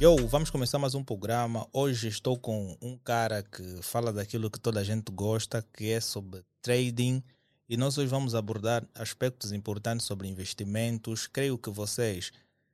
[0.00, 1.68] Yo, vamos começar mais um programa.
[1.72, 6.00] Hoje estou com um cara que fala daquilo que toda a gente gosta, que é
[6.00, 7.22] sobre trading.
[7.68, 11.26] E nós hoje vamos abordar aspectos importantes sobre investimentos.
[11.26, 12.32] Creio que vocês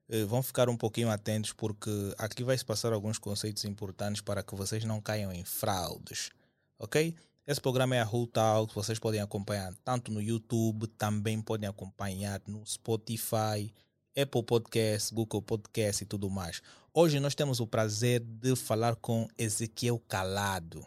[0.09, 4.43] eh, vão ficar um pouquinho atentos, porque aqui vai se passar alguns conceitos importantes para
[4.43, 6.31] que vocês não caiam em fraudes.
[6.79, 7.17] Ok?
[7.45, 12.41] Esse programa é a Who Talk, vocês podem acompanhar tanto no YouTube, também podem acompanhar
[12.47, 13.75] no Spotify,
[14.17, 16.63] Apple Podcast, Google Podcast e tudo mais.
[16.95, 20.87] Hoje nós temos o prazer de falar com Ezequiel Calado.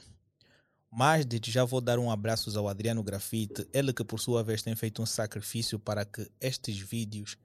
[0.89, 4.61] Mas desde já vou dar um abraço ao Adriano Grafite, ele que por sua vez
[4.61, 7.35] tem feito um sacrifício para que estes vídeos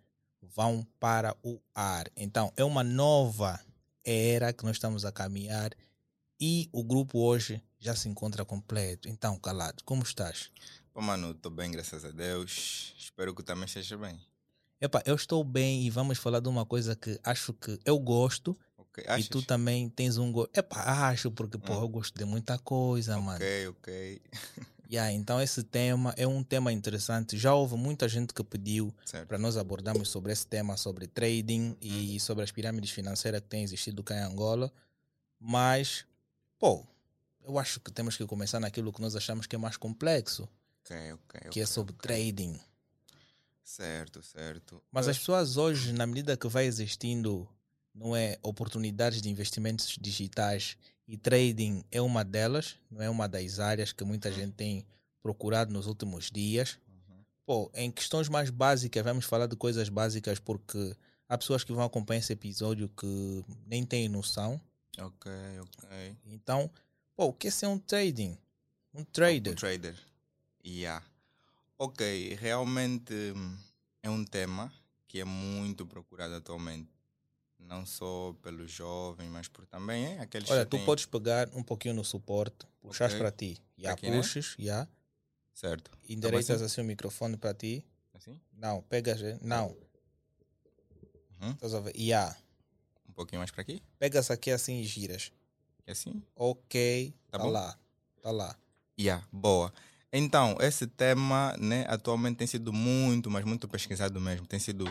[0.40, 2.08] vão para o ar.
[2.16, 3.58] Então é uma nova
[4.04, 5.72] era que nós estamos a caminhar
[6.40, 9.08] e o grupo hoje já se encontra completo.
[9.08, 10.50] Então, Calado, como estás?
[10.92, 12.94] Pô, mano, estou bem, graças a Deus.
[12.98, 14.20] Espero que também esteja bem.
[14.80, 18.56] Epa, eu estou bem e vamos falar de uma coisa que acho que eu gosto
[18.78, 20.50] Ok, e tu também tens um gosto.
[20.56, 20.76] Epa,
[21.08, 21.82] acho, porque pô, Hum.
[21.82, 23.36] eu gosto de muita coisa, mano.
[23.44, 24.22] Ok, ok.
[24.90, 27.38] Yeah, então esse tema é um tema interessante.
[27.38, 28.92] Já houve muita gente que pediu
[29.28, 32.18] para nós abordarmos sobre esse tema, sobre trading e Uhum.
[32.18, 34.72] sobre as pirâmides financeiras que têm existido cá em Angola.
[35.38, 36.04] Mas,
[36.58, 36.84] pô,
[37.44, 40.48] eu acho que temos que começar naquilo que nós achamos que é mais complexo,
[40.84, 41.40] Ok, ok.
[41.50, 42.02] que é ok, sobre ok.
[42.02, 42.58] trading.
[43.62, 44.82] Certo, certo.
[44.90, 47.48] Mas as pessoas hoje, na medida que vai existindo,
[47.94, 53.58] não é, oportunidades de investimentos digitais e trading é uma delas, não é uma das
[53.60, 54.84] áreas que muita gente tem
[55.22, 56.78] procurado nos últimos dias.
[56.88, 57.24] Uhum.
[57.46, 60.96] Pô, em questões mais básicas, vamos falar de coisas básicas porque
[61.28, 64.60] há pessoas que vão acompanhar esse episódio que nem têm noção.
[64.98, 66.16] Ok, ok.
[66.26, 66.68] Então,
[67.28, 68.38] o que é ser um trading?
[68.94, 69.54] Um Um trader.
[69.56, 69.96] trader.
[70.64, 71.04] Yeah.
[71.78, 73.56] Ok, realmente hum,
[74.02, 74.72] é um tema
[75.08, 76.88] que é muito procurado atualmente.
[77.58, 81.62] Não só pelos jovens, mas por também é aqueles Olha, tu têm- podes pegar um
[81.62, 83.18] pouquinho no suporte, puxas Ok.
[83.18, 84.16] para ti, já Aqui, né?
[84.16, 84.88] puxas, já,
[85.54, 85.90] Certo.
[86.08, 86.64] endireitas assim?
[86.64, 87.84] assim o microfone para ti.
[88.14, 88.40] Assim?
[88.52, 89.76] Não, pegas, eh, não,
[91.40, 91.50] Uhum.
[91.52, 91.94] estás a ver?
[91.96, 92.36] Já.
[93.08, 93.82] Um pouquinho mais para aqui?
[93.98, 95.32] Pegas aqui assim e giras.
[95.90, 96.22] E assim?
[96.36, 97.50] Ok, Tá tá, bom?
[97.50, 97.76] lá,
[98.22, 98.56] tá lá.
[98.98, 99.72] Yeah, boa.
[100.12, 104.46] Então, esse tema, né, atualmente tem sido muito, mas muito pesquisado mesmo.
[104.46, 104.84] Tem sido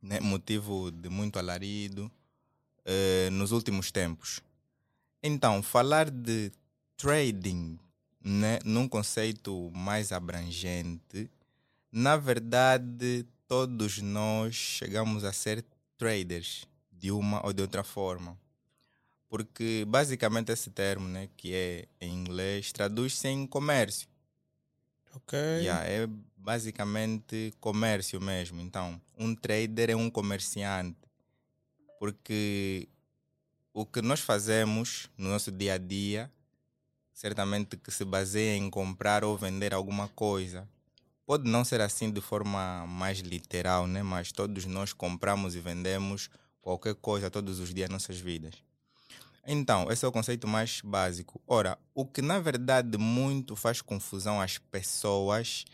[0.00, 2.08] né, motivo de muito alarido
[2.84, 4.40] eh, nos últimos tempos.
[5.20, 6.52] Então, falar de
[6.96, 7.76] trading,
[8.24, 11.28] né, num conceito mais abrangente,
[11.90, 15.64] na verdade, todos nós chegamos a ser
[15.96, 18.38] traders de uma ou de outra forma.
[19.28, 24.08] Porque basicamente esse termo, né, que é em inglês, traduz-se em comércio.
[25.14, 25.38] Ok.
[25.38, 26.06] Yeah, é
[26.36, 28.60] basicamente comércio mesmo.
[28.60, 30.96] Então, um trader é um comerciante.
[31.98, 32.88] Porque
[33.72, 36.30] o que nós fazemos no nosso dia a dia,
[37.12, 40.68] certamente que se baseia em comprar ou vender alguma coisa.
[41.26, 44.02] Pode não ser assim de forma mais literal, né?
[44.02, 46.30] mas todos nós compramos e vendemos
[46.62, 48.54] qualquer coisa todos os dias nossas vidas.
[49.50, 51.40] Então, esse é o conceito mais básico.
[51.46, 55.64] Ora, o que na verdade muito faz confusão às pessoas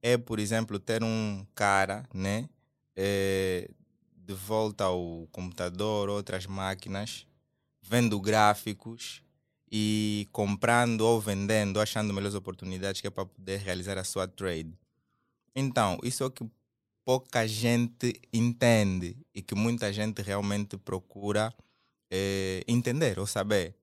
[0.00, 2.48] é, por exemplo, ter um cara, né,
[2.94, 3.68] eh,
[4.16, 7.26] de volta ao computador, outras máquinas,
[7.82, 9.22] vendo gráficos
[9.70, 14.78] e comprando ou vendendo, achando melhores oportunidades que é para poder realizar a sua trade.
[15.56, 16.48] Então, isso é o que
[17.04, 21.52] pouca gente entende e que muita gente realmente procura
[22.16, 23.74] eh, entender ou saber.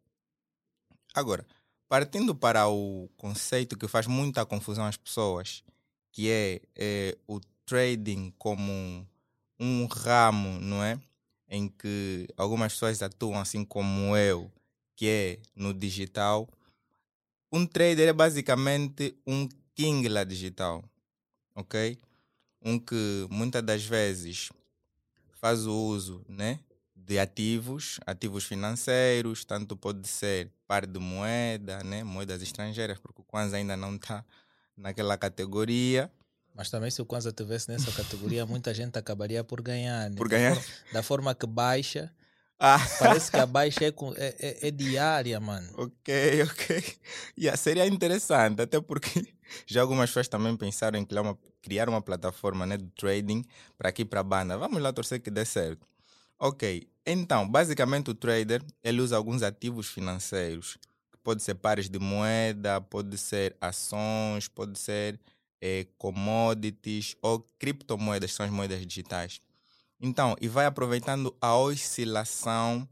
[1.14, 1.46] Agora,
[1.90, 5.62] partindo para o conceito que faz muita confusão às pessoas,
[6.14, 9.06] que é eh, o trading como
[9.60, 10.98] um, ramo, não é?
[11.50, 14.50] Em que algumas pessoas atuam assim como eu,
[14.96, 16.48] que é no digital.
[17.52, 20.86] Um trader é basicamente um king lá digital,
[21.54, 22.00] ok?
[22.62, 24.50] Um que muitas das vezes
[25.34, 26.62] faz o uso, né?
[27.12, 32.06] De ativos, ativos financeiros, tanto pode ser par de moeda, né?
[32.06, 34.24] moedas estrangeiras, porque o Kwanza ainda não está
[34.78, 36.10] naquela categoria.
[36.56, 40.10] Mas também se o Kwanza estivesse nessa categoria, muita gente acabaria por ganhar.
[40.10, 40.16] né?
[40.16, 40.56] Por Da ganhar?
[40.56, 42.14] for- Da forma que baixa,
[42.64, 45.68] Ah, parece que a baixa é, é, é- é diária, mano.
[45.76, 46.98] ok, ok.
[47.38, 49.10] Yeah, seria interessante, até porque
[49.68, 53.44] já algumas pessoas também pensaram em criar uma, criar uma plataforma né, de trading
[53.78, 54.58] para aqui para a banda.
[54.58, 55.86] Vamos lá torcer que dê certo.
[56.40, 60.78] Ok, então, basicamente o trader ele usa alguns ativos financeiros.
[61.24, 65.20] Pode ser pares de moeda, pode ser ações, pode ser
[65.62, 69.42] é, commodities ou criptomoedas, que são as moedas digitais.
[70.00, 72.90] Então, e vai aproveitando a oscilação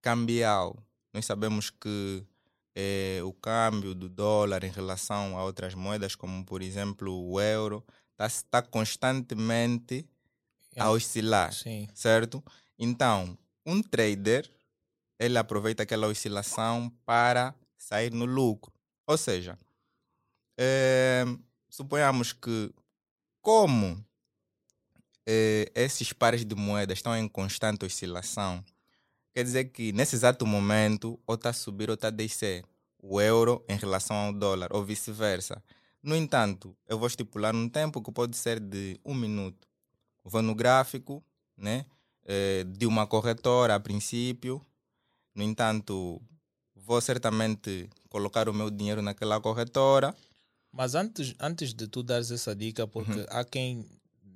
[0.00, 0.76] cambial.
[1.12, 2.24] Nós sabemos que
[2.74, 7.84] é, o câmbio do dólar em relação a outras moedas, como por exemplo o euro,
[8.12, 10.08] está tá constantemente
[10.78, 11.88] a oscilar, Sim.
[11.94, 12.42] certo?
[12.78, 13.36] Então,
[13.66, 14.48] um trader,
[15.18, 18.72] ele aproveita aquela oscilação para sair no lucro.
[19.06, 19.58] Ou seja,
[20.56, 21.24] é,
[21.68, 22.72] suponhamos que
[23.42, 24.02] como
[25.26, 28.64] é, esses pares de moedas estão em constante oscilação,
[29.34, 32.64] quer dizer que nesse exato momento ou está a subir ou está a descer
[32.98, 35.62] o euro em relação ao dólar ou vice-versa.
[36.02, 39.68] No entanto, eu vou estipular um tempo que pode ser de um minuto.
[40.24, 41.24] Vou no gráfico
[41.56, 41.86] né,
[42.26, 44.60] é, de uma corretora a princípio.
[45.34, 46.20] No entanto,
[46.74, 50.14] vou certamente colocar o meu dinheiro naquela corretora.
[50.72, 53.26] Mas antes, antes de tu dares essa dica, porque Uhum.
[53.30, 53.86] há quem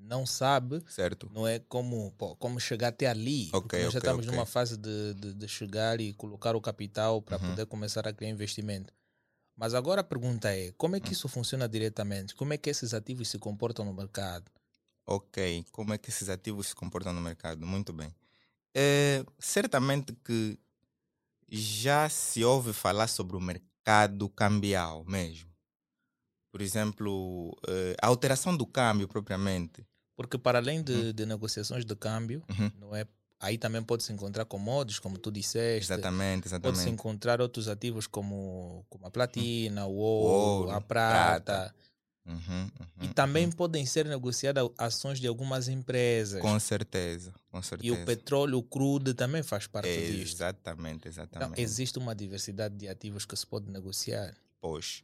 [0.02, 1.30] não sabe, Certo?
[1.32, 3.46] não é como, pô, como chegar até ali.
[3.52, 4.32] Ok, porque nós já ok, estamos ok.
[4.36, 7.46] numa fase de, de, de chegar e colocar o capital para Uhum.
[7.50, 8.92] poder começar a criar investimento.
[9.56, 12.34] Mas agora a pergunta é, como é que isso funciona diretamente?
[12.34, 14.50] Como é que esses ativos se comportam no mercado?
[15.12, 17.66] Ok, como é que esses ativos se comportam no mercado?
[17.66, 18.14] Muito bem.
[18.72, 20.56] É, certamente que
[21.48, 25.50] já se ouve falar sobre o mercado cambial mesmo.
[26.52, 29.84] Por exemplo, eh, a alteração do câmbio propriamente.
[30.14, 32.70] Porque para além de, de negociações de câmbio, Uhum.
[32.78, 33.04] não é,
[33.40, 35.92] aí também pode-se encontrar commodities, como tu disseste.
[35.92, 36.90] Exatamente, Pode-se exatamente.
[36.90, 41.42] encontrar outros ativos como, como a platina, o ouro, ouro, a prata.
[41.42, 41.74] prata.
[42.26, 42.70] Uhum,
[43.00, 43.52] E uhum, também uhum.
[43.52, 46.40] podem ser negociadas ações de algumas empresas.
[46.40, 47.94] Com certeza, com E certeza.
[47.94, 50.34] o petróleo crudo também faz parte disto.
[50.36, 51.60] Exatamente, Então, exatamente.
[51.60, 54.34] existe uma diversidade de ativos que se pode negociar.
[54.60, 55.02] Pois.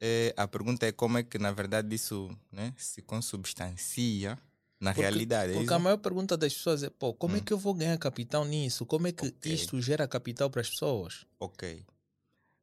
[0.00, 4.36] Eh, a pergunta é como é que, na verdade, isso né, se consubstancia
[4.80, 5.52] na Porque- realidade.
[5.52, 5.74] é Porque isso?
[5.74, 7.42] a maior pergunta das pessoas é: pô, como é Hum.
[7.44, 8.84] que eu vou ganhar capital nisso?
[8.84, 9.54] Como é que Ok.
[9.54, 11.24] isto gera capital para as pessoas?
[11.38, 11.84] Ok.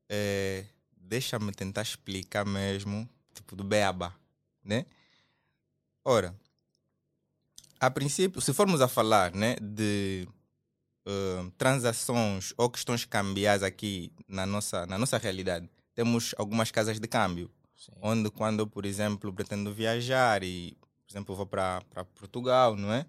[0.09, 0.65] Eh,
[1.01, 3.09] Deixa-me tentar explicar mesmo,
[3.39, 4.13] tipo, do beaba,
[4.63, 4.85] né?
[6.03, 6.35] Ora,
[7.79, 10.27] a princípio, se formos a falar né, de
[11.05, 17.07] eh, transações ou questões cambiais aqui na nossa, na nossa realidade, temos algumas casas de
[17.07, 17.49] câmbio.
[17.75, 17.93] Sim.
[18.01, 20.77] onde quando por exemplo, pretendo viajar e,
[21.07, 21.81] por exemplo, vou para
[22.13, 23.05] Portugal, não é?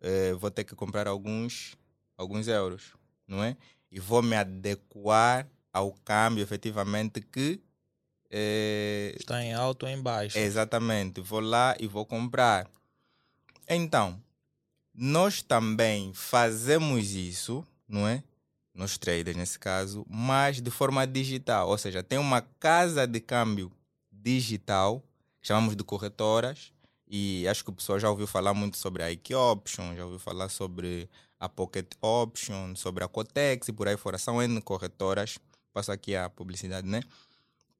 [0.00, 1.76] Eh, vou ter que comprar alguns,
[2.16, 2.92] alguns euros,
[3.26, 3.56] não é?
[3.90, 7.60] E vou me adequar ao câmbio efetivamente que
[8.36, 10.36] eh, Está em alto ou em baixo.
[10.36, 12.68] Exatamente, vou lá e vou comprar.
[13.68, 14.20] Então,
[14.92, 18.24] nós também fazemos isso, não é?
[18.74, 21.68] Nós traders, nesse caso, mas de forma digital.
[21.68, 23.70] Ou seja, tem uma casa de câmbio
[24.10, 25.00] digital,
[25.40, 26.72] chamamos de corretoras,
[27.06, 30.18] e acho que o pessoal já ouviu falar muito sobre a Ike Option, já ouviu
[30.18, 31.08] falar sobre
[31.38, 34.18] a Pocket Option, sobre a Cotex e por aí fora.
[34.18, 35.38] São N corretoras,
[35.72, 37.00] passo aqui a publicidade, né?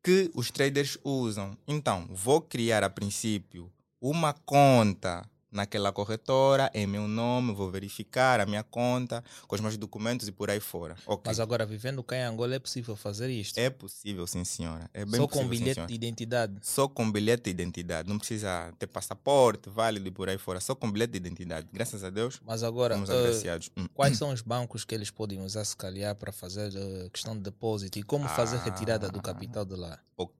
[0.04, 1.56] Que os traders usam.
[1.66, 8.46] Então, vou criar a princípio uma conta naquela corretora em meu nome, vou verificar a
[8.46, 10.96] minha conta com os meus documentos e por aí fora.
[11.06, 11.22] Ok.
[11.26, 13.56] Mas agora, vivendo cá em Angola, é possível fazer isto.
[13.58, 14.90] É possível, sim, senhora.
[14.92, 15.88] É bem Só possível, com sim, bilhete senhora.
[15.88, 16.54] de identidade.
[16.62, 18.08] Só com bilhete de identidade.
[18.08, 20.60] Não precisa ter passaporte válido e por aí fora.
[20.60, 21.68] Só com bilhete de identidade.
[21.72, 23.70] Graças a Deus, Mas agora, eh, agraciados.
[23.76, 23.86] Hum.
[23.94, 27.42] quais são os bancos que eles podem usar, se calhar, para fazer eh, questão de
[27.42, 29.22] depósito e como fazer retirada do Ah.
[29.22, 29.98] capital de lá?
[30.16, 30.34] Ok,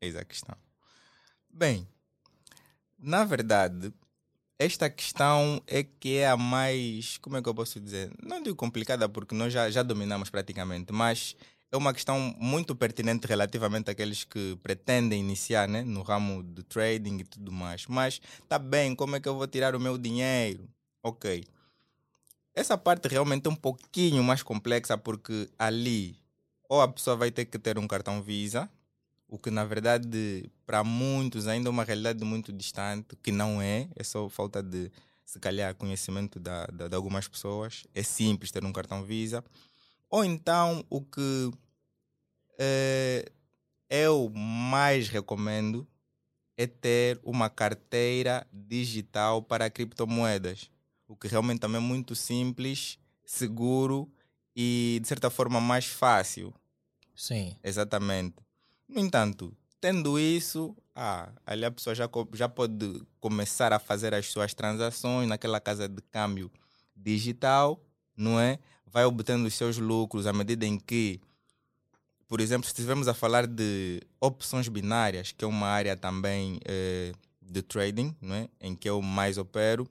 [0.00, 0.56] eis a questão.
[1.48, 1.86] Bem,
[2.98, 3.92] na verdade,
[4.60, 8.12] esta questão é que é a mais, como é que eu posso dizer?
[8.22, 11.34] Não digo complicada porque nós já, já dominamos praticamente, mas
[11.72, 17.20] é uma questão muito pertinente relativamente àqueles que pretendem iniciar né, no ramo do trading
[17.20, 17.86] e tudo mais.
[17.86, 20.68] Mas tá bem, como é que eu vou tirar o meu dinheiro?
[21.02, 21.42] Ok.
[22.54, 26.18] Essa parte realmente é um pouquinho mais complexa porque ali
[26.68, 28.68] ou a pessoa vai ter que ter um cartão Visa,
[29.26, 33.88] o que na verdade para muitos ainda é uma realidade muito distante, que não é,
[33.96, 34.88] é só falta de
[35.24, 37.84] se calhar conhecimento da, da- de algumas pessoas.
[37.92, 39.44] É simples ter um cartão Visa.
[40.08, 41.50] Ou então o que
[42.56, 43.32] eh,
[43.88, 45.84] eu mais recomendo
[46.56, 50.70] é ter uma carteira digital para criptomoedas,
[51.08, 54.08] o que realmente também é muito simples, seguro
[54.54, 56.54] e de certa forma mais fácil.
[57.16, 57.56] Sim.
[57.60, 58.36] Exatamente.
[58.88, 64.26] No entanto, tendo isso, ah, ali a pessoa já, já pode começar a fazer as
[64.26, 66.50] suas transações naquela casa de câmbio
[66.94, 67.82] digital,
[68.16, 68.58] não é?
[68.86, 71.20] Vai obtendo os seus lucros à medida em que
[72.30, 77.10] por exemplo, se estivermos a falar de opções binárias, que é uma área também eh,
[77.42, 78.48] de trading, não é?
[78.60, 79.84] em que eu mais opero,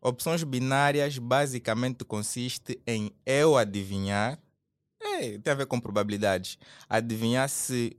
[0.00, 4.38] opções binárias basicamente consiste em eu adivinhar,
[4.98, 6.56] é, tem a ver com probabilidades,
[6.88, 7.94] adivinhar se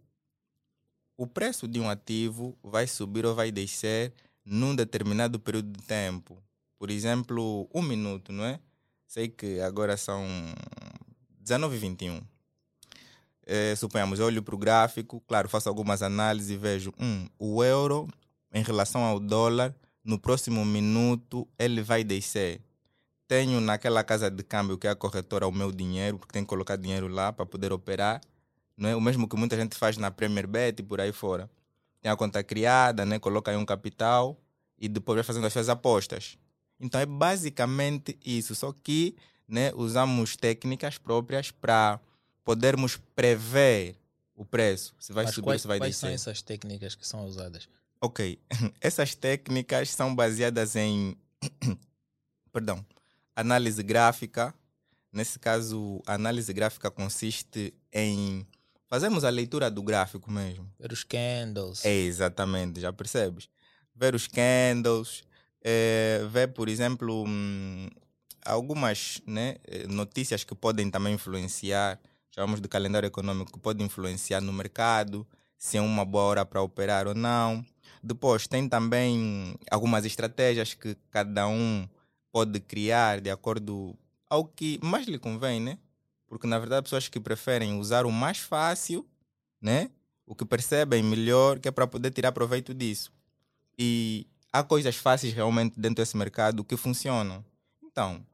[1.17, 4.13] o preço de um ativo vai subir ou vai descer
[4.45, 6.37] num determinado período de tempo.
[6.77, 8.59] Por exemplo, um minuto, não é?
[9.07, 10.23] Sei que agora são
[11.39, 12.21] 19 e 21.
[13.47, 18.07] É, suponhamos, olho para o gráfico, claro, faço algumas análises e vejo, hum, o euro
[18.53, 22.61] em relação ao dólar, no próximo minuto ele vai descer.
[23.27, 26.49] Tenho naquela casa de câmbio que é a corretora o meu dinheiro, porque tenho que
[26.49, 28.21] colocar dinheiro lá para poder operar
[28.77, 28.95] não é?
[28.95, 31.49] O mesmo que muita gente faz na Premier Bet e por aí fora.
[32.01, 33.17] Tem a conta criada, né?
[33.17, 34.39] Coloca aí um capital
[34.77, 36.37] e depois vai fazendo as suas apostas.
[36.79, 39.15] Então é basicamente isso, só que
[39.47, 41.99] né, usamos técnicas próprias para
[42.43, 43.95] podermos prever
[44.35, 46.07] o preço, se vai Mas subir quais, se vai quais descer.
[46.07, 47.67] são essas técnicas que são usadas?
[47.99, 48.39] Ok,
[48.79, 51.17] essas técnicas são baseadas em,
[52.53, 52.85] perdão,
[53.35, 54.53] análise gráfica.
[55.11, 58.45] Nesse caso, a análise gráfica consiste em
[58.87, 60.69] fazermos a leitura do gráfico mesmo.
[60.79, 61.85] Ver os candles.
[61.85, 63.49] É, exatamente, já percebes?
[63.95, 65.23] Ver os candles,
[65.63, 67.87] é, ver, por exemplo, hum,
[68.45, 71.99] algumas né, eh, notícias que podem também influenciar,
[72.31, 75.27] chamamos de calendário econômico, que pode influenciar no mercado,
[75.57, 77.65] se é uma boa hora para operar ou não.
[78.01, 81.87] Depois, tem também algumas estratégias que cada um
[82.31, 83.97] pode criar de acordo
[84.29, 85.77] ao que mais lhe convém, né?
[86.27, 89.07] Porque, na verdade, pessoas que preferem usar o mais fácil,
[89.61, 89.89] né?
[90.25, 93.11] O que percebem melhor, que é para poder tirar proveito disso.
[93.77, 97.43] E há coisas fáceis realmente dentro desse mercado que funcionam.
[97.83, 98.25] Então,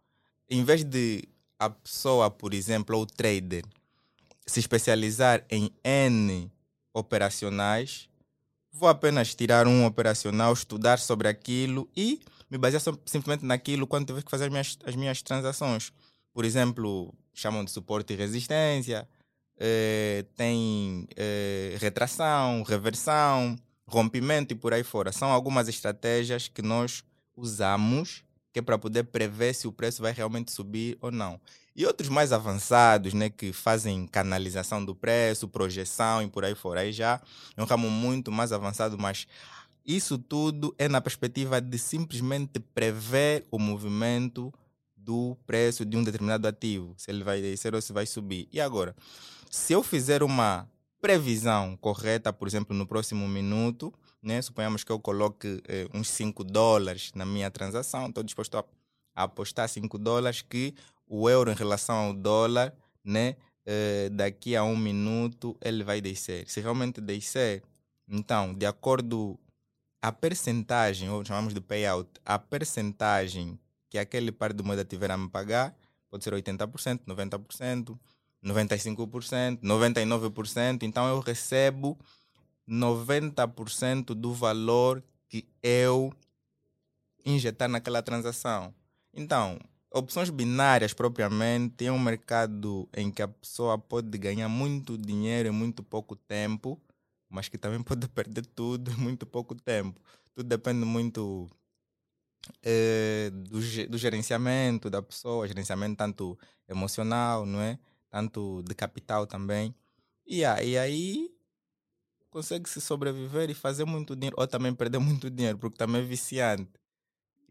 [0.50, 1.24] em vez de
[1.60, 3.64] a pessoa, por exemplo, ou o trader,
[4.46, 6.52] se especializar em N
[6.94, 8.10] operacionais,
[8.72, 12.20] vou apenas tirar um operacional, estudar sobre aquilo e
[12.50, 15.94] me basear simplesmente naquilo quando tiver que fazer as minhas, as minhas transações.
[16.34, 19.08] Por exemplo, chamam de suporte e resistência,
[19.58, 23.56] eh, tem eh, retração, reversão,
[23.88, 25.12] rompimento e por aí fora.
[25.12, 27.04] São algumas estratégias que nós
[27.36, 28.24] usamos
[28.54, 31.42] que é para poder prever se o preço vai realmente subir ou não.
[31.76, 36.82] E outros mais avançados, né, que fazem canalização do preço, projeção e por aí fora.
[36.82, 37.20] Aí já
[37.58, 39.28] é um ramo muito mais avançado, mas
[39.84, 44.54] isso tudo é na perspectiva de simplesmente prever o movimento
[45.04, 48.48] do preço de um determinado ativo, se ele vai descer ou se vai subir.
[48.52, 48.96] E agora,
[49.50, 50.70] se eu fizer uma
[51.02, 54.42] previsão correta, por exemplo, no próximo minuto, né?
[54.42, 58.64] suponhamos que eu coloque eh, uns 5 dólares na minha transação, estou disposto a,
[59.14, 60.74] a apostar 5 dólares que
[61.06, 63.36] o euro em relação ao dólar, né?
[63.66, 66.50] Eh, daqui a um minuto ele vai descer.
[66.50, 67.64] Se realmente descer,
[68.08, 69.40] então, de acordo
[70.02, 73.60] a percentagem, ou chamamos de payout, a percentagem
[73.94, 75.78] que aquele par de moeda tiver a me pagar,
[76.10, 77.96] pode ser 80%, 90%,
[78.44, 81.96] 95%, 99%, então eu recebo
[82.68, 86.12] 90% do valor que eu
[87.24, 88.74] injetar naquela transação.
[89.14, 89.60] Então,
[89.92, 95.52] opções binárias propriamente é um mercado em que a pessoa pode ganhar muito dinheiro em
[95.52, 96.82] muito pouco tempo,
[97.30, 100.02] mas que também pode perder tudo em muito pouco tempo.
[100.34, 101.48] Tudo depende muito
[102.62, 103.60] eh, do,
[103.90, 107.80] do gerenciamento da pessoa, gerenciamento tanto emocional, não é?
[108.10, 109.74] Tanto de capital também.
[110.26, 111.30] E, aí
[112.30, 116.06] consegue se sobreviver e fazer muito dinheiro, ou também perder muito dinheiro, porque também é
[116.06, 116.72] viciante.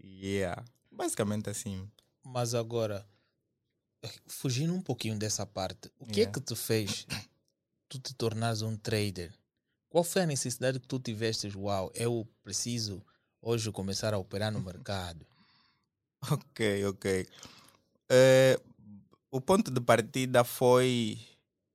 [0.02, 0.64] Yeah.
[0.90, 1.88] Basicamente assim.
[2.24, 3.06] Mas agora,
[4.26, 6.30] fugindo um pouquinho dessa parte, o que Yeah.
[6.30, 7.06] é que te fez
[7.88, 9.32] tu te tornares um trader?
[9.88, 11.46] Qual foi a necessidade que tu tiveste?
[11.56, 13.04] Uau, eu preciso
[13.42, 15.26] hoje começar a operar no mercado.
[16.30, 17.26] Ok, ok.
[18.08, 18.60] Eh,
[19.28, 21.18] o ponto de partida foi,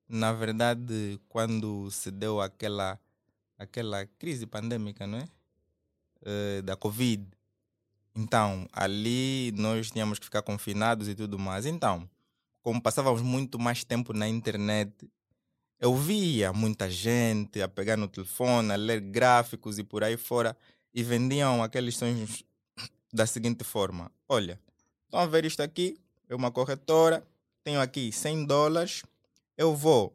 [0.08, 2.98] na verdade, quando se deu aquela,
[3.60, 5.28] aquela crise pandêmica, não é?
[6.22, 7.28] Eh, da Covid.
[8.16, 11.66] Então, ali nós tínhamos que ficar confinados e tudo mais.
[11.66, 12.10] Então,
[12.62, 14.94] como passávamos muito mais tempo na internet,
[15.80, 20.58] eu via muita gente a pegar no telefone, a ler gráficos e por aí fora,
[20.98, 22.44] e vendiam aqueles sonhos
[23.14, 24.60] da seguinte forma: olha,
[25.06, 25.96] estão a ver isto aqui?
[26.28, 27.24] É uma corretora,
[27.64, 29.04] tenho aqui 100 dólares,
[29.56, 30.12] eu vou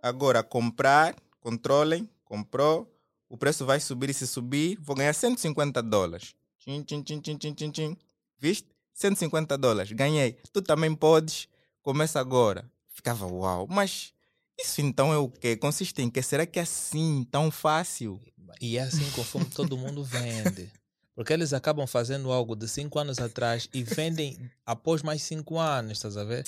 [0.00, 2.88] agora comprar, controlem, comprou,
[3.28, 6.36] o preço vai subir e se subir, vou ganhar 150 dólares.
[6.60, 7.96] Tchim, tchim, tchim, tchim, tchim, tchim, tchim.
[8.38, 8.68] Viste?
[8.92, 10.38] 150 dólares, ganhei.
[10.52, 11.48] Tu também podes,
[11.82, 12.70] começa agora.
[12.86, 14.14] Ficava uau, mas
[14.58, 15.56] Isso então é o quê?
[15.56, 16.22] Consiste em que?
[16.22, 18.20] Será que é assim tão fácil?
[18.60, 20.70] E é assim conforme todo mundo vende.
[21.14, 25.92] Porque eles acabam fazendo algo de cinco anos atrás e vendem após mais cinco anos,
[25.98, 26.44] estás a ver?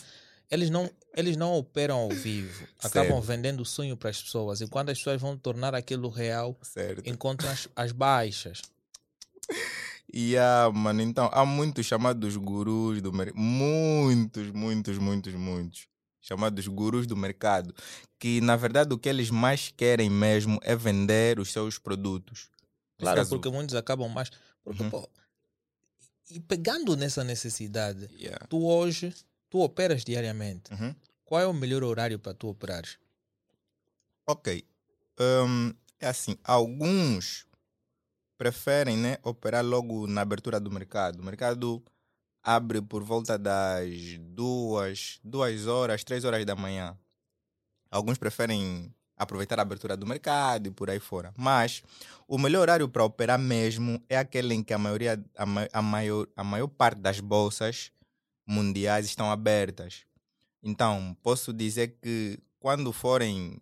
[0.51, 3.27] Eles não, eles não operam ao vivo, acabam Certo.
[3.27, 4.61] vendendo o sonho para as pessoas.
[4.61, 7.09] E quando as pessoas vão tornar aquilo real, Certo.
[7.09, 8.63] encontram as, as baixas.
[10.13, 13.39] E ah, mano, então há muitos chamados gurus do mercado.
[13.41, 15.89] Muitos, muitos, muitos, muitos.
[16.27, 17.75] Chamados gurus do mercado.
[18.19, 22.49] Que na verdade o que eles mais querem mesmo é vender os seus produtos.
[22.99, 24.31] Claro, caso, porque muitos acabam mais.
[24.65, 24.91] Porque, Uhum.
[24.91, 25.09] pô,
[26.31, 28.45] e pegando nessa necessidade, yeah.
[28.49, 29.15] tu hoje,
[29.49, 30.73] tu operas diariamente.
[30.73, 30.95] Uhum.
[31.25, 32.99] Qual é o melhor horário para tu operares?
[34.27, 34.65] Ok.
[35.21, 37.47] Hum, é assim, alguns
[38.37, 41.21] preferem né, operar logo na abertura do mercado.
[41.21, 41.83] O mercado
[42.47, 46.97] abre por volta das duas, duas horas, três horas da manhã.
[47.91, 51.35] Alguns preferem aproveitar a abertura do mercado e por aí fora.
[51.37, 51.83] Mas
[52.29, 56.29] o melhor horário para operar mesmo é aquele em que a maioria, a, a maior,
[56.37, 57.91] a maior parte das bolsas
[58.47, 60.05] mundiais estão abertas.
[60.63, 63.61] Então, posso dizer que quando forem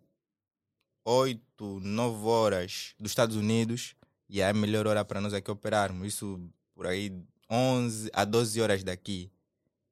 [1.06, 3.96] 8, 9 horas dos Estados Unidos,
[4.28, 6.06] e é a melhor hora para nós aqui operarmos.
[6.06, 6.38] Isso
[6.74, 7.24] por aí
[7.54, 9.30] 11 a 12 horas daqui.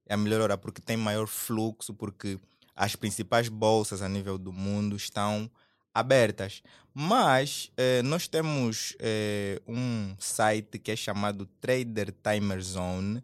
[0.07, 2.39] É a melhor hora porque tem maior fluxo, porque
[2.75, 5.51] as principais bolsas a nível do mundo estão
[5.95, 6.63] abertas.
[6.93, 13.23] Mas eh, nós temos eh, um site que é chamado Trader Timer Zone,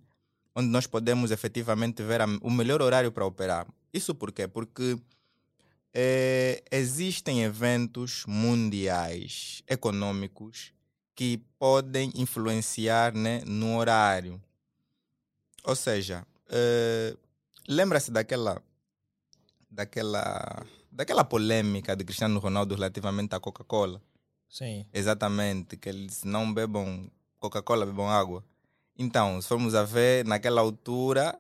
[0.55, 3.67] onde nós podemos efetivamente ver a- o melhor horário para operar.
[3.93, 4.47] Isso por quê?
[4.47, 4.97] Porque
[5.93, 10.73] eh, existem eventos mundiais econômicos
[11.19, 14.41] que podem influenciar né, no horário.
[15.65, 17.17] Ou seja, eh,
[17.67, 18.63] lembra-se daquela,
[19.69, 24.01] daquela, daquela polêmica de Cristiano Ronaldo relativamente à Coca-Cola?
[24.49, 24.87] Sim.
[24.95, 27.11] Exatamente, que eles não bebam
[27.41, 28.45] Coca-Cola, bebam água.
[28.97, 31.37] Então, se formos a ver, naquela altura,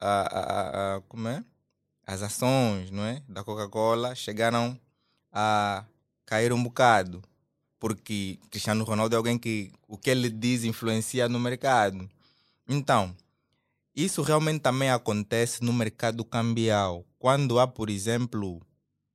[0.00, 1.44] a, a- a- a- como é?
[2.04, 3.22] as ações não é?
[3.28, 4.76] da Coca-Cola chegaram
[5.30, 5.84] a
[6.26, 7.22] cair um bocado.
[7.80, 12.08] Porque Cristiano Ronaldo é alguém que o que ele diz influencia no mercado.
[12.68, 13.16] Então,
[13.96, 17.04] isso realmente também acontece no mercado cambial.
[17.18, 18.60] Quando há, por exemplo,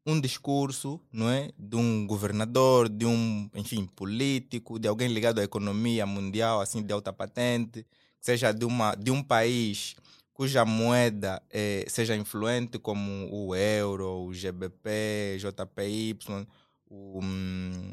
[0.05, 5.43] um discurso, não é, de um governador, de um, enfim, político, de alguém ligado à
[5.43, 7.85] economia mundial, assim, de alta patente,
[8.19, 9.95] seja de uma de um país
[10.35, 16.17] cuja moeda eh, seja influente como o euro, o GBP, JPY,
[16.89, 17.91] o, hum,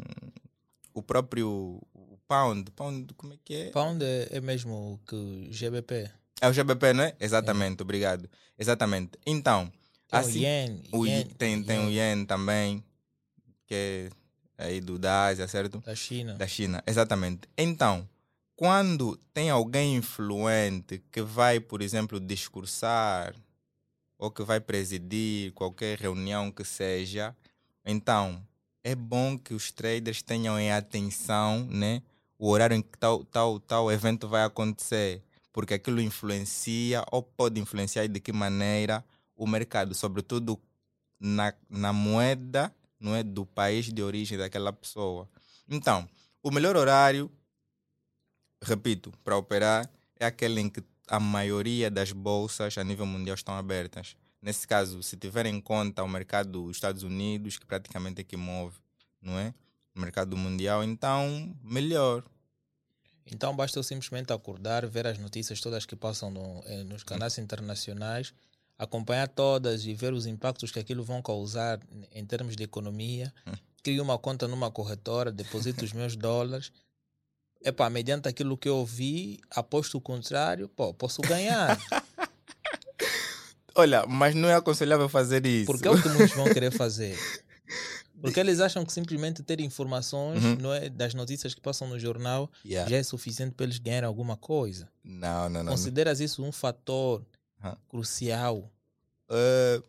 [0.95, 3.71] o próprio o pound, pound, como é que é?
[3.71, 6.11] Pound é, é mesmo que o GBP.
[6.41, 7.15] É o GBP, não é?
[7.21, 8.29] Exatamente, obrigado.
[8.59, 9.13] Exatamente.
[9.25, 9.71] Então,
[10.09, 10.83] Tem assim, o Yen.
[10.93, 12.83] o yen, tem, tem o Yen também,
[13.67, 14.11] que é
[14.59, 15.79] aí do da Ásia, certo?
[15.81, 16.35] da China.
[16.35, 17.49] Da China, exatamente.
[17.57, 18.09] Então,
[18.57, 23.35] quando tem alguém influente que vai, por exemplo, discursar
[24.19, 27.35] ou que vai presidir qualquer reunião que seja,
[27.85, 28.41] então
[28.85, 32.03] é bom que os traders tenham em atenção né,
[32.39, 37.61] o horário em que tal, tal, tal evento vai acontecer, porque aquilo influencia ou pode
[37.61, 39.05] influenciar de que maneira
[39.37, 40.61] o mercado, sobretudo
[41.21, 45.29] na, na moeda não é, do país de origem daquela pessoa.
[45.69, 46.09] Então,
[46.43, 47.31] o melhor horário,
[48.63, 53.55] repito, para operar é aquele em que a maioria das bolsas a nível mundial estão
[53.55, 54.17] abertas.
[54.43, 58.37] Nesse caso, se tiver em conta o mercado dos Estados Unidos, que praticamente é que
[58.37, 58.77] move,
[59.21, 59.55] não é?
[59.95, 62.25] O mercado mundial, então, melhor.
[63.25, 67.39] Então basta eu simplesmente acordar, ver as notícias todas que passam no- eh, nos canais
[67.39, 68.35] internacionais,
[68.77, 71.79] acompanhar todas e ver os impactos que aquilo vão causar
[72.13, 73.33] em termos de economia.
[73.83, 76.73] Crio uma conta numa corretora, deposito os meus dólares.
[77.65, 81.79] Epá, mediante aquilo que eu vi, aposto o contrário, pô, posso ganhar.
[83.75, 85.67] Olha, mas não é aconselhável fazer isso.
[85.67, 87.17] Porque é o que muitos vão querer fazer.
[88.21, 90.57] Porque eles acham que simplesmente ter informações Uhum.
[90.61, 92.89] não é, das notícias que passam no jornal Yeah.
[92.91, 94.89] já é suficiente para eles ganharem alguma coisa.
[95.03, 95.65] Não, não, não.
[95.65, 95.73] não.
[95.73, 97.25] Consideras isso um fator
[97.63, 97.77] Aham.
[97.89, 98.71] crucial?
[99.31, 99.83] Eh,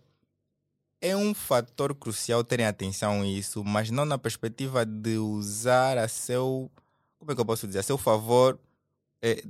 [1.02, 6.08] é um fator crucial terem atenção a isso, mas não na perspectiva de usar a
[6.08, 6.72] seu,
[7.19, 8.58] como é que eu posso dizer, a seu favor
[9.22, 9.43] eh,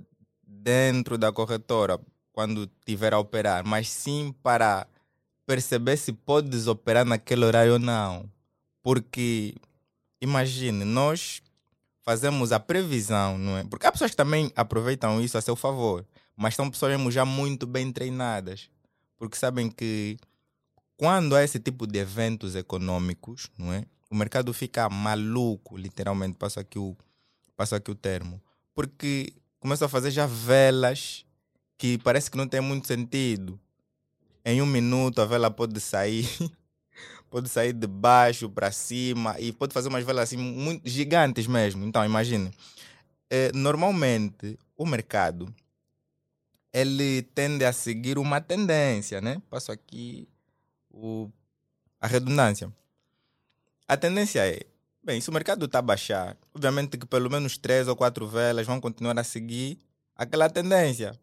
[0.45, 1.99] dentro da corretora,
[2.33, 4.85] quando tiver a operar, mas sim para
[5.45, 8.29] perceber se podes operar naquele horário ou não.
[8.81, 9.55] Porque,
[10.19, 11.41] imagine, nós
[12.01, 13.63] fazemos a previsão, não é?
[13.63, 17.23] Porque há pessoas que também aproveitam isso a seu favor, mas são pessoas mesmo já
[17.23, 18.69] muito bem treinadas
[19.23, 20.17] porque sabem que
[20.97, 23.85] quando há esse tipo de eventos econômicos, não é?
[24.09, 26.93] O mercado fica maluco, literalmente, passo aqui o,
[27.55, 28.41] passo aqui o termo.
[28.75, 31.25] Porque começam a fazer já velas
[31.77, 33.59] que parece que não tem muito sentido.
[34.45, 36.27] Em um minuto a vela pode sair,
[37.29, 41.85] pode sair de baixo para cima e pode fazer umas velas assim muito gigantes mesmo.
[41.85, 42.51] Então, imagine.
[43.29, 45.53] Eh, normalmente, o mercado
[46.73, 49.41] ele tende a seguir uma tendência, né?
[49.49, 50.27] Passo aqui
[50.89, 51.29] o,
[52.01, 52.73] a redundância.
[53.87, 54.61] A tendência é,
[55.03, 58.65] bem, se o mercado está a baixar, obviamente que pelo menos três ou quatro velas
[58.65, 59.79] vão continuar a seguir
[60.15, 61.19] aquela tendência.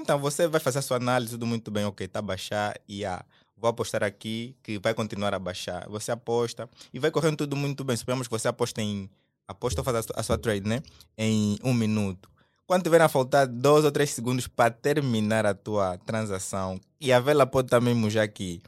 [0.00, 3.04] Então você vai fazer a sua análise, tudo muito bem, ok, está a baixar e
[3.04, 3.22] ah,
[3.54, 5.86] vou apostar aqui que vai continuar a baixar.
[5.90, 7.96] Você aposta e vai correndo tudo muito bem.
[7.96, 9.10] Suponhamos que você aposta em
[9.46, 10.80] aposta ou faz a sua, a trade, né?
[11.18, 12.30] Em um minuto.
[12.66, 17.20] Quando tiver a faltar dois ou três segundos para terminar a tua transação, e a
[17.20, 18.62] vela pode também mujar aqui,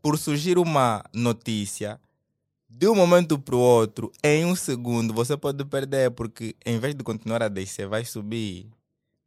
[0.00, 1.98] por surgir uma notícia,
[2.68, 6.94] de um momento para o outro, em um segundo, você pode perder, porque em vez
[6.94, 8.75] de continuar a descer, vai subir.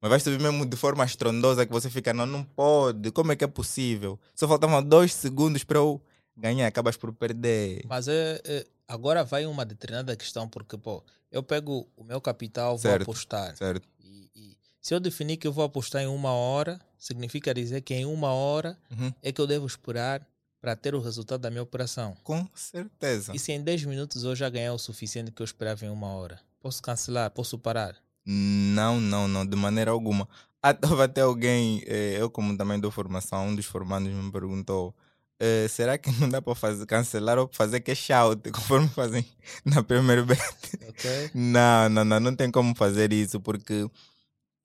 [0.02, 3.36] Mas vai subir mesmo de forma estrondosa que você fica, não, não pode, como é
[3.36, 4.20] que é possível?
[4.34, 6.02] Só faltavam dois segundos para eu
[6.38, 7.84] ganhar, acabas por perder.
[7.86, 12.78] Mas é, é, agora vai uma determinada questão, porque, pô, eu pego o meu capital,
[12.78, 13.56] vou Certo, apostar.
[13.58, 13.88] Certo?
[14.00, 17.94] E, e se eu definir que eu vou apostar em uma hora, significa dizer que
[17.94, 19.12] em uma hora Uhum.
[19.22, 20.26] é que eu devo esperar
[20.62, 22.16] para ter o resultado da minha operação.
[22.24, 23.34] Com certeza.
[23.36, 26.08] E se em 10 minutos eu já ganhar o suficiente que eu esperava em uma
[26.08, 26.40] hora?
[26.62, 27.30] Posso cancelar?
[27.32, 27.96] Posso parar?
[28.32, 30.28] Não, não, não, de maneira alguma.
[30.62, 34.94] Ah, Tava até alguém, eh, eu como também dou formação, um dos formandos me perguntou
[35.40, 39.26] eh, será que não dá para fazer, cancelar ou fazer cash out, conforme fazem
[39.64, 40.42] na primeira bet?
[40.90, 41.32] Ok?
[41.34, 43.90] Não, não, não, não tem como fazer isso, porque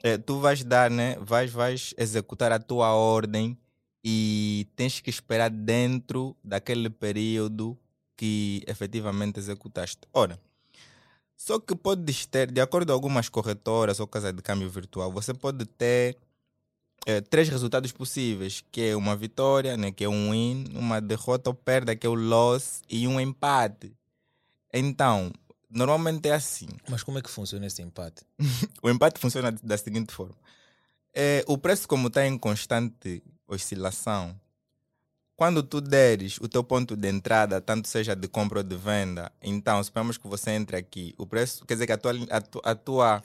[0.03, 1.16] eh, tu vais dar, né?
[1.20, 3.57] Vais, vais executar a tua ordem
[4.05, 7.79] e tens que esperar dentro daquele período
[8.16, 10.00] que efetivamente executaste.
[10.12, 10.40] Ora,
[11.36, 15.34] só que podes ter, de acordo com algumas corretoras ou casa de câmbio virtual, você
[15.34, 16.16] pode ter
[17.06, 21.50] eh, três resultados possíveis, que é uma vitória, né, que é um win, uma derrota
[21.50, 23.92] ou perda, que é o loss, e um empate.
[24.72, 25.30] Então,
[25.68, 26.68] normalmente é assim.
[26.88, 28.22] Mas como é que funciona esse empate?
[28.82, 30.36] O empate funciona da seguinte forma:
[31.12, 34.38] É, o preço, como está em constante oscilação,
[35.36, 39.30] quando tu deres o teu ponto de entrada, tanto seja de compra ou de venda,
[39.42, 42.60] então suponhamos que você entre aqui, o preço, quer dizer que a tua, a tu-
[42.64, 43.22] a tua,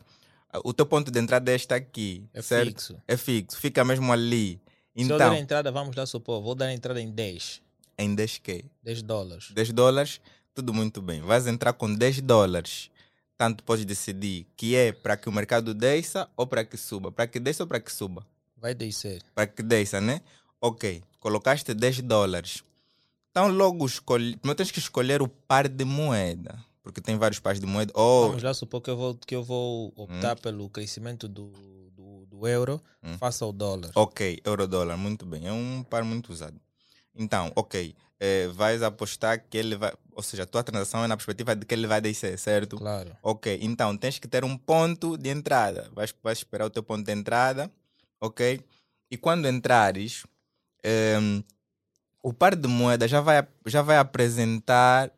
[0.63, 2.67] o teu ponto de entrada é este aqui, É certo?
[2.69, 2.97] fixo.
[3.07, 4.59] É fixo, fica mesmo ali.
[4.95, 7.61] Se eu der Então, a entrada, vamos dar supor, vou dar a entrada em 10,
[7.97, 9.51] em 10k, 10 dólares.
[9.51, 10.19] 10 dólares,
[10.53, 11.21] tudo muito bem.
[11.21, 12.89] Vais entrar com 10 dólares.
[13.37, 17.09] Tanto podes decidir que é para que o mercado desça ou para que suba.
[17.09, 18.25] Para que desça ou para que suba.
[18.57, 19.21] Vai descer.
[19.33, 20.21] para que desça, né?
[20.61, 22.63] Ok, colocaste 10 dólares.
[23.31, 24.35] Então logo escolhe.
[24.37, 26.63] Primeiro tens que escolher o par de moeda.
[26.83, 27.91] Porque tem vários pares de moeda.
[27.95, 31.51] Ou Vamos lá supor que eu vou, que eu vou optar pelo crescimento do,
[31.95, 33.17] do, do euro Hum.
[33.17, 33.91] face ao dólar.
[33.95, 35.47] Ok, euro-dólar, muito bem.
[35.47, 36.59] É um par muito usado.
[37.15, 37.95] Então, ok.
[38.19, 39.93] eh, vais apostar que ele vai.
[40.13, 42.77] Ou seja, a tua transação é na perspectiva de que ele vai descer, certo?
[42.77, 43.15] Claro.
[43.23, 45.89] Ok, então tens que ter um ponto de entrada.
[45.93, 47.71] Vais, vais esperar o teu ponto de entrada,
[48.19, 48.59] ok?
[49.09, 50.25] E quando entrares,
[50.83, 51.43] em,
[52.23, 55.11] o par de moeda já vai, já vai apresentar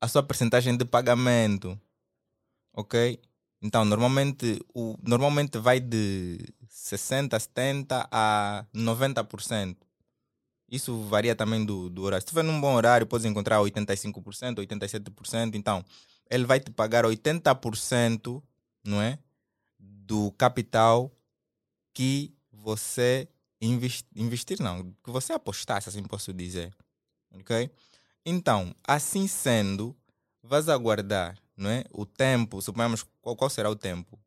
[0.00, 1.78] a sua percentagem de pagamento,
[2.72, 3.20] ok?
[3.62, 9.76] Então, normalmente, o, normalmente vai de 60%, 70% a 90%.
[10.70, 12.22] Isso varia também do, do horário.
[12.22, 15.54] Se estiver num bom horário, podes encontrar 85%, 87%.
[15.54, 15.84] Então,
[16.30, 18.42] ele vai te pagar 80%,
[18.84, 19.18] não é?
[19.78, 21.10] Do capital
[21.94, 23.28] que você
[23.66, 26.74] invest, investir, não, que você apostasse, assim posso dizer.
[27.34, 27.70] Ok?
[28.24, 29.94] Então, assim sendo,
[30.42, 31.84] vais aguardar, não é?
[31.92, 34.18] O tempo, suponhamos, qual, qual será o tempo?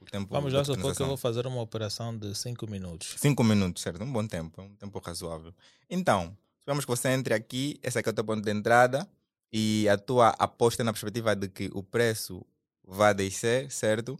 [0.00, 3.14] O tempo Vamos lá supor que eu vou fazer uma operação de 5 minutos.
[3.18, 4.02] Cinco minutos, certo?
[4.02, 5.52] Um bom tempo, é um tempo razoável.
[5.90, 9.08] Então, suponhamos que você entre aqui, esse aqui é o teu ponto de entrada,
[9.52, 12.44] e a tua aposta é na perspectiva de que o preço
[12.86, 14.18] vai descer, certo?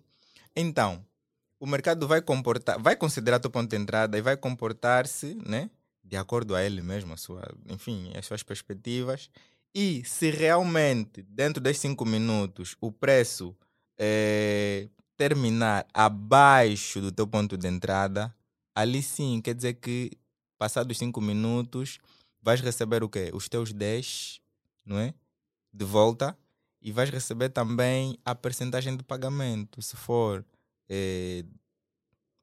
[0.54, 1.04] Então,
[1.60, 5.70] o mercado vai comportar, vai considerar teu ponto de entrada e vai comportar-se, né?
[6.02, 9.28] De acordo a ele mesmo, a sua, enfim, as suas perspectivas.
[9.74, 13.54] E se realmente, dentro desses cinco minutos, o preço
[13.98, 18.34] eh, terminar abaixo do teu ponto de entrada,
[18.74, 20.12] ali sim, quer dizer que
[20.56, 21.98] passados cinco minutos,
[22.40, 23.30] vais receber o quê?
[23.34, 24.40] Os teus 10,
[24.84, 25.12] não é?
[25.72, 26.36] De volta.
[26.80, 30.44] E vais receber também a percentagem de pagamento, se for
[30.88, 31.44] eh,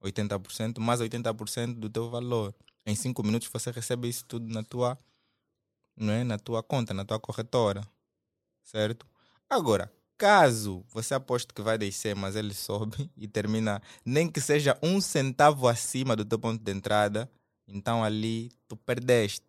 [0.03, 2.53] 80%, mais 80% do teu valor.
[2.86, 4.97] Em 5 minutos você recebe isso tudo na tua
[5.95, 6.23] não é?
[6.23, 7.81] na tua conta, na tua corretora.
[8.63, 9.05] Certo?
[9.49, 14.77] Agora, caso você aposte que vai descer, mas ele sobe e termina, nem que seja
[14.81, 17.29] um centavo acima do teu ponto de entrada,
[17.67, 19.45] então ali tu perdeste.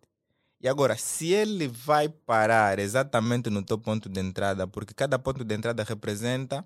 [0.59, 5.43] E agora, se ele vai parar exatamente no teu ponto de entrada, porque cada ponto
[5.43, 6.65] de entrada representa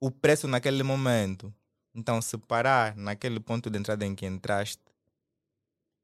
[0.00, 1.52] o preço naquele momento.
[1.94, 4.82] Então, se parar naquele ponto de entrada em que entraste,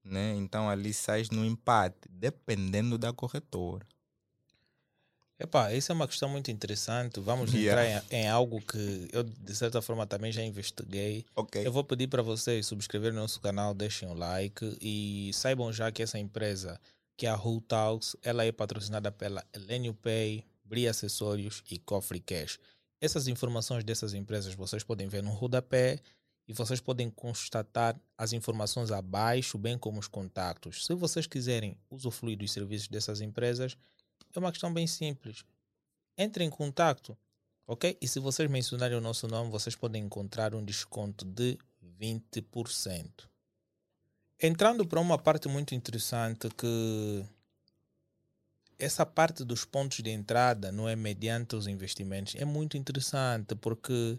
[0.05, 0.35] né?
[0.37, 3.87] Então ali sais no empate, dependendo da corretora.
[5.39, 7.19] Epá, essa é uma questão muito interessante.
[7.19, 7.85] Vamos yeah.
[7.85, 11.25] entrar em, em, algo que eu, de certa forma, também já investiguei.
[11.35, 11.67] Okay.
[11.67, 15.91] Eu vou pedir para vocês subscreverem no nosso canal, deixem o like e saibam já
[15.91, 16.81] que essa empresa,
[17.17, 22.21] que é a Who Talks, ela é patrocinada pela Elenio Pay, Bri Acessórios e Cofre
[22.21, 22.61] Cash.
[23.03, 25.99] Essas informações dessas empresas vocês podem ver no rodapé
[26.47, 30.87] e vocês podem constatar as informações abaixo, bem como os contatos.
[30.87, 33.77] Se vocês quiserem usufruir dos serviços dessas empresas,
[34.33, 35.45] é uma questão bem simples.
[36.17, 37.19] Entre em contato,
[37.67, 37.99] ok?
[38.01, 41.59] E se vocês mencionarem o nosso nome, vocês podem encontrar um desconto de
[42.01, 43.11] 20%.
[44.41, 47.25] Entrando para uma parte muito interessante que
[48.83, 54.19] essa parte dos pontos de entrada não é mediante os investimentos é muito interessante porque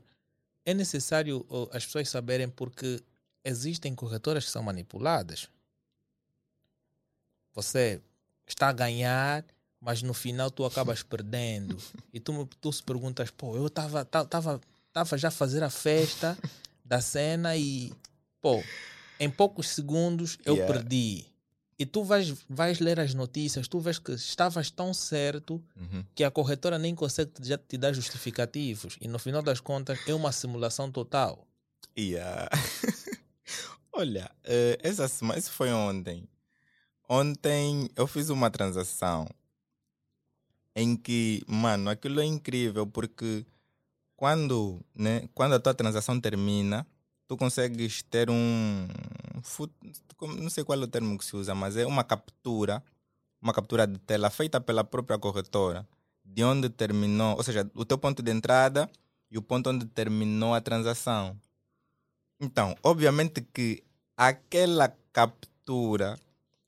[0.66, 3.02] é necessário as pessoas saberem porque
[3.44, 5.50] existem corretoras que são manipuladas.
[7.54, 8.02] Você
[8.48, 9.46] está a ganhar
[9.84, 11.78] mas no final tu acabas perdendo.
[12.14, 14.62] E tu, tu se perguntas, pô, eu estava tava,
[14.94, 16.38] tava já a fazer a festa
[16.86, 17.92] da cena e,
[18.42, 18.64] pô,
[19.20, 20.74] em poucos segundos eu yeah.
[20.74, 21.26] perdi.
[21.78, 26.04] E tu vais, vais ler as notícias, tu vês que estavas tão certo uhum.
[26.14, 28.98] que a corretora nem consegue já te dar justificativos.
[29.02, 31.48] E no final das contas é uma simulação total.
[31.98, 32.50] Yeah.
[33.92, 36.28] Olha, uh, essa semana, isso foi ontem.
[37.08, 39.28] Ontem eu fiz uma transação
[40.76, 43.46] em que, mano, aquilo é incrível porque
[44.16, 46.88] quando, né, quando a tua transação termina,
[47.28, 48.88] tu consegues ter um.
[50.22, 52.84] Não sei qual é o termo que se usa, mas é uma captura,
[53.42, 55.88] uma captura de tela feita pela própria corretora,
[56.24, 58.90] de onde terminou, ou seja, o teu ponto de entrada
[59.30, 61.38] e o ponto onde terminou a transação.
[62.40, 63.84] Então, obviamente que
[64.16, 66.20] aquela captura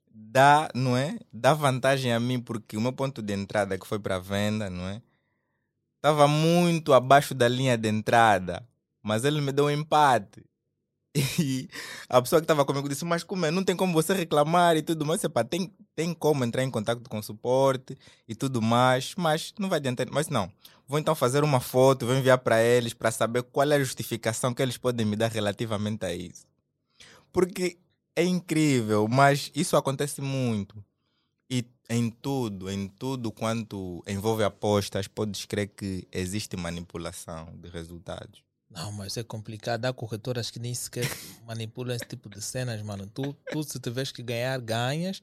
[0.09, 1.17] dá, não é?
[1.31, 4.87] Dá vantagem a mim porque o meu ponto de entrada que foi para venda, não
[4.87, 5.01] é?
[5.97, 8.67] Estava muito abaixo da linha de entrada,
[9.01, 10.45] mas ele me deu um empate.
[11.39, 11.69] E
[12.09, 13.51] a pessoa que estava comigo disse: Mas como é?
[13.51, 15.23] Não tem como você reclamar e tudo mais.
[15.23, 17.95] Epa, tem, tem como entrar em contato com o suporte
[18.27, 20.07] e tudo mais, mas não vai adiantar.
[20.11, 20.51] Mas não,
[20.85, 24.53] vou então fazer uma foto, vou enviar para eles para saber qual é a justificação
[24.53, 26.45] que eles podem me dar relativamente a isso.
[27.31, 27.77] Porque
[28.15, 30.83] é incrível, mas isso acontece muito.
[31.49, 38.43] E em tudo, em tudo quanto envolve apostas, podes crer que existe manipulação de resultados.
[38.75, 39.85] Não, mas é complicado.
[39.85, 41.09] Há corretoras que nem sequer
[41.47, 43.07] manipulam esse tipo de cenas, mano.
[43.07, 45.21] Tu, tu se tiveres que ganhar, ganhas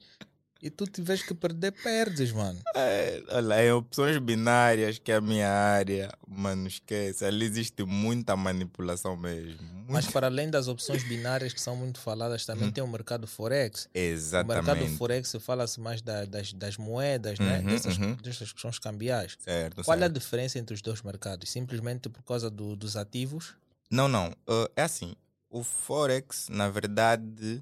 [0.63, 2.57] e tu tiveres que perder, perdes, mano.
[2.73, 7.25] É, olha, em opções binárias, que é a minha área, mano, esquece.
[7.25, 9.61] Ali existe muita manipulação mesmo.
[9.61, 9.91] Muita.
[9.91, 12.71] Mas para além das opções binárias que são muito faladas, também hum.
[12.71, 13.89] tem o mercado Forex.
[13.93, 14.61] Exatamente.
[14.61, 17.57] O mercado Forex fala-se mais da, das, das moedas, né?
[17.57, 17.71] uhum, né?
[17.73, 18.15] Dessas, uhum.
[18.15, 19.35] dessas questões cambiais.
[19.39, 20.01] Certo, Qual certo.
[20.01, 21.49] é a diferença entre os dois mercados?
[21.49, 23.53] Simplesmente por causa do, dos ativos?
[23.91, 24.29] Não, não.
[24.47, 25.13] Uh, é assim.
[25.49, 27.61] O Forex, na verdade,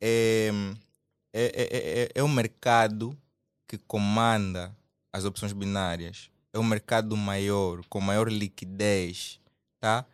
[0.00, 0.52] é
[1.32, 3.16] é, é, é, é o mercado
[3.66, 4.76] que comanda
[5.12, 6.30] as opções binárias.
[6.52, 9.40] É o mercado maior, com maior liquidez,
[9.80, 10.04] tá?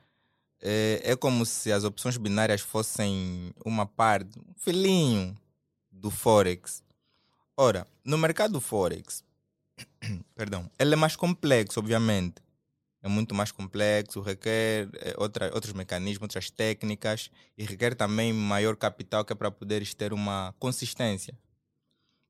[0.60, 5.36] É, é como se as opções binárias fossem uma parte, um filhinho
[5.90, 6.82] do Forex.
[7.56, 9.24] Ora, no mercado Forex,
[10.34, 12.45] perdão, ele é mais complexo, obviamente
[13.06, 18.74] é muito mais complexo, requer eh, outra, outros mecanismos, outras técnicas e requer também maior
[18.74, 21.38] capital que é para poderes ter uma consistência.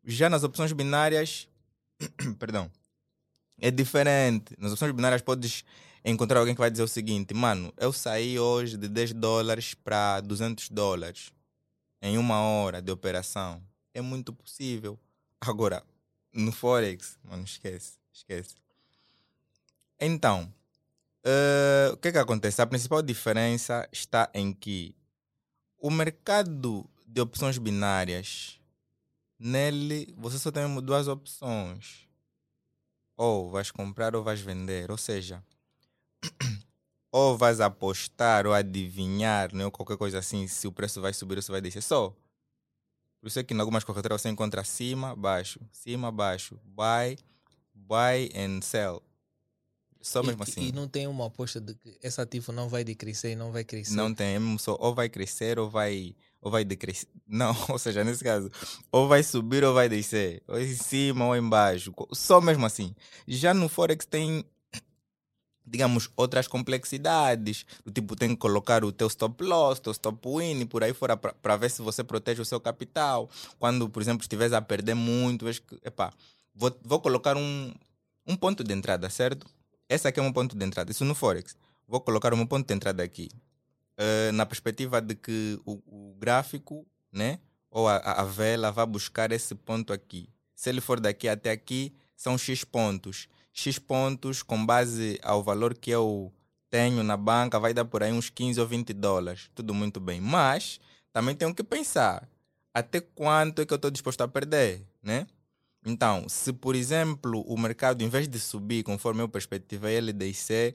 [0.05, 1.49] Já nas opções binárias,
[2.39, 2.71] perdão,
[3.59, 4.55] é diferente.
[4.59, 5.65] Nas opções binárias podes
[6.05, 10.21] encontrar alguém que vai dizer o seguinte, mano, eu saí hoje de 10 dólares para
[10.21, 11.33] 200 dólares
[12.03, 13.62] em uma hora de operação.
[13.95, 14.99] É muito possível.
[15.41, 15.83] Agora,
[16.35, 18.57] no Forex, mano, esquece, esquece.
[19.99, 20.53] Então,
[21.27, 22.62] Uh, o que é que acontece?
[22.62, 24.95] A principal diferença está em que
[25.77, 28.61] o mercado de opções binárias,
[29.37, 32.07] nele você só tem duas opções.
[33.17, 34.89] Ou vais comprar ou vais vender.
[34.89, 35.43] Ou seja,
[37.11, 41.37] ou vais apostar ou adivinhar, né, ou qualquer coisa assim, se o preço vai subir
[41.37, 41.83] ou se vai descer.
[41.83, 42.15] Só.
[43.21, 47.17] Por isso é que em algumas corretoras você encontra cima, baixo, cima, baixo, buy,
[47.75, 49.03] buy and sell.
[50.01, 50.69] Só mesmo e, assim.
[50.69, 53.65] E não tem uma aposta de que esse ativo não vai decrescer e não vai
[53.65, 53.95] crescer.
[53.95, 57.09] Não tem, é só ou vai crescer ou vai ou vai decrescer.
[57.27, 58.49] Não, ou seja, nesse caso,
[58.93, 62.95] ou vai subir ou vai descer, ou em cima ou embaixo, só mesmo assim.
[63.27, 64.45] Já no Forex tem
[65.67, 70.67] digamos, outras complexidades, do tipo tem que colocar o teu stop loss, teu stop win,
[70.67, 73.29] por aí fora, para ver se você protege o seu capital.
[73.59, 76.13] Quando, por exemplo, estiveres a perder muito, vês que, epá,
[76.55, 77.75] vou, vou colocar um,
[78.25, 79.47] um ponto de entrada, certo?
[79.88, 81.57] Esse aqui é um ponto de entrada, isso no Forex.
[81.87, 83.29] Vou colocar um ponto de entrada aqui,
[83.99, 87.38] uh, na perspectiva de que o, o gráfico, né,
[87.70, 90.29] ou a, a vela vai buscar esse ponto aqui.
[90.55, 95.75] Se ele for daqui até aqui, são X pontos X pontos com base ao valor
[95.75, 96.31] que eu
[96.68, 99.51] tenho na banca, vai dar por aí uns 15 ou 20 dólares.
[99.55, 100.20] Tudo muito bem.
[100.20, 100.79] Mas
[101.11, 102.29] também tenho que pensar
[102.75, 105.27] até quanto é que eu estou disposto a perder, né?
[105.87, 110.75] Então, se por exemplo o mercado, em vez de subir conforme eu perspectivei ele descer,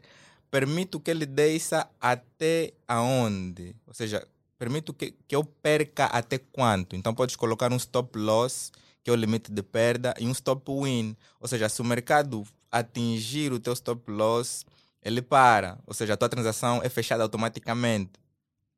[0.49, 3.75] permito que ele desça até aonde?
[3.85, 4.25] Ou seja,
[4.57, 6.95] permito que, que eu perca até quanto?
[6.95, 8.71] Então, podes colocar um stop loss,
[9.03, 11.17] que é o limite de perda, e um stop win.
[11.41, 14.65] Ou seja, se o mercado atingir o teu stop loss,
[15.03, 15.77] ele para.
[15.85, 18.13] Ou seja, a tua transação é fechada automaticamente.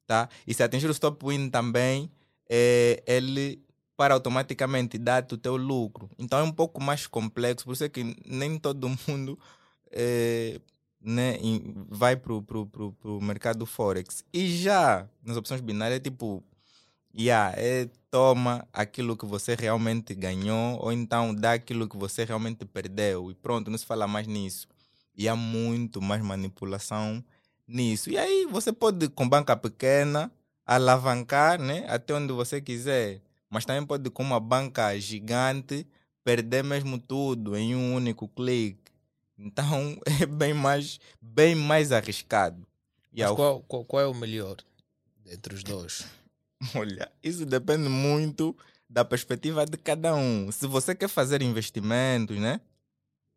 [0.07, 0.27] Tá?
[0.47, 2.09] E se atingir o stop win também,
[2.49, 3.61] é, ele
[3.95, 6.10] para automaticamente dar-te o teu lucro.
[6.17, 9.38] Então é um pouco mais complexo, por isso é que nem todo mundo
[9.91, 10.60] é,
[11.01, 11.38] né,
[11.89, 14.23] vai para o mercado Forex.
[14.34, 16.43] E já nas opções binárias, é tipo,
[17.17, 22.65] yeah, é, toma aquilo que você realmente ganhou ou então dá aquilo que você realmente
[22.65, 24.67] perdeu e pronto, não se fala mais nisso.
[25.15, 27.23] E há muito mais manipulação
[27.67, 28.10] nisso.
[28.10, 30.32] E aí você pode, com banca pequena,
[30.65, 33.21] alavancar né, até onde você quiser,
[33.53, 35.85] mas também pode, com uma banca gigante,
[36.23, 38.91] perder mesmo tudo em um único clique.
[39.37, 42.65] Então é bem mais, bem mais arriscado.
[43.15, 44.57] Mas qual, qual, qual é o melhor
[45.31, 46.03] entre os dois?
[46.73, 48.57] Olha, isso depende muito
[48.89, 50.51] da perspectiva de cada um.
[50.51, 52.59] Se você quer fazer investimentos, né?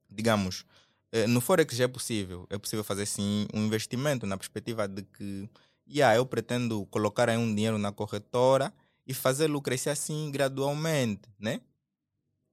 [0.09, 0.65] Digamos,
[1.13, 2.47] eh, no Forex já é possível.
[2.49, 5.47] É possível fazer sim um investimento na perspectiva de que,
[5.87, 8.73] yeah, eu pretendo colocar aí um dinheiro na corretora
[9.07, 11.61] e fazê-lo crescer assim gradualmente, né?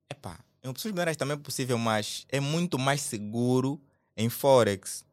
[0.09, 3.81] Epá, em opções binárias também é possível, mas é muito mais seguro
[4.15, 5.05] em Forex.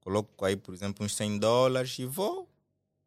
[0.00, 2.48] Coloco aí, por exemplo, uns 100 dólares e vou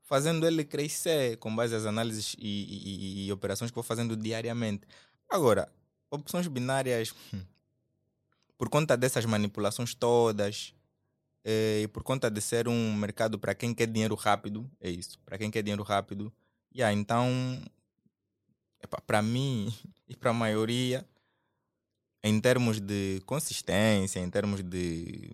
[0.04, 4.88] fazendo ele crescer com base nas análises e, e, e, operações que vou fazendo diariamente.
[5.30, 5.72] Agora,
[6.10, 7.42] opções binárias, hum,
[8.58, 10.74] por conta dessas manipulações todas,
[11.44, 15.20] eh, e por conta de ser um mercado para quem quer dinheiro rápido, é isso,
[15.26, 16.32] para quem quer dinheiro rápido,
[16.74, 17.62] yeah, então,
[19.06, 19.74] para mim
[20.08, 21.08] e para a maioria,
[22.24, 25.32] em termos de consistência, em termos de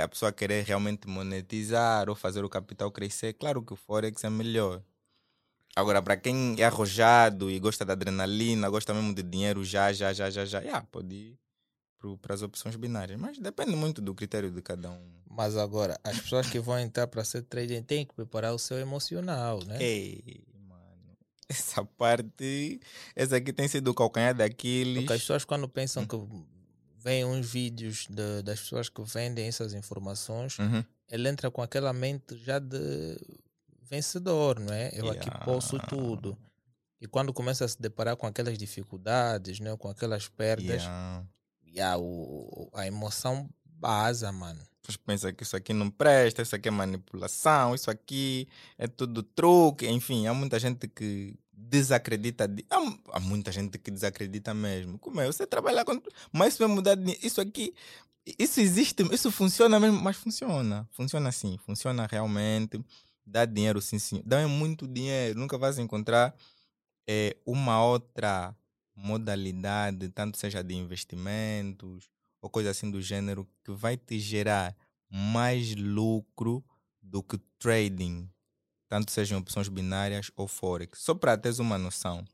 [0.00, 4.30] a pessoa querer realmente monetizar ou fazer o capital crescer, claro que o Forex é
[4.30, 4.82] melhor.
[5.74, 10.12] Agora, para quem é arrojado e gosta da adrenalina, gosta mesmo de dinheiro já, já,
[10.12, 11.38] já, já, já, yeah, pode ir
[12.20, 13.18] para as opções binárias.
[13.18, 15.18] Mas depende muito do critério de cada um.
[15.30, 18.78] Mas agora, as pessoas que vão entrar para ser trader têm que preparar o seu
[18.78, 19.80] emocional, né?
[19.80, 20.44] Ei.
[21.50, 22.78] Essa parte,
[23.16, 24.98] essa aqui tem sido o calcanhar daqueles.
[24.98, 26.06] Porque as pessoas quando pensam hum.
[26.06, 26.46] que
[26.98, 30.84] vem uns vídeos de, das pessoas que vendem essas informações, uhum.
[31.10, 33.16] ele entra com aquela mente já de
[33.88, 34.90] vencedor, não é?
[34.92, 35.12] Eu yeah.
[35.12, 36.36] aqui posso tudo.
[37.00, 39.74] E quando começa a se deparar com aquelas dificuldades, né?
[39.76, 41.24] com aquelas perdas, yeah.
[41.66, 44.60] Yeah, o, a emoção baza, mano.
[44.88, 48.48] Você pensa que isso aqui não presta, isso aqui é manipulação, isso aqui
[48.78, 52.48] é tudo truque, enfim, há muita gente que desacredita.
[52.48, 52.64] De...
[52.70, 52.78] Há,
[53.12, 54.98] há, muita gente que desacredita mesmo.
[54.98, 55.26] Como é?
[55.26, 56.00] Você trabalha com.
[56.32, 56.96] Mas isso vai mudar.
[57.22, 57.74] Isso aqui.
[58.38, 60.88] Isso existe, isso funciona mesmo, mas funciona.
[60.92, 62.82] Funciona assim, funciona realmente.
[63.26, 64.22] Dá dinheiro, sim, sim.
[64.24, 65.38] Dá muito dinheiro.
[65.38, 66.34] Nunca vais encontrar
[67.06, 68.54] é, uma outra
[68.94, 72.10] modalidade, tanto seja de investimentos
[72.40, 74.76] ou coisa assim do gênero, que vai te gerar
[75.10, 76.64] mais lucro
[77.02, 78.28] do que trading
[78.88, 81.00] tanto sejam opções binárias ou Forex.
[81.00, 82.24] Só para teres uma noção,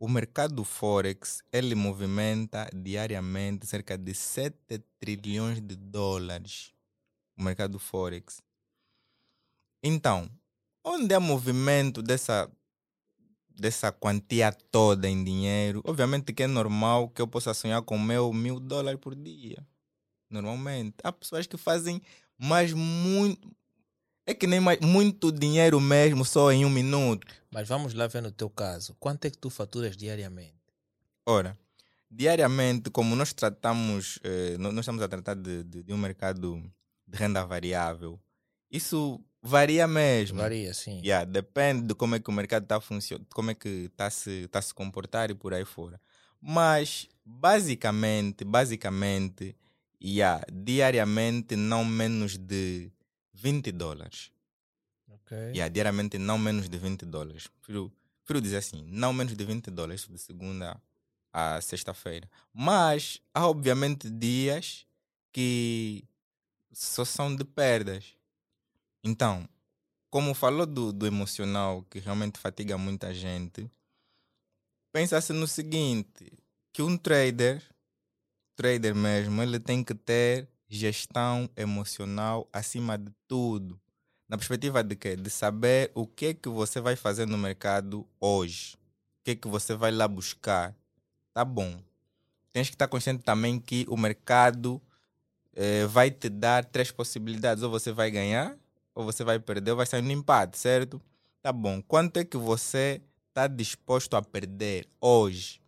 [0.00, 6.72] o mercado Forex ele movimenta diariamente cerca de 7 trilhões de dólares.
[7.36, 8.40] O mercado Forex.
[9.82, 10.28] Então,
[10.82, 12.50] onde há movimento dessa,
[13.58, 18.32] dessa quantia toda em dinheiro, obviamente que é normal que eu possa sonhar com meu
[18.32, 19.58] mil dólares por dia.
[20.30, 20.94] Normalmente.
[21.02, 22.00] Há pessoas que fazem
[22.38, 23.50] mais muito,
[24.26, 27.26] É que nem mais, muito dinheiro mesmo só em um minuto.
[27.50, 28.94] Mas vamos lá ver no teu caso.
[29.00, 30.54] Quanto é que tu faturas diariamente?
[31.26, 31.58] Ora,
[32.10, 36.62] diariamente, como nós tratamos, eh, nó- nós estamos a tratar de, de, de um mercado
[37.06, 38.20] de renda variável,
[38.70, 40.38] isso varia mesmo.
[40.38, 41.00] Varia, sim.
[41.00, 44.48] Yeah, depende de como é que o mercado está funcionando, como é que está se,
[44.48, 46.00] tá se comportar e por aí fora.
[46.40, 49.56] Mas, basicamente, basicamente,
[50.02, 52.90] yeah, diariamente não menos de
[53.32, 54.30] 20 dólares.
[55.08, 55.36] Ok.
[55.36, 57.48] Yeah, diariamente não menos de 20 dólares.
[57.60, 57.92] Prefiro,
[58.24, 60.80] prefiro dizer assim, não menos de 20 dólares de segunda
[61.32, 62.28] a sexta-feira.
[62.52, 64.86] Mas há obviamente dias
[65.32, 66.04] que
[66.72, 68.16] só são de perdas.
[69.02, 69.48] Então,
[70.10, 73.70] como falou do, do emocional, que realmente fatiga muita gente,
[74.92, 76.32] pensa-se no seguinte,
[76.72, 77.62] que um trader,
[78.56, 83.80] trader mesmo, ele tem que ter gestão emocional acima de tudo.
[84.28, 85.16] Na perspectiva de quê?
[85.16, 88.76] De saber o que é que você vai fazer no mercado hoje.
[89.20, 90.76] O que é que você vai lá buscar.
[91.32, 91.82] Tá bom.
[92.52, 94.80] Tens que estar consciente também que o mercado
[95.54, 97.62] eh, vai te dar três possibilidades.
[97.62, 98.54] Ou você vai ganhar,
[98.98, 101.00] ou você vai perder, ou vai sair no empate, certo?
[101.40, 101.80] Tá bom.
[101.80, 105.60] Quanto é que você está disposto a perder hoje?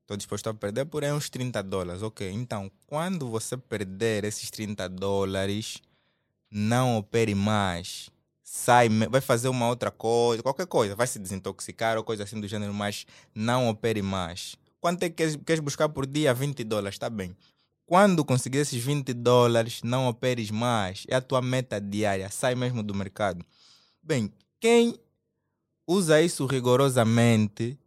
[0.00, 2.02] Estou disposto a perder por uns 30 dólares.
[2.02, 5.82] Ok, então, quando você perder esses 30 dólares,
[6.50, 8.08] não opere mais.
[8.42, 12.48] Sai, vai fazer uma outra coisa, qualquer coisa, vai se desintoxicar ou coisa assim do
[12.48, 13.04] gênero, mas
[13.34, 14.56] não opere mais.
[14.80, 16.32] Quanto é que queres buscar por dia?
[16.32, 17.36] 20 dólares, tá bem.
[17.92, 21.04] Quando conseguir esses 20 dólares, não operes mais.
[21.08, 23.44] É a tua meta diária, sai mesmo do mercado.
[24.02, 24.98] Bem, quem
[25.86, 27.78] usa isso rigorosamente,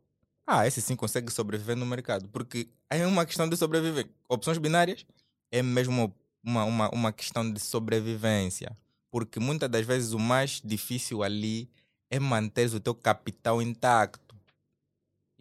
[0.45, 2.29] ah, esse sim consegue sobreviver no mercado.
[2.29, 4.07] Porque é uma questão de sobreviver.
[4.29, 5.07] Opções binárias
[5.51, 8.77] é mesmo uma, uma, uma questão de sobrevivência.
[9.09, 11.67] Porque muitas das vezes o mais difícil ali
[12.11, 14.35] é manter o teu capital intacto.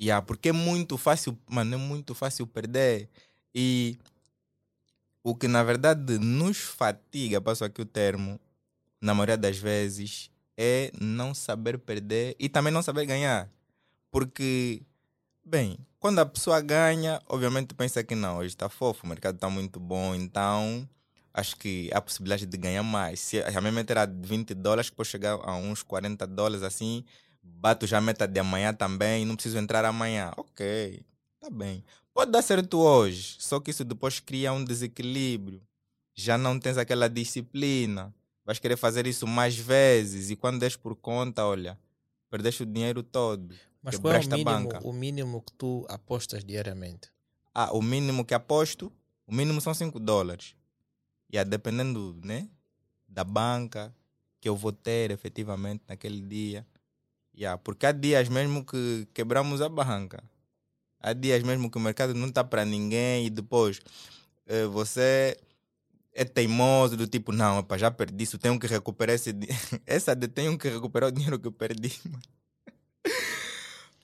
[0.01, 3.11] Yeah, porque é muito fácil, mano, é muito fácil perder.
[3.55, 3.99] E
[5.25, 8.39] o que na verdade nos fatiga, passo aqui o termo,
[9.01, 13.51] na maioria das vezes, é não saber perder e também não saber ganhar.
[14.11, 14.83] Porque,
[15.45, 19.49] bem, quando a pessoa ganha, obviamente pensa que não, hoje está fofo, o mercado está
[19.49, 20.87] muito bom, então
[21.33, 23.19] acho que há possibilidade de ganhar mais.
[23.21, 27.03] Se a minha meta era de 20 dólares, que chegar a uns 40 dólares assim,
[27.43, 30.33] bato já a meta de amanhã também, não preciso entrar amanhã.
[30.37, 31.03] Ok,
[31.41, 31.83] tá bem.
[32.15, 35.61] Pode dar certo hoje, só que isso depois cria um desequilíbrio.
[36.15, 38.15] Já não tens aquela disciplina.
[38.45, 41.77] Vais querer fazer isso mais vezes e quando des por conta, olha,
[42.31, 43.53] perdeste o dinheiro todo.
[43.83, 44.81] Mas qual é o mínimo, banca.
[44.87, 47.11] o mínimo que tu apostas diariamente?
[47.53, 48.93] Ah, o mínimo que aposto,
[49.27, 50.55] o mínimo são 5 dólares.
[51.29, 52.49] E yeah, dependendo né,
[53.09, 53.93] da banca
[54.41, 56.65] que eu vou ter efetivamente naquele dia.
[57.37, 60.23] Yeah, porque há dias mesmo que quebramos a banca.
[61.07, 63.79] Há dias mesmo que o mercado não está para ninguém e depois
[64.47, 65.37] eh, você
[66.15, 69.61] é teimoso do tipo, não, epa, já perdi isso, tenho que recuperar esse dinheiro.
[69.87, 71.93] Essa de tenho que recuperar o dinheiro que eu perdi.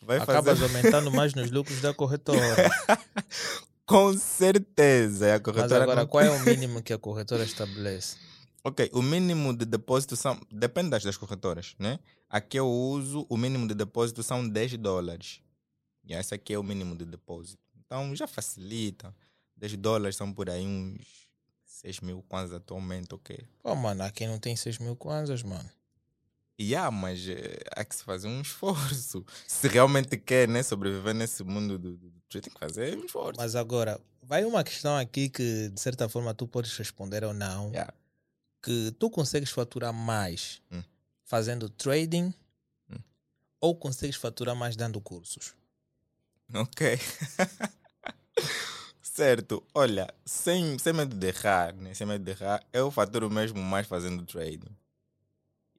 [0.02, 0.64] Vai Acabas fazer...
[0.76, 2.70] aumentando mais nos lucros da corretora.
[3.86, 5.28] Com certeza.
[5.28, 8.16] A Mas corretora agora, não- qual é o mínimo que a corretora estabelece?
[8.62, 10.38] Ok, o mínimo de depósito são.
[10.50, 11.98] Depende das, das corretoras, né?
[12.28, 15.40] Aqui eu uso, o mínimo de depósito são 10 dólares.
[16.10, 17.62] E esse aqui é o mínimo de depósito.
[17.86, 19.14] Então já facilita.
[19.56, 20.98] 10 dólares são por aí uns
[21.64, 23.38] 6 mil kwanzas atualmente, ok.
[23.62, 25.70] Pô, mano, há quem não tem 6 mil kwanzas, mano.
[26.58, 29.24] E há, mas eh, há que se fazer um esforço.
[29.46, 33.40] Se realmente quer né, sobreviver nesse mundo do, do, do tem que fazer um esforço.
[33.40, 37.70] Mas agora, vai uma questão aqui que, de certa forma, tu podes responder ou não.
[37.70, 37.94] Yeah.
[38.62, 40.82] Que tu consegues faturar mais Hum.
[41.24, 42.34] fazendo trading
[42.90, 42.98] Hum.
[43.60, 45.54] ou consegues faturar mais dando cursos?
[46.54, 46.80] Ok.
[49.02, 49.62] certo.
[49.74, 51.94] Olha, sem, sem medo de errar, né?
[51.94, 54.74] Sem medo de errar, eu faturo mesmo mais fazendo trading.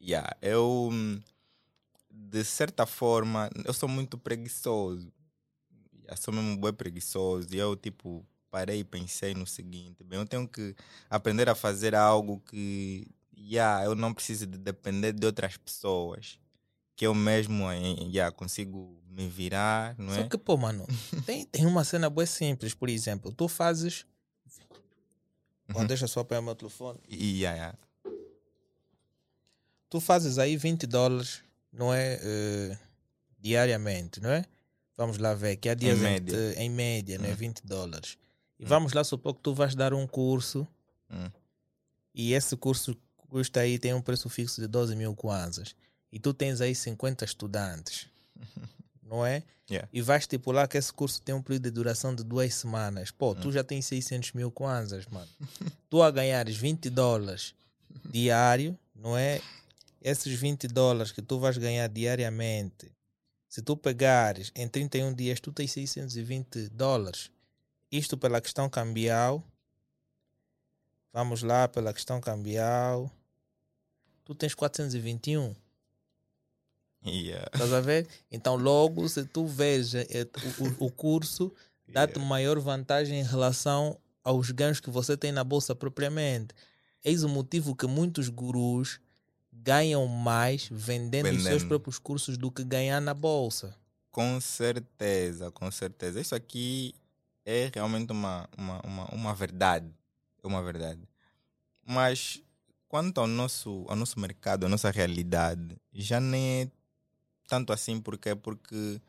[0.01, 0.89] Yeah, eu,
[2.09, 5.11] de certa forma, eu sou muito preguiçoso.
[6.07, 7.49] Eu sou mesmo bem preguiçoso.
[7.53, 10.75] E eu, tipo, parei e pensei no seguinte: bem, eu tenho que
[11.09, 13.07] aprender a fazer algo que,
[13.37, 16.39] yeah, eu não preciso de depender de outras pessoas.
[17.01, 17.79] Que eu mesmo eh,
[18.13, 20.17] yeah, consigo me virar, não é?
[20.17, 20.85] Só que, pô, mano,
[21.25, 22.75] tem, tem uma cena boa simples.
[22.75, 24.05] Por exemplo, tu fazes.
[25.73, 25.87] Uhum.
[25.87, 26.99] deixa só apanhar o meu telefone.
[27.11, 27.77] Yeah, yeah.
[29.89, 31.41] Tu fazes aí 20 dólares,
[31.73, 32.19] não é?
[32.21, 32.77] eh,
[33.39, 34.45] diariamente, não é?
[34.95, 36.53] Vamos lá ver, que há dias em, que média.
[36.53, 37.31] te- em média, né?
[37.31, 37.35] Hum.
[37.35, 38.15] 20 dólares.
[38.59, 38.67] E Hum.
[38.67, 40.67] vamos lá supor que tu vais dar um curso
[41.09, 41.31] Hum.
[42.13, 42.95] e esse curso
[43.27, 45.75] custa aí, tem um preço fixo de 12 mil kwanzas.
[46.11, 48.07] E tu tens aí 50 estudantes.
[49.11, 49.43] não é?
[49.69, 49.87] Yeah.
[49.91, 53.11] E vais estipular que esse curso tem um período de duração de duas semanas.
[53.11, 55.27] Pô, tu já tens 600 mil kwanzas, mano.
[55.89, 57.53] tu a ganhares 20 dólares
[58.09, 59.41] diário, não é?
[60.01, 62.91] Esses 20 dólares que tu vais ganhar diariamente,
[63.47, 67.29] se tu pegares em 31 dias, tu tens 620 dólares.
[67.91, 69.43] Isto pela questão cambial.
[71.13, 73.11] Vamos lá, pela questão cambial.
[74.23, 75.53] Tu tens 421.
[77.05, 77.49] Yeah.
[77.53, 78.07] Estás a ver?
[78.31, 80.05] Então, logo, se tu vês eh,
[80.79, 81.51] o, o curso,
[81.87, 86.53] dá-te maior vantagem em relação aos ganhos que você tem na bolsa propriamente.
[87.03, 88.99] Eis o motivo que muitos gurus
[89.51, 93.75] ganham mais vendendo, os seus próprios cursos do que ganhar na bolsa.
[94.11, 96.19] Com certeza, com certeza.
[96.21, 96.93] Isso aqui
[97.45, 99.89] é realmente uma, uma, uma, uma verdade.
[100.43, 101.01] É uma verdade.
[101.85, 102.41] Mas
[102.87, 106.71] quanto ao nosso, ao nosso mercado, à nossa realidade, já nem é
[107.51, 109.01] tanto assim, porque porque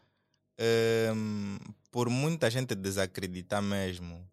[0.59, 1.57] ehm,
[1.93, 4.28] por muita gente desacreditar mesmo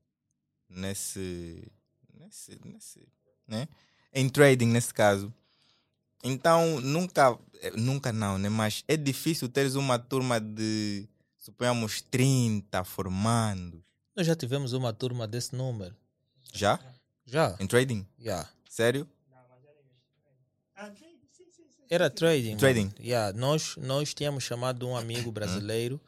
[0.68, 1.72] nesse,
[2.16, 3.08] nesse, nesse
[3.48, 3.68] né?
[4.12, 5.32] em trading nesse caso.
[6.24, 8.50] Então nunca, eh, nunca não, né?
[8.50, 11.08] Mas é difícil teres uma turma de
[11.38, 13.80] suponhamos 30 formandos.
[14.16, 15.96] Nós já tivemos uma turma desse número.
[16.52, 16.80] Já?
[17.28, 17.56] Já?
[17.60, 18.08] Em trading?
[18.18, 18.50] Já.
[18.68, 19.08] Sério?
[20.76, 20.90] Era
[22.10, 22.50] trading.
[22.50, 22.60] mano.
[22.60, 22.92] Trading.
[23.00, 26.00] Yeah, nós, nós tínhamos chamado um amigo brasileiro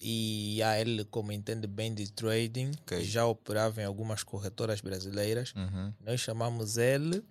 [0.00, 3.04] e yeah, ele, como entende bem de trading, Ok.
[3.04, 5.52] já operava em algumas corretoras brasileiras.
[5.54, 5.92] Uhum.
[6.00, 7.22] Nós chamamos ele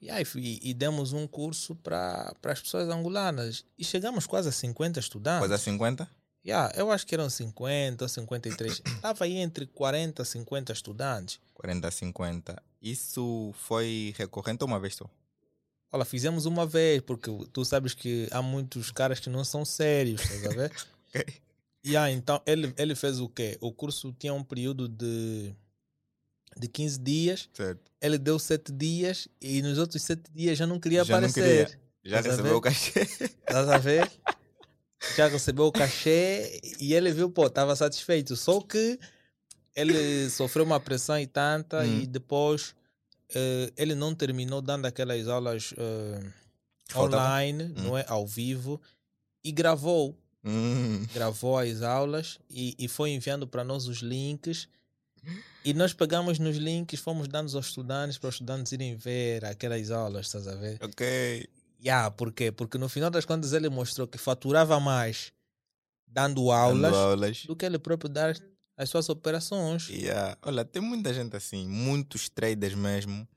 [0.00, 3.64] yeah, e, e demos um curso para as pessoas angolanas.
[3.76, 5.40] E chegamos quase a 50 estudantes.
[5.40, 6.08] Quase a 50?
[6.46, 8.80] Yeah, eu acho que eram 50 ou 53.
[8.86, 11.38] Estava aí entre 40 e 50 estudantes.
[11.52, 12.62] 40 a 50.
[12.80, 15.04] Isso foi recorrente ou uma vez só?
[15.92, 20.20] Olha, fizemos uma vez, porque tu sabes que há muitos caras que não são sérios,
[20.22, 20.72] estás a ver?
[21.84, 23.56] Yeah, então ele, ele fez o quê?
[23.58, 25.50] O curso tinha um período de,
[26.58, 27.80] de 15 dias, Certo.
[28.02, 31.66] ele deu 7 dias e nos outros 7 dias já não queria Já não aparecer.
[31.68, 31.80] queria.
[32.04, 33.00] Já recebeu o cachê?
[33.00, 34.10] Estás a ver?
[35.16, 38.36] Já recebeu o cachê e ele viu, pô, estava satisfeito.
[38.36, 38.98] Só que
[39.74, 42.00] ele sofreu uma pressão e tanta Hum.
[42.02, 42.74] e depois
[43.34, 45.72] eh, ele não terminou dando aquelas aulas
[46.88, 47.22] Faltava?
[47.24, 48.04] online, não é?
[48.08, 48.80] Ao vivo,
[49.44, 50.16] e gravou.
[50.44, 51.04] Hum.
[51.12, 54.68] Gravou as aulas e, e foi enviando para nós os links.
[55.62, 59.90] E nós pegamos nos links, fomos dando aos estudantes para os estudantes irem ver aquelas
[59.90, 60.78] aulas, estás a ver?
[60.82, 61.46] Ok.
[61.84, 62.50] Yeah, por quê?
[62.50, 65.30] Porque no final das contas ele mostrou que faturava mais
[66.06, 67.44] dando Dando aulas aulas.
[67.44, 68.34] do que ele próprio dar
[68.80, 69.90] as suas operações.
[69.90, 70.38] Yeah.
[70.40, 73.28] Olha, tem muita gente assim, muitos traders mesmo,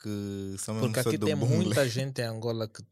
[0.00, 1.56] que são mesmo Porque aqui tem bungle.
[1.56, 2.84] muita gente em Angola que,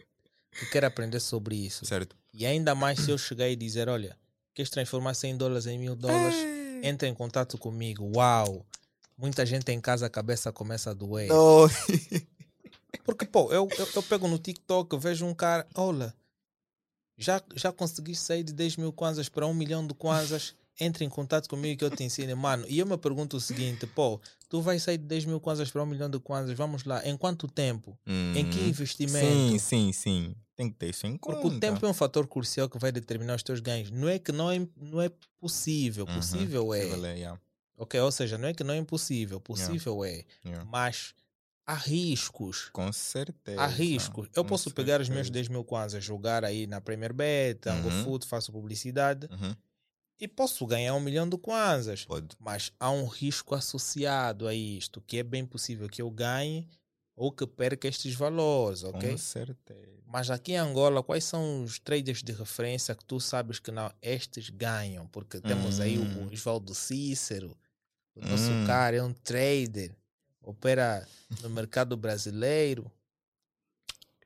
[0.51, 1.87] que quer aprender sobre isso.
[1.87, 2.17] Certo.
[2.33, 4.19] E ainda mais se eu chegar e dizer, olha,
[4.53, 6.35] queres transformar 100 dólares em mil dólares?
[6.35, 6.89] É.
[6.89, 8.11] Entra em contato comigo.
[8.17, 8.67] Uau!
[9.17, 11.29] Muita gente em casa a cabeça começa a doer.
[11.33, 11.69] Oh.
[13.05, 16.15] Porque, pô, eu, eu, eu pego no TikTok, vejo um cara, olha,
[17.19, 21.09] já, já consegui sair de 10 mil kwanzas para 1 milhão de kwanzas, entre em
[21.09, 22.37] contato comigo que eu te ensino.
[22.37, 25.71] Mano, e eu me pergunto o seguinte, pô, tu vais sair de 10 mil kwanzas
[25.71, 27.99] para 1 milhão de kwanzas, vamos lá, em quanto tempo?
[28.07, 28.69] Em que Uhum.
[28.69, 29.25] investimento?
[29.53, 30.35] Sim, sim, sim.
[30.57, 31.57] Tem que ter isso em Porque conta.
[31.57, 33.91] o tempo é um fator crucial que vai determinar os teus ganhos.
[33.91, 35.11] Não é que não é, não é
[35.41, 36.15] possível, Uhum.
[36.15, 36.81] possível é.
[36.87, 37.41] Possível é, yeah.
[37.77, 40.25] Ok, ou seja, não é que não é impossível, possível é.
[40.45, 40.65] Yeah.
[40.65, 41.13] Mas
[41.67, 42.69] há riscos.
[42.73, 43.61] Com certeza.
[43.61, 44.29] Há riscos.
[44.35, 45.33] Eu posso pegar os meus certeza.
[45.33, 48.05] 10 mil kwanzas, jogar aí na Premier Bet, Ango Uhum.
[48.05, 49.57] Food, faço publicidade Uhum.
[50.19, 52.05] E posso ganhar um milhão de kwanzas.
[52.05, 52.29] Pode.
[52.39, 56.69] Mas há um risco associado a isto, que é bem possível que eu ganhe
[57.17, 59.11] ou que perca estes valores, ok?
[59.13, 59.95] Com certeza.
[60.07, 63.93] Mas aqui em Angola, quais são os traders de referência que tu sabes que não,
[64.01, 65.07] estes ganham?
[65.09, 66.29] Porque temos aí Hum.
[66.29, 67.57] o Oswaldo Cícero,
[68.15, 68.65] o nosso Hum.
[68.67, 69.95] cara é um trader,
[70.43, 71.07] opera
[71.43, 72.91] no mercado brasileiro.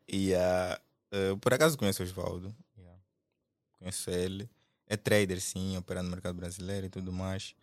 [0.06, 0.80] E ah,
[1.10, 2.54] eh, por acaso conheço o Osvaldo.
[2.76, 3.00] Yeah.
[3.78, 4.50] Conheço ele.
[4.88, 7.54] É trader, sim, opera no mercado brasileiro e tudo mais.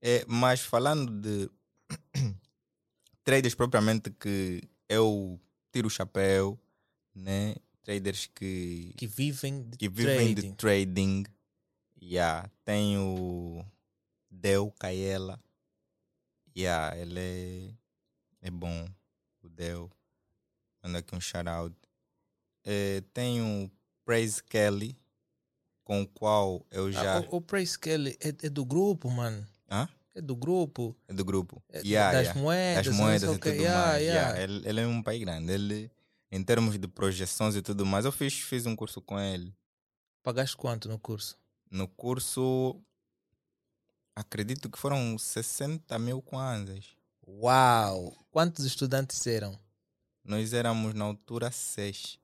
[0.00, 1.50] É, mas falando de
[3.24, 5.40] traders propriamente que eu
[5.72, 6.60] tiro o chapéu,
[7.14, 7.56] né?
[7.82, 10.50] Traders que, que vivem de que vivem trading.
[10.50, 11.24] de trading.
[12.02, 12.50] Yeah.
[12.64, 13.64] Tem o
[14.30, 15.42] Del Kaela.
[16.56, 17.74] Yeah, ele é,
[18.42, 18.86] é bom.
[19.42, 19.90] O Del.
[20.82, 21.76] Manda aqui um shout out.
[22.64, 23.70] Eh, tem o
[24.04, 24.96] Praise Kelly,
[25.84, 27.18] com o qual eu já.
[27.18, 29.46] Ah, o, o Praise Kelly é, é do grupo, mano.
[29.70, 29.88] Hã?
[30.14, 30.96] É do grupo.
[31.08, 31.62] É do grupo.
[31.68, 32.40] É Yeah, das yeah.
[32.40, 32.86] moedas.
[32.86, 34.02] Das moedas e tudo Yeah, mais.
[34.02, 34.42] yeah.
[34.42, 35.52] Ele, ele é um pai grande.
[35.52, 35.90] Ele,
[36.30, 39.52] em termos de projeções e tudo mais, eu fiz, fiz um curso com ele.
[40.22, 41.36] Pagaste quanto no curso?
[41.70, 42.80] No curso,
[44.14, 46.86] acredito que foram 60 mil kwanzas.
[47.26, 48.16] Uau!
[48.30, 49.58] Quantos estudantes eram?
[50.22, 52.18] Nós éramos na altura 6.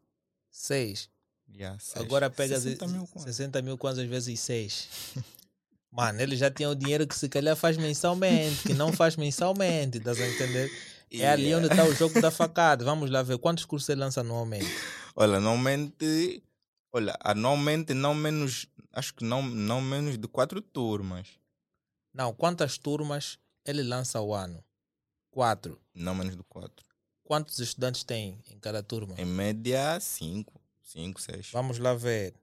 [0.51, 1.09] Seis.
[1.55, 2.05] Yeah, seis.
[2.05, 3.37] Agora pegas 60 mil kwanzas.
[3.37, 4.89] 60 mil quantas vezes seis.
[5.93, 9.99] Mano, ele já tinha o dinheiro que se calhar faz mensalmente, que não faz mensalmente,
[9.99, 10.71] estás a entender?
[11.13, 11.57] É ali Yeah.
[11.57, 12.85] onde está o jogo da facada.
[12.85, 14.71] Vamos lá ver quantos cursos ele lança anualmente.
[15.17, 16.41] Olha, anualmente,
[16.93, 21.27] olha, anualmente não menos, acho que não, não menos de quatro turmas.
[22.15, 24.63] Não, quantas turmas ele lança ao ano?
[25.33, 25.81] Quatro.
[25.93, 26.87] Não menos de quatro.
[27.25, 29.17] Quantos estudantes tem em cada turma?
[29.19, 30.60] Em média, cinco.
[30.91, 31.49] Cinco, seis.
[31.53, 32.35] Vamos lá ver.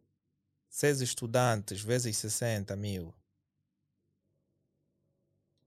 [0.69, 3.13] Seis estudantes vezes 60 mil.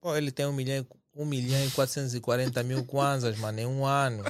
[0.00, 3.84] Pô, ele tem um milhão, e- um milhão e 440 mil kwanzas, mano, em um
[3.84, 4.24] ano.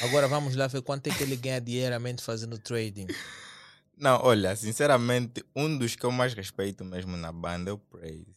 [0.00, 3.06] Agora vamos lá ver quanto é que ele ganha diariamente fazendo trading.
[3.96, 8.34] Não, olha, sinceramente, um dos que eu mais respeito mesmo na banda é o Praise.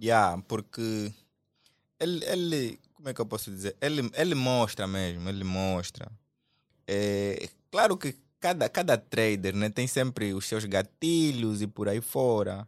[0.00, 1.12] Yeah, porque
[1.98, 3.76] ele, ele, como é que eu posso dizer?
[3.80, 6.08] Ele, ele mostra mesmo, ele mostra.
[6.86, 12.00] É, claro que cada, cada trader né, tem sempre os seus gatilhos e por aí
[12.00, 12.66] fora.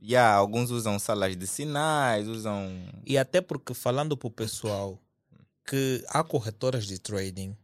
[0.00, 2.70] Yeah, alguns usam salas de sinais, usam.
[3.06, 5.00] E até porque falando para o pessoal
[5.66, 7.56] que há corretoras de trading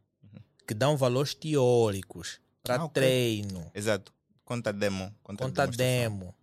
[0.66, 2.92] que dão valores teóricos para Ah, ok.
[2.94, 4.12] treino, Exato,
[4.44, 5.14] conta demo.
[5.22, 6.34] Conta, conta demo.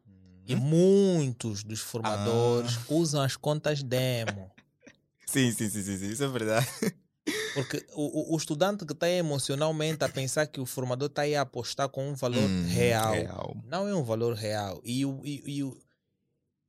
[0.45, 0.61] E Uhum.
[0.61, 2.85] muitos dos formadores Ah.
[2.89, 4.51] usam as contas demo.
[5.27, 6.67] Sim, sim, sim, sim, sim, isso é verdade.
[7.53, 11.41] Porque o, o, estudante que está emocionalmente a pensar que o formador está aí a
[11.41, 13.57] apostar com um valor Hum, real, real.
[13.65, 14.79] não é um valor real.
[14.83, 15.77] E o, e, e o,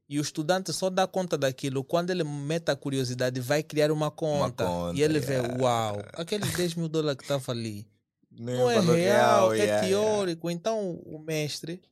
[0.08, 4.10] e o estudante só dá conta daquilo quando ele mete a curiosidade, vai criar uma
[4.10, 4.64] conta.
[4.64, 5.62] conta, e ele vê, yeah.
[5.62, 7.86] uau, aqueles 10 mil dólares que estava ali
[8.30, 9.88] Não, não é valor real, é yeah, yeah.
[9.88, 10.50] teórico.
[10.50, 11.82] Então o mestre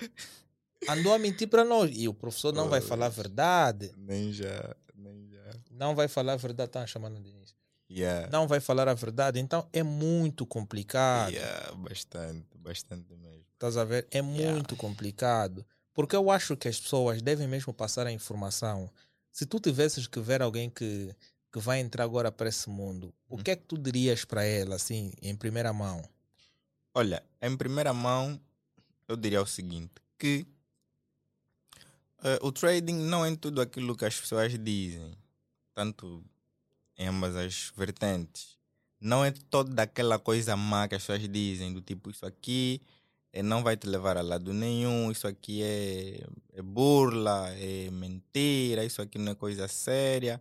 [0.88, 1.90] andou a mentir para nós.
[1.92, 3.92] E o professor não vai falar a verdade.
[3.96, 5.52] Nem já, nem já.
[5.70, 7.55] Não vai falar a verdade, estão chamando de início.
[7.90, 8.28] Yeah.
[8.30, 9.38] Não vai falar a verdade.
[9.38, 11.32] Então é muito complicado.
[11.32, 13.44] Yeah, bastante, bastante mesmo.
[13.54, 14.06] Estás a ver?
[14.10, 15.64] É muito complicado.
[15.94, 18.90] Porque eu acho que as pessoas devem mesmo passar a informação.
[19.32, 21.14] Se tu tivesses que ver alguém que,
[21.52, 23.42] que vai entrar agora para esse mundo, o Hum.
[23.42, 26.02] que é que tu dirias para ela, assim, em primeira mão?
[26.94, 28.38] Olha, em primeira mão,
[29.08, 30.46] eu diria o seguinte, que
[32.24, 35.12] eh, o trading não é tudo aquilo que as pessoas dizem,
[35.74, 36.24] tanto
[36.98, 38.56] em ambas as vertentes.
[39.00, 42.80] Não é toda aquela coisa má que as pessoas dizem, do tipo, isso aqui
[43.32, 48.84] eh, não vai te levar a lado nenhum, isso aqui é, é burla, é mentira,
[48.84, 50.40] isso aqui não é coisa séria.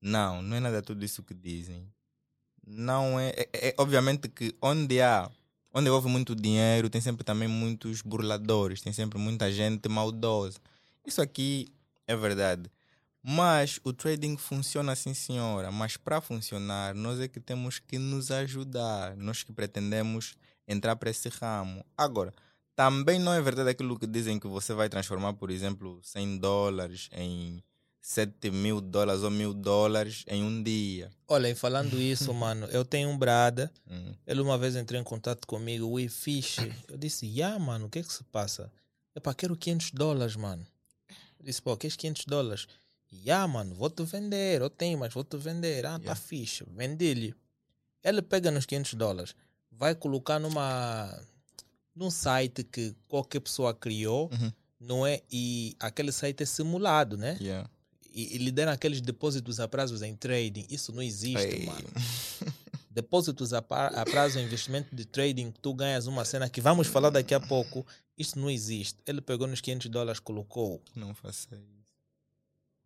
[0.00, 1.86] Não, não é nada tudo isso que dizem.
[2.66, 5.30] Não é, é, é obviamente que onde há
[5.74, 10.58] onde houve muito dinheiro, tem sempre também muitos burladores, tem sempre muita gente maldosa.
[11.06, 11.72] Isso aqui
[12.06, 12.70] é verdade.
[13.22, 15.70] Mas o trading funciona sim, senhora.
[15.70, 19.16] Mas para funcionar, nós é que temos que nos ajudar.
[19.16, 20.34] Nós que pretendemos
[20.66, 21.84] entrar para esse ramo.
[21.96, 22.34] Agora,
[22.74, 27.08] também não é verdade aquilo que dizem que você vai transformar, por exemplo, 100 dólares
[27.12, 27.62] em
[28.00, 31.10] 7 mil dólares ou mil dólares em um dia.
[31.28, 33.70] Olha, e falando isso, mano, eu tenho um brada.
[33.88, 34.14] Hum.
[34.26, 36.56] Ele uma vez entrou em contato comigo, we fish.
[36.88, 38.72] Eu disse, yeah, mano, o que é que se passa?
[39.14, 40.66] Epá, quero 500 dólares, mano.
[41.38, 42.66] Eu disse, pô, queres 500 dólares?
[43.12, 44.60] Yeah, mano, vou-te vender.
[44.60, 45.84] Eu tenho, mas vou-te vender.
[45.86, 46.14] Ah, tá Yeah.
[46.20, 46.64] fixe.
[46.70, 47.34] Vendi-lhe.
[48.02, 49.34] Ele pega nos 500 dólares,
[49.70, 51.16] vai colocar numa
[51.94, 54.52] num site que qualquer pessoa criou, Uhum.
[54.80, 55.20] não é?
[55.30, 57.36] E aquele site é simulado, né?
[57.40, 57.68] Yeah.
[58.14, 60.66] E, e lhe deram aqueles depósitos a prazos em trading.
[60.70, 61.66] Isso não existe, Ei.
[61.66, 61.88] mano.
[62.90, 66.86] Depósitos a, pa- a prazo em investimento de trading, tu ganhas uma cena que vamos
[66.88, 67.86] falar daqui a pouco.
[68.18, 68.98] Isso não existe.
[69.06, 70.82] Ele pegou nos 500 dólares, colocou.
[70.94, 71.81] Não faça isso.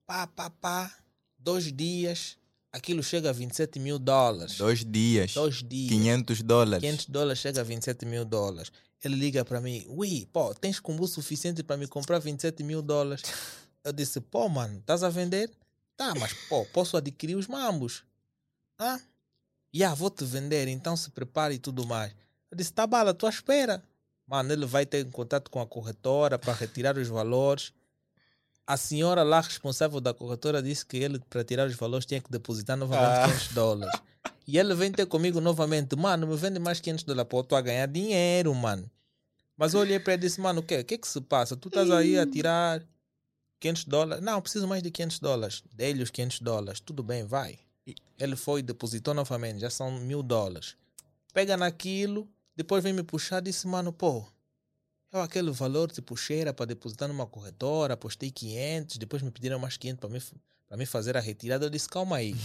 [0.06, 0.96] Pá, pá, pá.
[1.36, 2.38] Dois dias,
[2.72, 4.56] aquilo chega a 27 mil dólares.
[4.56, 5.34] Dois dias.
[5.34, 5.90] Dois dias.
[5.90, 6.80] 500 dólares.
[6.80, 8.70] 500 dólares chega a 27 mil dólares.
[9.02, 13.22] Ele liga para mim, ui, pô, tens combo suficiente para me comprar 27 mil dólares?
[13.84, 15.50] Eu disse, pô, mano, estás a vender?
[15.96, 18.04] Tá, mas pô, posso adquirir os mambos.
[18.78, 19.00] Ah,
[19.72, 22.12] já, vou te vender, então se prepare e tudo mais.
[22.50, 23.82] Eu disse, tá bala, à espera.
[24.26, 27.72] Mano, ele vai ter contato com a corretora para retirar os valores.
[28.66, 32.30] A senhora lá responsável da corretora disse que ele, para tirar os valores, tinha que
[32.30, 33.26] depositar novamente Ah.
[33.28, 34.00] 500 dólares.
[34.46, 37.56] E ele vem ter comigo novamente, mano, me vende mais 500 dólares para eu tô
[37.56, 38.90] a ganhar dinheiro, mano.
[39.56, 40.78] Mas eu olhei para ele e disse, mano, o que?
[40.78, 41.56] O que que se passa?
[41.56, 42.82] Tu estás aí a tirar.
[43.58, 44.22] 500 dólares.
[44.24, 45.62] Não, preciso mais de 500 dólares.
[45.72, 46.80] Dei-lhe os 500 dólares.
[46.80, 47.58] Tudo bem, vai.
[48.18, 49.60] Ele foi, depositou novamente.
[49.60, 50.76] Já são mil dólares.
[51.32, 54.26] Pega naquilo, depois vem me puxar disse, mano, pô,
[55.16, 59.58] eu aquele valor te puxei era para depositar numa corretora, postei 500, depois me pediram
[59.58, 60.20] mais 500 para mim,
[60.68, 61.66] pra mim fazer a retirada.
[61.66, 62.36] Eu disse, calma aí.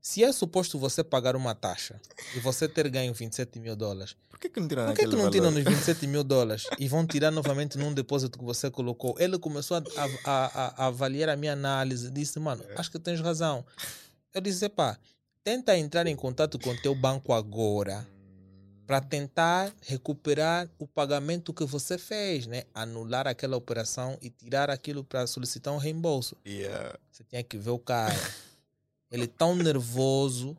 [0.00, 2.00] Se é suposto você pagar uma taxa
[2.34, 5.16] e você ter ganho 27 mil dólares, por que, que não tiram por que, que
[5.16, 9.14] não tiram nos 27 mil dólares e vão tirar novamente num depósito que você colocou?
[9.18, 13.20] Ele começou a, a, a, a avaliar a minha análise disse, mano, acho que tens
[13.20, 13.64] razão.
[14.34, 14.98] Eu disse, pá,
[15.44, 18.04] tenta entrar em contato com o teu banco agora
[18.86, 22.64] para tentar recuperar o pagamento que você fez, né?
[22.74, 26.36] Anular aquela operação e tirar aquilo para solicitar um reembolso.
[26.46, 26.98] Yeah.
[27.10, 28.18] Você tinha que ver o cara.
[29.10, 30.56] Ele tão nervoso,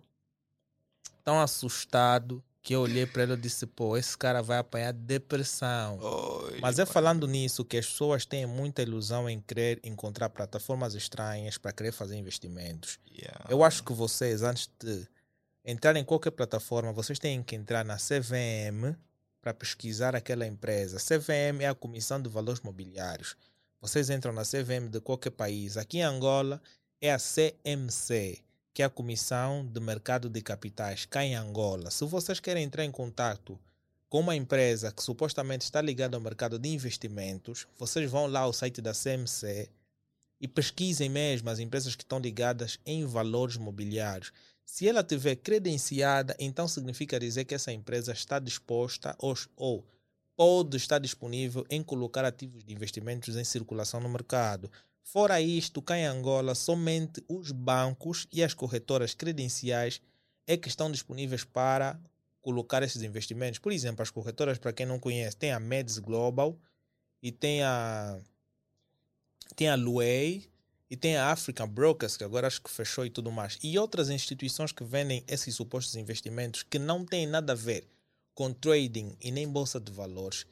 [1.23, 5.99] tão assustado, que eu olhei para ele e disse, pô, esse cara vai apanhar depressão.
[5.99, 10.95] Oi, Mas é falando nisso que as pessoas têm muita ilusão em querer encontrar plataformas
[10.95, 12.99] estranhas para querer fazer investimentos.
[13.11, 13.47] Yeah.
[13.49, 15.05] Eu acho que vocês, antes de
[15.63, 18.97] entrar em qualquer plataforma, vocês têm que entrar na CVM
[19.41, 20.97] para pesquisar aquela empresa.
[20.97, 23.35] CVM é a Comissão de Valores Mobiliários.
[23.81, 25.77] Vocês entram na CVM de qualquer país.
[25.77, 26.61] Aqui em Angola
[27.01, 28.43] é a CMC
[28.73, 31.91] que é a Comissão de Mercado de Capitais, cá em Angola.
[31.91, 33.59] Se vocês querem entrar em contato
[34.09, 38.51] com uma empresa que supostamente está ligada ao mercado de investimentos, vocês vão lá ao
[38.51, 39.69] site da CMC
[40.41, 44.33] e pesquisem mesmo as empresas que estão ligadas em valores mobiliários.
[44.65, 49.85] Se ela tiver credenciada, então significa dizer que essa empresa está disposta ou, ou
[50.35, 54.71] pode estar disponível em colocar ativos de investimentos em circulação no mercado.
[55.03, 60.01] Fora isto, cá em Angola, somente os bancos e as corretoras credenciais
[60.47, 61.99] é que estão disponíveis para
[62.41, 63.59] colocar esses investimentos.
[63.59, 66.57] Por exemplo, as corretoras, para quem não conhece, tem a Meds Global
[67.21, 68.19] e tem a
[69.55, 70.49] tem a Luei
[70.93, 73.57] e tem a African Brokers, que agora acho que fechou e tudo mais.
[73.63, 77.87] E outras instituições que vendem esses supostos investimentos que não têm nada a ver
[78.35, 80.45] com trading e nem bolsa de valores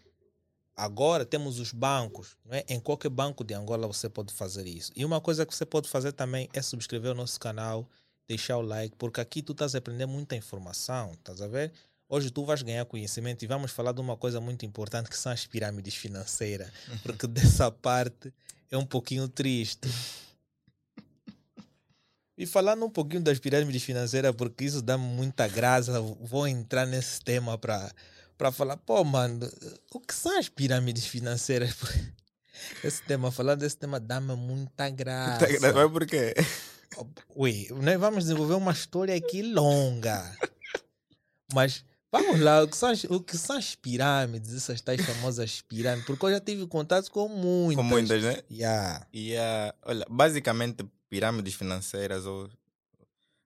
[0.75, 2.65] Agora temos os bancos, não é?
[2.67, 4.91] em qualquer banco de Angola você pode fazer isso.
[4.95, 7.87] E uma coisa que você pode fazer também é subscrever o nosso canal,
[8.27, 11.71] deixar o like, porque aqui tu estás a aprender muita informação, estás a ver?
[12.09, 15.31] Hoje tu vais ganhar conhecimento e vamos falar de uma coisa muito importante que são
[15.31, 16.71] as pirâmides financeiras,
[17.03, 18.33] porque dessa parte
[18.71, 19.87] é um pouquinho triste.
[22.41, 27.21] E falando um pouquinho das pirâmides financeiras, porque isso dá muita graça, vou entrar nesse
[27.21, 27.91] tema para
[28.35, 29.47] para falar, pô, mano,
[29.93, 31.75] o que são as pirâmides financeiras?
[32.83, 35.45] Esse tema, falar desse tema dá-me muita graça.
[35.45, 36.33] Muita graça, mas por quê?
[37.35, 40.35] Ui, nós vamos desenvolver uma história aqui longa.
[41.53, 45.61] Mas vamos lá, o que, são as, o que são as pirâmides, essas tais famosas
[45.61, 46.07] pirâmides?
[46.07, 47.75] Porque eu já tive contato com muitas.
[47.75, 48.41] Com muitas, né?
[48.49, 49.05] Yeah.
[49.13, 52.49] Uh, olha, basicamente, pirâmides financeiras ou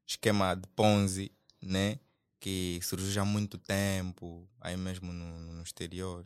[0.06, 2.00] esquema de Ponzi, né?
[2.40, 6.24] que surgiu há muito tempo, aí mesmo no, no exterior.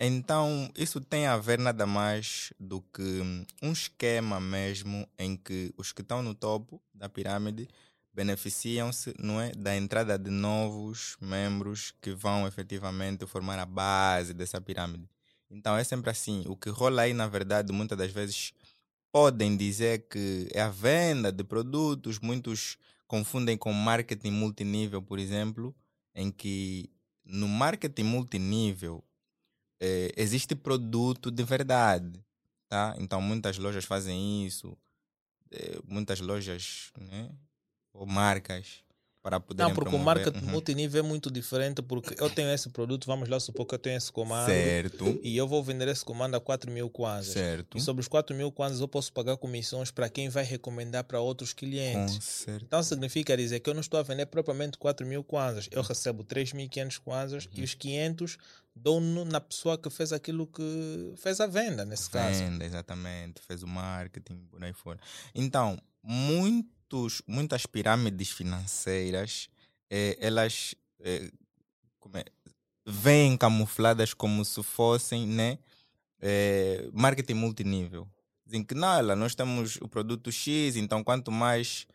[0.00, 5.92] Então, isso tem a ver nada mais do que um esquema mesmo em que os
[5.92, 7.68] que estão no topo da pirâmide
[8.12, 14.60] beneficiam-se não é, da entrada de novos membros que vão efetivamente formar a base dessa
[14.60, 15.08] pirâmide.
[15.48, 16.42] Então é sempre assim.
[16.48, 18.52] O que rola aí, na verdade, muitas das vezes
[19.12, 25.74] podem dizer que é a venda de produtos, muitos confundem com marketing multinível, por exemplo,
[26.14, 26.90] em que
[27.24, 29.02] no marketing multinível
[29.80, 32.24] eh, existe produto de verdade,
[32.68, 32.94] tá?
[32.98, 34.76] Então muitas lojas fazem isso,
[35.50, 37.30] eh, muitas lojas, né?
[37.92, 38.82] Ou marcas
[39.22, 40.00] para poder Não, porque promover.
[40.00, 40.52] o marketing uhum.
[40.52, 43.96] multinível é muito diferente, porque eu tenho esse produto, vamos lá supor que eu tenho
[43.96, 44.46] esse comando.
[44.46, 45.20] Certo.
[45.22, 47.32] E eu vou vender esse comando a 4 mil kwanzas.
[47.32, 47.76] Certo.
[47.76, 51.20] E sobre os 4 mil kwanzas eu posso pagar comissões para quem vai recomendar para
[51.20, 52.14] outros clientes.
[52.14, 52.64] Com certo.
[52.64, 55.68] Então significa dizer que eu não estou a vender propriamente 4 mil kwanzas.
[55.70, 57.52] Eu recebo 3.500 kwanzas uhum.
[57.56, 58.38] e os 500
[58.74, 62.38] dou na pessoa que fez aquilo que fez a venda, nesse venda, caso.
[62.44, 63.40] Venda, exatamente.
[63.42, 65.00] Fez o marketing, por aí fora.
[65.34, 69.48] Então, muito muitos, muitas pirâmides financeiras,
[69.90, 71.30] eh, elas eh,
[72.14, 72.24] é,
[72.86, 75.58] vêm camufladas como se fossem né,
[76.20, 78.08] eh, marketing multinível.
[78.46, 81.86] Dizem que não, nós temos o produto X, então quanto mais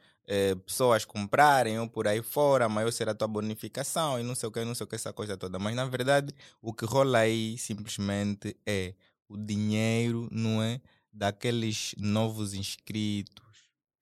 [0.66, 4.52] pessoas comprarem ou por aí fora, maior será a tua bonificação e não sei o
[4.54, 5.60] que, não sei o que, essa coisa toda.
[5.60, 8.94] Mas na verdade, o que rola aí simplesmente é
[9.28, 10.80] o dinheiro, não é?
[11.12, 13.44] Daqueles novos inscritos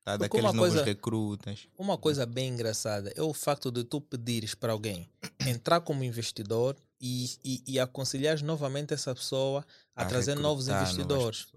[0.04, 1.68] Tá, daqueles novos coisa, recrutas.
[1.78, 5.08] Uma coisa bem engraçada é o facto de tu pedires para alguém
[5.45, 9.64] entrar como investidor e, e, e aconselhar novamente essa pessoa
[9.95, 11.47] a, a trazer novos investidores.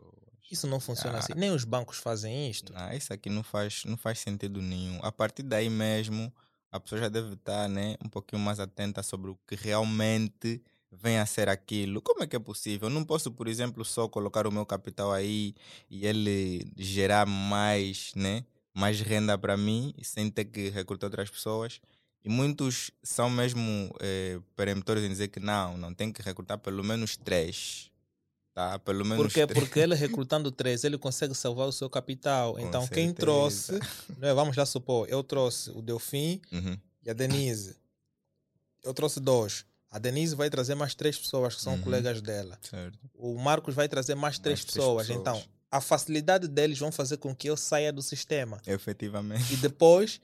[0.50, 1.20] Isso não funciona Ah.
[1.20, 1.32] assim.
[1.34, 2.72] Nem os bancos fazem isto.
[2.72, 5.00] Não, isso aqui não faz, não faz sentido nenhum.
[5.02, 6.32] A partir daí mesmo,
[6.70, 10.62] a pessoa já deve estar né, um pouquinho mais atenta sobre o que realmente
[11.02, 12.00] vem a ser aquilo.
[12.02, 12.88] Como é que é possível?
[12.88, 15.54] Eu não posso, por exemplo, só colocar o meu capital aí
[15.90, 21.80] e ele gerar mais, né, mais renda para mim sem ter que recrutar outras pessoas.
[22.24, 26.82] E muitos são mesmo eh, peremptórios em dizer que não, não tem que recrutar pelo
[26.82, 27.90] menos três.
[28.54, 28.78] Tá?
[28.78, 29.46] Pelo menos Por quê?
[29.46, 29.64] três.
[29.64, 32.54] Porque ele recrutando três, ele consegue salvar o seu capital.
[32.56, 33.14] Com então, quem certeza.
[33.16, 33.72] trouxe,
[34.18, 36.78] né, vamos lá supor, eu trouxe o Delfim Uhum.
[37.04, 37.76] e a Denise.
[38.82, 39.66] Eu trouxe dois.
[39.94, 41.82] A Denise vai trazer mais três pessoas que são Uhum.
[41.82, 42.58] colegas dela.
[42.68, 42.98] Certo.
[43.14, 45.06] O Marcos vai trazer mais três, três pessoas.
[45.06, 45.20] pessoas.
[45.20, 45.40] Então,
[45.70, 48.60] a facilidade deles vão fazer com que eu saia do sistema.
[48.66, 49.54] Efetivamente.
[49.54, 50.20] E depois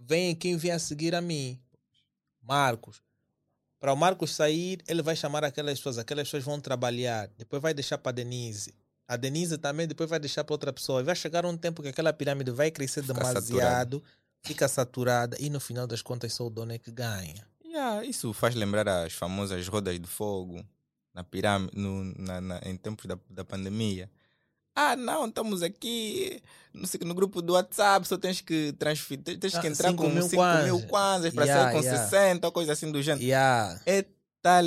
[0.00, 1.60] vem quem vem a seguir a mim.
[2.42, 3.00] Marcos.
[3.78, 5.98] Para o Marcos sair, ele vai chamar aquelas pessoas.
[5.98, 7.30] Aquelas pessoas vão trabalhar.
[7.38, 8.74] Depois vai deixar para a Denise.
[9.06, 11.00] A Denise também depois vai deixar para outra pessoa.
[11.00, 14.02] E vai chegar um tempo que aquela pirâmide vai crescer Fica demasiado,
[14.42, 17.46] fica saturada e no final das contas só o dono é que ganha.
[17.78, 20.64] Yeah, isso faz lembrar as famosas rodas de fogo
[21.14, 24.10] na pirâmide, no, na, na- em tempos da, da pandemia.
[24.74, 26.40] Ah, não, estamos aqui
[26.72, 29.92] no, que no grupo do WhatsApp, só tens que transferir, tens- tens Ah, que entrar
[29.94, 31.32] com mil 5 mil kwanzas.
[31.34, 32.08] para Yeah, sair com yeah.
[32.08, 33.24] 60 ou coisa assim do gênero.
[33.24, 33.80] Yeah.
[33.86, 34.04] É
[34.42, 34.64] tal.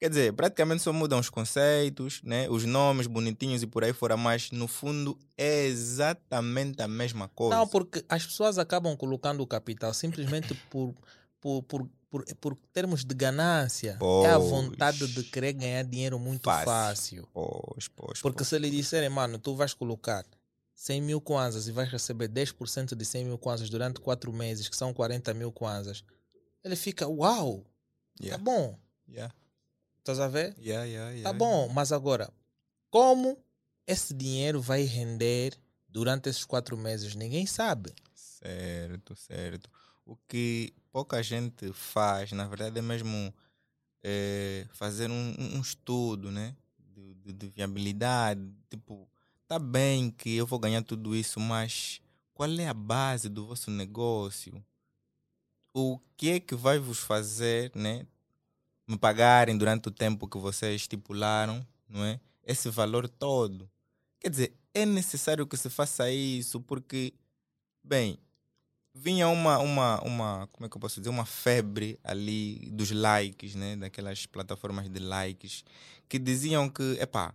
[0.00, 2.48] Quer dizer, praticamente só mudam os conceitos, né?
[2.50, 7.54] os nomes bonitinhos e por aí fora, mas no fundo é exatamente a mesma coisa.
[7.56, 10.92] Não, porque as pessoas acabam colocando o capital simplesmente por,
[11.40, 13.96] por, por, por, por termos de ganância.
[14.22, 14.50] É a Pois.
[14.50, 16.64] vontade de querer ganhar dinheiro muito Fácil.
[16.66, 17.28] fácil.
[17.32, 18.48] Pois, pois, Porque pois.
[18.48, 20.26] se lhe disserem, mano, tu vais colocar
[20.74, 24.76] 100 mil kwanzas e vais receber 10% de 100 mil kwanzas durante 4 meses, que
[24.76, 26.04] são 40 mil kwanzas,
[26.62, 27.64] ele fica, uau,
[28.20, 28.78] Yeah, tá bom.
[29.08, 29.34] yeah,
[29.98, 30.54] Estás a ver?
[30.58, 32.30] yeah, yeah, Tá yeah, bom, mas agora,
[32.90, 33.38] como
[33.86, 35.56] esse dinheiro vai render
[35.88, 37.14] durante esses 4 meses?
[37.14, 37.94] Ninguém sabe.
[38.14, 39.70] Certo, certo.
[40.04, 43.32] O que pouca gente faz, na verdade, é mesmo
[44.02, 46.56] eh, fazer um- um estudo, né?
[46.78, 48.42] De, de- de viabilidade.
[48.70, 49.08] Tipo,
[49.48, 52.00] tá bem que eu vou ganhar tudo isso, mas
[52.34, 54.64] qual é a base do vosso negócio?
[55.74, 58.06] O que é que vai vos fazer, né?
[58.88, 62.20] Me pagarem durante o tempo que vocês estipularam, não é?
[62.44, 63.70] Esse valor todo.
[64.20, 67.14] Quer dizer, é necessário que se faça isso porque,
[67.84, 68.18] bem,
[68.94, 73.54] vinha uma, uma, uma, como é que eu posso dizer, uma febre ali dos likes,
[73.54, 73.76] né?
[73.76, 75.64] Daquelas plataformas de likes
[76.08, 77.34] que diziam que, epá,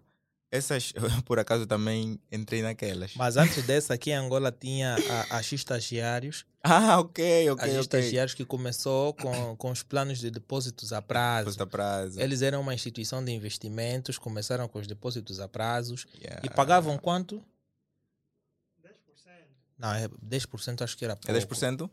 [0.51, 3.13] essas, eu, por acaso também entrei naquelas.
[3.15, 4.95] Mas antes dessa, aqui em Angola tinha
[5.29, 7.79] a, a X estagiários, Ah, ok, a ok, X ok.
[7.81, 11.45] estagiários que começou com, com os planos de depósitos a prazo.
[11.47, 12.21] Custa prazo.
[12.21, 16.49] Eles eram uma instituição de investimentos, começaram com os depósitos a prazos e Yeah.
[16.55, 17.43] pagavam quanto?
[19.77, 19.79] 10%.
[19.79, 21.31] Não, é 10% acho que era pouco.
[21.31, 21.89] É 10%?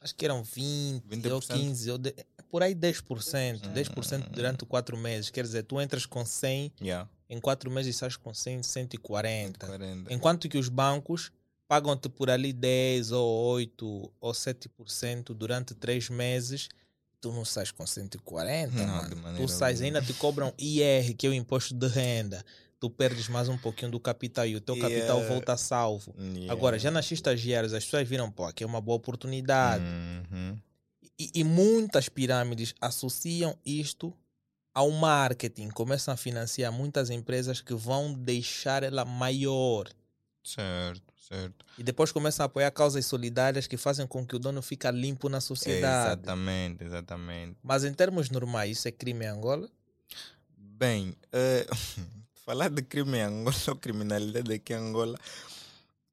[0.00, 1.32] Acho que eram 20, 20%?
[1.32, 2.14] ou 15, ou de-
[2.50, 3.66] por aí 10%.
[3.68, 3.72] Hum.
[3.72, 5.28] 10% durante 4 meses.
[5.30, 7.08] Quer dizer, tu entras com 100, Yeah.
[7.28, 9.66] em 4 meses sais com 100, 140.
[9.66, 10.12] 40.
[10.14, 11.32] Enquanto que os bancos
[11.66, 16.68] pagam-te por ali 10 ou 8 ou 7% durante 3 meses,
[17.20, 19.38] tu não sais com 140, Não, mano.
[19.38, 22.44] Tu sais, ainda te cobram IR, que é o imposto de renda.
[22.80, 25.34] Tu perdes mais um pouquinho do capital e o teu capital Yeah.
[25.34, 26.14] volta salvo.
[26.18, 26.52] Yeah.
[26.52, 29.82] Agora, já nas estagiárias, as pessoas viram, pô, aqui é uma boa oportunidade.
[29.84, 30.56] Uhum.
[31.18, 34.14] E, e muitas pirâmides associam isto
[34.72, 39.88] ao marketing, começam a financiar muitas empresas que vão deixar ela maior.
[40.44, 41.66] Certo, certo.
[41.76, 45.28] E depois começam a apoiar causas solidárias que fazem com que o dono fique limpo
[45.28, 46.20] na sociedade.
[46.20, 47.56] Exatamente, exatamente.
[47.60, 49.68] Mas em termos normais, isso é crime em Angola?
[50.56, 51.66] Bem, eh,
[52.48, 55.18] falar de crime em Angola ou criminalidade aqui em Angola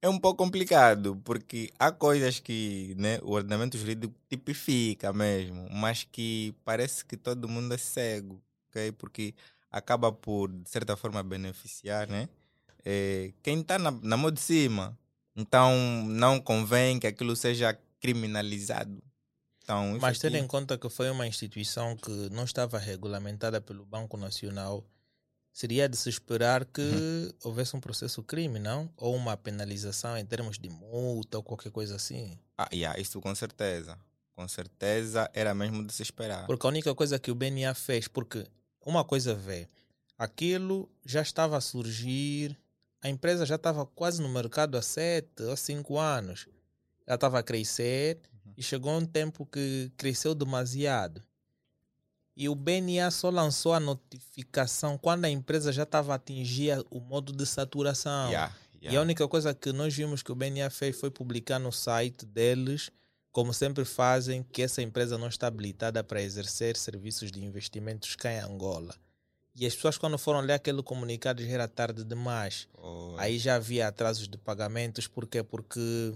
[0.01, 6.03] é um pouco complicado, porque há coisas que né, o ordenamento jurídico tipifica mesmo, mas
[6.03, 8.91] que parece que todo mundo é cego, ok?
[8.91, 9.33] Porque
[9.71, 12.27] acaba por, de certa forma, beneficiar né?
[12.83, 14.95] eh, quem está na, na mão de cima.
[15.35, 15.73] Então,
[16.05, 19.01] não convém que aquilo seja criminalizado.
[19.63, 23.85] Então, Mas tendo aqui- em conta que foi uma instituição que não estava regulamentada pelo
[23.85, 24.85] Banco Nacional,
[25.55, 27.31] seria de se esperar que Uhum.
[27.45, 28.89] houvesse um processo crime, não?
[28.97, 32.37] Ou uma penalização em termos de multa ou qualquer coisa assim.
[32.57, 33.97] Ah, yeah, isso com certeza.
[34.35, 36.45] Com certeza era mesmo de se esperar.
[36.45, 38.45] Porque a única coisa que o BNA fez, porque
[38.85, 39.69] uma coisa vê,
[40.17, 42.59] aquilo já estava a surgir,
[43.01, 46.47] a empresa já estava quase no mercado há sete ou cinco anos.
[47.07, 48.19] Ela estava a crescer
[48.57, 51.23] e chegou um tempo que cresceu demasiado.
[52.35, 56.99] E o BNA só lançou a notificação quando a empresa já estava a atingir o
[56.99, 58.27] modo de saturação.
[58.27, 59.01] Yeah, E a yeah.
[59.01, 62.91] única coisa que nós vimos que o BNA fez foi publicar no site deles,
[63.31, 68.31] como sempre fazem, que essa empresa não está habilitada para exercer serviços de investimentos cá
[68.31, 68.95] em Angola.
[69.55, 72.67] E as pessoas, quando foram ler aquele comunicado, já era tarde demais.
[72.73, 75.41] Oh, Aí já havia atrasos de pagamentos, por quê?
[75.41, 76.13] Porque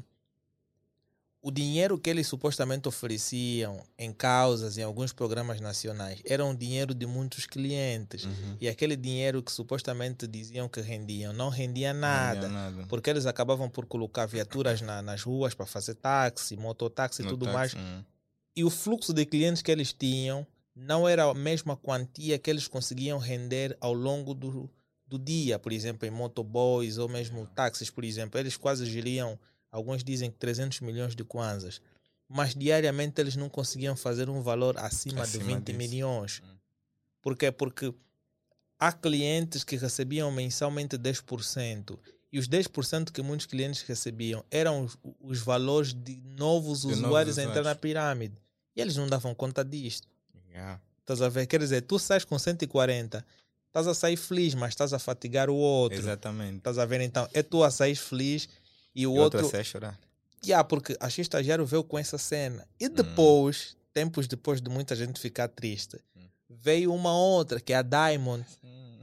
[1.42, 6.94] o dinheiro que eles supostamente ofereciam em causas, em alguns programas nacionais, era um dinheiro
[6.94, 8.26] de muitos clientes.
[8.26, 8.58] uhum.
[8.60, 12.50] E aquele dinheiro que supostamente diziam que rendiam, não rendia Não nada.
[12.50, 12.86] nada.
[12.88, 17.46] Porque eles acabavam por colocar viaturas na- nas ruas para fazer táxi, mototáxi e tudo
[17.46, 17.74] táxi, mais.
[17.76, 18.04] hum.
[18.56, 22.68] E o fluxo de clientes que eles tinham não era a mesma quantia que eles
[22.68, 24.70] conseguiam render ao longo do,
[25.08, 28.38] do dia, por exemplo, em motoboys ou mesmo táxis, por exemplo.
[28.38, 29.40] Eles quase geriam,
[29.72, 31.82] alguns dizem que 300 milhões de kwanzas.
[32.28, 35.78] Mas diariamente eles não conseguiam fazer um valor acima, de Acima 20 disso.
[35.78, 36.42] milhões.
[36.46, 36.56] Hum.
[37.22, 37.52] Por quê?
[37.52, 37.94] Porque
[38.80, 41.98] há clientes que recebiam mensalmente 10%.
[42.32, 47.00] E os 10% que muitos clientes recebiam eram os, os valores de novos De novos
[47.04, 48.36] usuários a entrar na pirâmide.
[48.76, 50.08] E eles não davam conta disto.
[50.50, 50.80] Yeah.
[51.02, 51.48] Estás a ver?
[51.48, 53.26] Quer dizer, tu sais com 140,
[53.68, 55.98] estás a sair feliz, mas estás a fatigar o outro.
[55.98, 56.58] Exatamente.
[56.58, 57.02] Estás a ver?
[57.02, 58.48] Então, é tu a sair feliz
[58.96, 59.60] e o E outro outro.
[59.60, 60.00] a chorar.
[60.46, 62.66] Yeah, porque a X estagiário veio com essa cena.
[62.80, 62.94] E Hum.
[62.94, 66.28] depois, tempos depois de muita gente ficar triste, Hum.
[66.50, 68.46] veio uma outra, que é a Diamond.
[68.64, 69.00] Hum.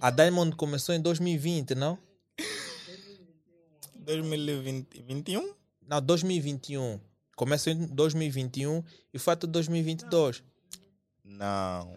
[0.00, 1.98] A Diamond começou em 2020, não?
[3.96, 5.54] 2021?
[5.86, 7.00] Não, 2021.
[7.36, 8.82] Começou em 2021
[9.12, 10.42] e foi até 2022.
[11.24, 11.96] Não.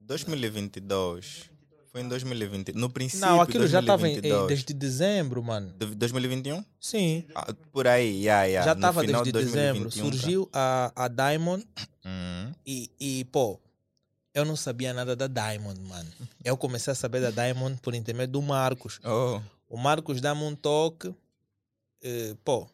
[0.00, 1.50] 2022.
[1.94, 2.72] Foi em 2020.
[2.72, 4.48] No princípio não, aquilo já estava 2022.
[4.48, 5.72] desde dezembro, mano.
[5.78, 6.64] De 2021?
[6.80, 7.24] Sim.
[7.32, 8.66] Ah, por aí, yeah, yeah.
[8.68, 9.84] já estava desde de dezembro.
[9.84, 10.10] 2021, tá?
[10.18, 11.64] Surgiu a, a Diamond
[12.04, 12.52] Hum.
[12.66, 13.60] e, e, pô,
[14.34, 16.10] eu não sabia nada da Diamond, mano.
[16.44, 18.98] Eu comecei a saber da Diamond por intermédio do Marcos.
[19.04, 19.40] Oh.
[19.68, 21.14] O Marcos dá-me um toque.
[22.02, 22.68] eh, pô,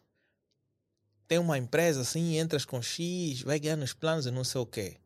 [1.27, 4.65] tem uma empresa assim, entras com X, vai ganhar nos planos e não sei o
[4.65, 4.97] quê.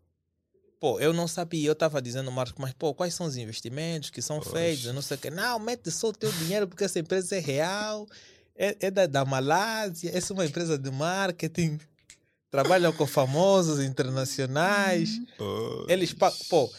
[0.86, 4.22] Pô, eu não sabia, eu estava dizendo, Marcos, mas pô, quais são os investimentos que
[4.22, 4.52] são Oxe.
[4.52, 4.94] feitos?
[4.94, 5.32] Não sei o quê.
[5.32, 8.08] Não, mete só o teu dinheiro porque essa empresa é real,
[8.56, 11.80] é, é da, da Malásia, essa é uma empresa de marketing,
[12.52, 15.20] trabalham com famosos internacionais.
[15.40, 15.88] Oh.
[15.90, 16.14] Eles,
[16.48, 16.72] pô,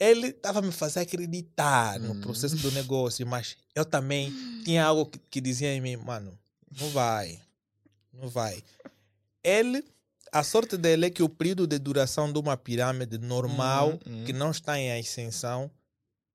[0.00, 2.20] ele estava me fazendo acreditar no Hum.
[2.22, 4.32] processo do negócio, mas eu também
[4.64, 6.38] tinha algo que, que dizia em mim, mano,
[6.80, 7.38] não vai,
[8.14, 8.64] não vai.
[9.44, 9.84] Ele,
[10.32, 14.24] a sorte dele é que o período de duração de uma pirâmide normal, Hum, hum.
[14.24, 15.70] que não está em ascensão,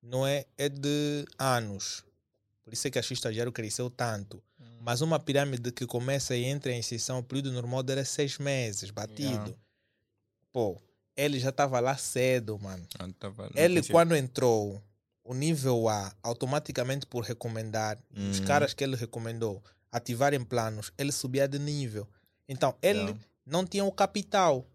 [0.02, 2.04] não é, é de anos.
[2.64, 4.42] Por isso é que a X estagiário cresceu tanto.
[4.82, 8.38] Mas uma pirâmide que começa e entra em ascensão, o período normal dela é seis
[8.38, 9.32] meses, batido.
[9.32, 9.54] Yeah.
[10.54, 10.82] Pô,
[11.16, 12.86] ele já estava lá cedo, mano.
[13.00, 14.82] Ah, tava Ele, quando entrou,
[15.24, 17.98] o nível A, automaticamente por recomendar,
[18.30, 18.46] os Hum.
[18.46, 22.08] caras que ele recomendou ativarem planos, ele subia de nível.
[22.48, 23.20] Então, ele Yeah.
[23.48, 24.68] Não tinha o capital.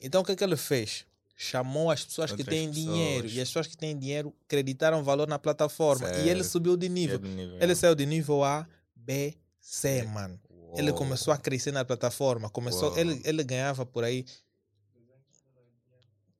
[0.00, 1.04] Então, o que, que ele fez?
[1.34, 3.22] Chamou as pessoas que Outras têm dinheiro.
[3.22, 3.32] pessoas.
[3.36, 6.08] E as pessoas que têm dinheiro acreditaram valor na plataforma.
[6.18, 6.52] E ele Certo.
[6.52, 7.18] subiu de É nível.
[7.20, 7.58] nível.
[7.60, 10.02] Ele saiu de nível A, B, C, É.
[10.04, 10.38] mano.
[10.76, 10.98] Ele Uou.
[10.98, 12.50] começou a crescer na plataforma.
[12.50, 14.24] Começou, ele, ele ganhava por aí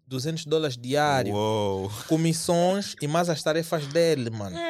[0.06, 1.90] 200 dólares diário Uou.
[2.08, 4.56] comissões e mais as tarefas dele, mano.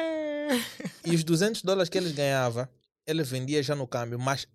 [1.05, 2.67] E os 200 dólares que ele ganhava,
[3.05, 4.47] ele vendia já no câmbio, mas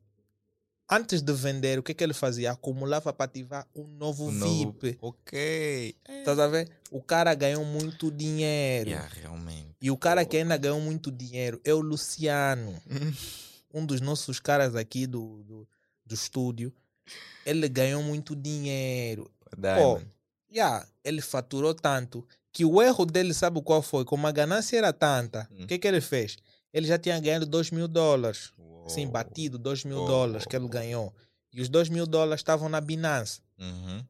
[0.90, 2.52] antes de vender, o que, que ele fazia?
[2.52, 4.98] Acumulava para ativar um novo Um novo- VIP.
[5.00, 5.96] Ok.
[6.08, 6.70] Estás a ver?
[6.90, 8.90] O cara ganhou muito dinheiro.
[8.90, 9.68] Yeah, realmente.
[9.80, 12.74] E o cara que ainda ganhou muito dinheiro é o Luciano,
[13.72, 15.68] um dos nossos caras aqui do, do,
[16.06, 16.72] do estúdio.
[17.44, 19.30] Ele ganhou muito dinheiro.
[19.56, 20.06] Diamond.
[20.52, 24.04] Yeah, ele faturou tanto que o erro dele, sabe qual foi?
[24.04, 25.66] Como a ganância era tanta, o Hum.
[25.66, 26.36] que, que ele fez?
[26.72, 28.52] Ele já tinha ganhado 2 mil dólares.
[28.88, 29.12] Sim, Uou.
[29.12, 30.06] batido 2 mil Oh.
[30.06, 31.14] dólares que ele ganhou.
[31.52, 33.40] E os 2 mil dólares estavam na Binance.
[33.58, 34.04] Uhum.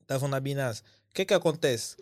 [0.00, 0.82] Estavam na Binance.
[1.10, 1.96] O que, que acontece?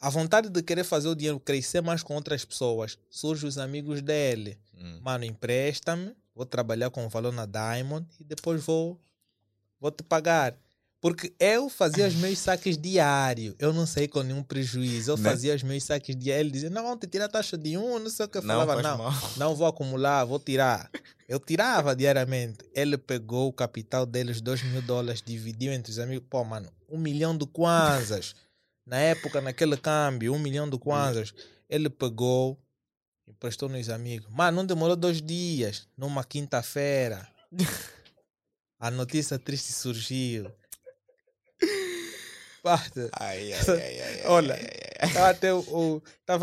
[0.00, 4.02] A vontade de querer fazer o dinheiro crescer mais com outras pessoas surge os amigos
[4.02, 4.58] dele.
[4.76, 5.00] Hum.
[5.02, 9.00] Mano, empresta-me, vou trabalhar com valor na Diamond e depois vou,
[9.80, 10.54] vou te pagar.
[11.04, 15.10] Porque eu fazia os meus saques diários, eu não saí com nenhum prejuízo.
[15.10, 15.28] Eu Né?
[15.28, 16.40] fazia os meus saques diários.
[16.46, 18.38] Ele dizia: Não, vamos te tirar a taxa de um, não sei o que.
[18.38, 19.12] Eu Não falava: Não, mal.
[19.36, 20.90] não vou acumular, vou tirar.
[21.28, 22.64] Eu tirava diariamente.
[22.72, 26.26] Ele pegou o capital dele, os 2 mil dólares, dividiu entre os amigos.
[26.30, 28.34] Pô, mano, um milhão de kwanzas.
[28.86, 31.34] Na época, naquele câmbio, um milhão de kwanzas.
[31.68, 32.58] Ele pegou,
[33.28, 34.26] emprestou nos amigos.
[34.30, 35.86] Mano, não demorou dois dias.
[35.98, 37.28] Numa quinta-feira,
[38.80, 40.50] a notícia triste surgiu.
[42.64, 43.10] Parte.
[43.20, 44.58] Ai, ai, ai, ai, Olha,
[45.28, 45.48] até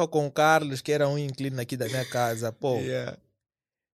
[0.08, 2.52] com o Carlos, que era um inclino aqui da minha casa.
[2.52, 2.78] Pô.
[2.78, 3.18] Yeah.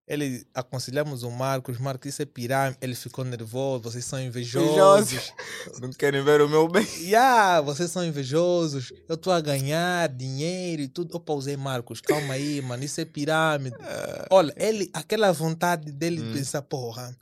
[0.05, 2.77] ele aconselhamos o Marcos, Marcos, isso é pirâmide.
[2.81, 5.13] Ele ficou nervoso, vocês são Invejosos.
[5.13, 5.33] invejosos.
[5.81, 6.85] Não querem ver o meu bem.
[6.99, 8.91] Yeah, vocês são invejosos.
[9.07, 11.15] Eu estou a ganhar dinheiro e tudo.
[11.15, 12.83] Eu pausei, Marcos, calma aí, mano.
[12.83, 13.75] Isso é pirâmide.
[14.29, 16.33] Olha, ele, aquela vontade dele de Hum.
[16.33, 17.15] pensar, porra,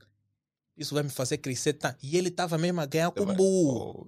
[0.75, 1.73] isso vai me fazer crescer.
[1.73, 1.95] Tá?
[2.01, 4.07] E ele tava mesmo a ganhar com burro.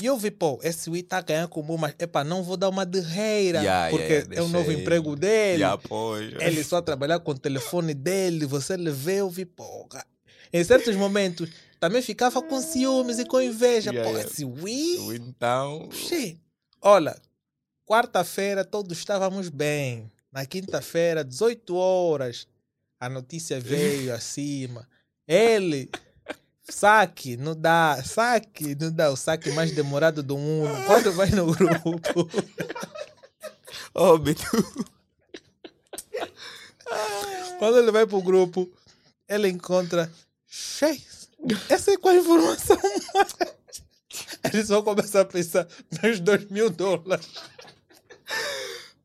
[0.00, 2.68] E eu vi, pô, esse Wii tá ganhando com burro, mas, epa, não vou dar
[2.68, 3.58] uma derreira.
[3.58, 4.80] Yeah, porque yeah, é o deixa novo ele.
[4.80, 5.64] emprego dele.
[5.64, 6.40] Apoio.
[6.40, 10.04] Ele só trabalhar com o telefone dele, você vê, eu vi, porra.
[10.52, 13.90] Em certos momentos, também ficava com ciúmes e com inveja.
[13.90, 14.30] Yeah, pô, yeah.
[14.30, 15.16] esse Wii.
[15.16, 15.88] Então.
[15.90, 16.36] Xê.
[16.80, 17.16] Olha,
[17.84, 20.10] quarta-feira todos estávamos bem.
[20.30, 22.46] Na quinta-feira, 18 horas,
[23.00, 24.88] a notícia veio acima.
[25.26, 25.90] Ele,
[26.68, 30.70] saque, não dá, saque, não dá, o saque mais demorado do mundo.
[30.86, 32.28] Quando vai no grupo,
[33.94, 34.44] Óbito.
[37.58, 38.70] quando ele vai pro grupo,
[39.28, 40.12] ele encontra,
[40.46, 41.00] Xê,
[41.68, 42.78] essa é qual a informação
[43.14, 43.34] mais?
[44.52, 45.66] Ele só começa a pensar
[46.02, 47.26] nos dois mil dólares.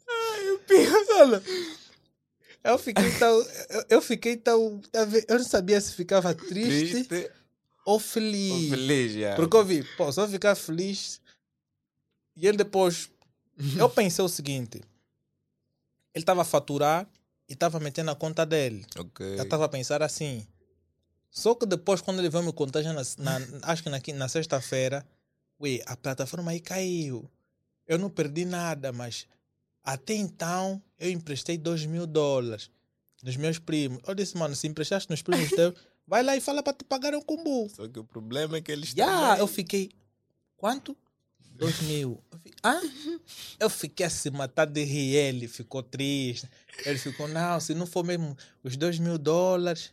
[0.10, 1.42] Ai, o pior.
[2.64, 3.46] Eu fiquei tão.
[3.70, 4.82] Eu, eu fiquei tão.
[5.28, 7.32] Eu não sabia se ficava triste, Triste.
[7.86, 8.70] Ou Ou feliz.
[8.70, 9.36] feliz, já.
[9.36, 11.22] Porque eu vi, pô, só ficar feliz.
[12.36, 13.10] E ele depois.
[13.78, 14.82] Eu pensei o seguinte:
[16.14, 17.08] ele estava a faturar
[17.48, 18.86] e estava metendo a conta dele.
[18.98, 19.26] Ok.
[19.38, 20.46] Eu estava a pensar assim.
[21.30, 24.28] Só que depois, quando ele veio me contar, já na, na- acho que na, na
[24.28, 25.06] sexta-feira,
[25.60, 27.30] ui, a plataforma aí caiu.
[27.88, 29.28] Eu não perdi nada, mas
[29.84, 32.70] até então eu emprestei 2 mil dólares
[33.22, 34.00] dos meus primos.
[34.08, 35.74] Eu disse, mano, se emprestaste nos primos teus,
[36.08, 37.70] vai lá e fala para te pagar o combo.
[37.76, 39.92] Só que o problema é que eles Já, também- eu fiquei.
[40.58, 40.96] Quanto?
[41.56, 42.22] 2 mil.
[42.32, 42.82] Eu ah?
[43.60, 45.16] Eu fiquei a se matar de rir.
[45.16, 46.50] Ele ficou triste.
[46.86, 49.92] Ele ficou, não, se não for mesmo os 2 mil dólares,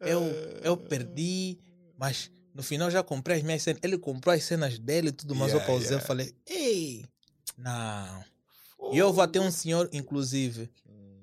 [0.00, 0.22] eu,
[0.62, 1.58] eu perdi.
[1.98, 3.80] Mas no final já comprei as minhas cenas.
[3.82, 5.52] Ele comprou as cenas dele e tudo mais.
[5.52, 5.88] eu Yeah, pausei.
[5.88, 6.06] Eu yeah.
[6.06, 7.04] falei, ei,
[7.58, 8.24] não.
[8.92, 10.70] E eu vou ter um senhor, inclusive,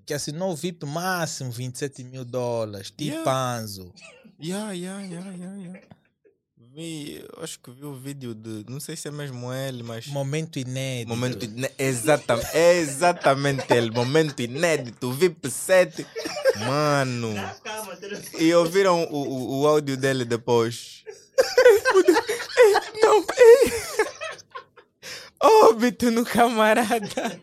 [0.05, 2.93] que assinou o VIP máximo 27 mil dólares.
[2.99, 3.19] Yeah.
[3.19, 3.93] Tipanzo.
[3.97, 5.81] Yeah, yeah, yeah, yeah, yeah.
[6.73, 8.63] Vi, eu acho que vi o vídeo de.
[8.69, 10.07] Não sei se é mesmo ele, mas.
[10.07, 11.09] Momento inédito.
[11.09, 16.05] Momento iné- exatamente, exatamente ele, momento inédito, VIP 7.
[16.67, 17.33] Mano.
[18.38, 21.03] E ouviram o, o, o áudio dele depois?
[23.01, 23.25] Não,
[25.41, 27.41] óbito no camarada.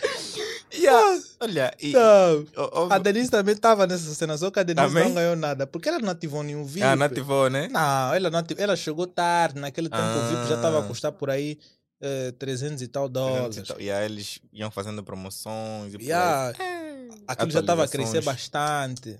[0.76, 1.22] Yeah.
[1.40, 5.04] Olha, e, ó- ó- A Denise também estava nessa cena, só que a Denise Também?
[5.08, 6.82] não ganhou nada, porque ela não ativou nenhum VIP.
[6.84, 7.68] ah, não ativou, né?
[7.70, 10.86] Não, ela não ativou, ela chegou tarde, naquele tempo o VIP já estava a Ah.
[10.86, 11.58] custar por aí
[12.00, 13.62] eh, 300 e tal dólares.
[13.78, 16.08] E aí eles iam fazendo promoções e por aí.
[16.08, 16.52] Yeah,
[17.26, 19.18] aquilo já estava a crescer bastante.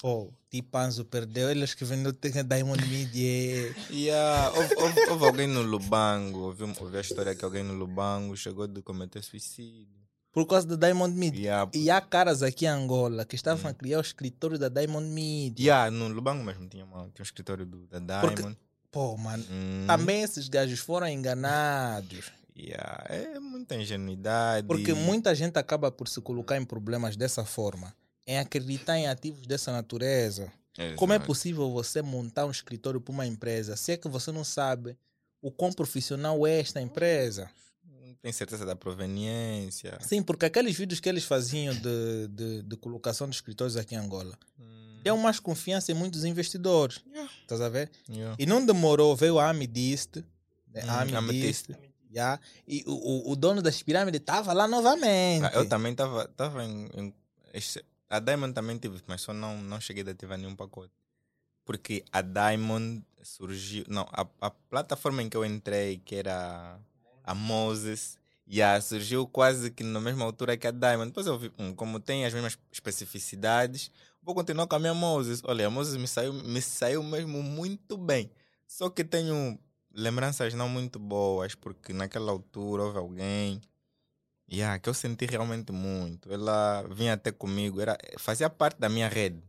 [0.00, 3.72] Pô, Tipanzo perdeu, eles que vendeu Diamond Media.
[3.88, 8.36] Yeah, houve, houve- houve alguém no Lubango, ouvi, ouvi a história que alguém no Lubango
[8.36, 10.01] chegou de cometer suicídio.
[10.32, 11.40] Por causa da Diamond Media.
[11.42, 13.68] Yeah, E há caras aqui em Angola que estavam Hum.
[13.68, 15.62] a criar o escritório da Diamond Media.
[15.64, 18.58] yeah, no Lubango mesmo tinha, uma, tinha um escritório do, da Porque- Diamond.
[18.90, 22.30] Pô, mano, Hum, também esses gajos foram enganados.
[22.56, 24.66] yeah, é muita ingenuidade.
[24.66, 27.94] Porque muita gente acaba por se colocar em problemas dessa forma,
[28.26, 30.52] em acreditar em ativos dessa natureza.
[30.96, 31.26] Como é Exato.
[31.26, 34.96] possível você montar um escritório para uma empresa se é que você não sabe
[35.42, 37.50] o quão profissional é esta empresa?
[38.22, 39.98] Tem certeza da proveniência.
[40.00, 43.98] Sim, porque aqueles vídeos que eles faziam de, de, de colocação de escritórios aqui em
[43.98, 47.02] Angola Hum, deu mais confiança em muitos investidores.
[47.08, 47.32] Yeah.
[47.42, 47.90] Estás a ver?
[48.08, 48.36] yeah.
[48.38, 50.22] E não demorou, veio a Amidist,
[50.72, 50.84] né?
[50.84, 51.16] Hum.
[51.16, 51.70] Amidist,
[52.14, 52.38] já,
[52.68, 55.44] e o, o, dono das pirâmides estava lá novamente.
[55.46, 57.14] Ah, Eu também estava tava em, em-
[58.08, 60.92] A Diamond também tive, mas só não, não cheguei a ativar nenhum pacote.
[61.64, 63.84] Porque a Diamond surgiu.
[63.88, 66.78] Não, a, a plataforma em que eu entrei, que era
[67.24, 71.08] a Moses, já surgiu quase que na mesma altura que a Diamond.
[71.08, 73.90] Depois eu vi, hum, como tem as mesmas especificidades,
[74.22, 75.40] vou continuar com a minha Moses.
[75.44, 78.30] Olha, a Moses me saiu, me saiu mesmo muito bem.
[78.66, 79.58] Só que tenho
[79.94, 83.60] lembranças não muito boas, porque naquela altura houve alguém
[84.50, 86.30] Yeah, que eu senti realmente muito.
[86.32, 89.42] Ela vinha até comigo, era, fazia parte da minha rede.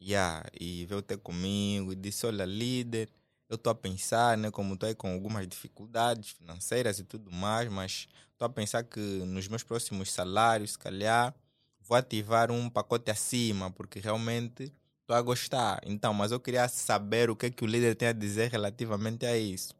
[0.00, 3.08] Yeah, e veio até comigo e disse: Olha, líder,
[3.50, 8.08] eu estou a pensar, né, como estou com algumas dificuldades financeiras e tudo mais, mas
[8.32, 11.34] estou a pensar que nos meus próximos salários, se calhar,
[11.80, 15.80] vou ativar um pacote acima, porque realmente estou a gostar.
[15.84, 19.26] Então, mas eu queria saber o que, é que o líder tem a dizer relativamente
[19.26, 19.74] a isso.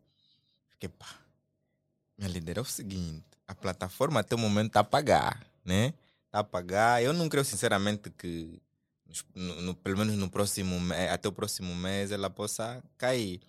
[0.70, 1.06] Fiquei, pá,
[2.18, 5.94] Minha líder, é o seguinte: a plataforma até o momento está a pagar, né?
[6.26, 7.02] Está a pagar.
[7.02, 8.60] Eu não creio, sinceramente, que
[9.34, 10.76] no, no, pelo menos no próximo
[11.12, 13.40] até o próximo mês ela possa cair.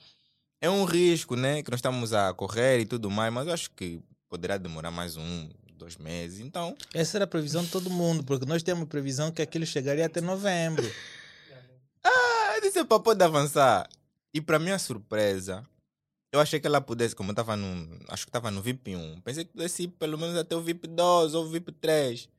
[0.59, 1.63] É um risco, né?
[1.63, 5.17] Que nós estamos a correr e tudo mais, mas eu acho que poderá demorar mais
[5.17, 5.49] um,
[5.81, 6.39] dois meses.
[6.39, 6.75] Então.
[6.93, 10.21] Essa era a previsão de todo mundo, porque nós temos previsão que aquilo chegaria até
[10.21, 10.85] novembro.
[12.03, 13.89] ah, eu disse para poder avançar.
[14.33, 15.65] E para minha surpresa,
[16.31, 17.99] eu achei que ela pudesse, como eu estava no.
[18.07, 19.21] Acho que estava no VIP 1.
[19.21, 22.29] Pensei que pudesse ir pelo menos até o VIP 2 ou o VIP 3.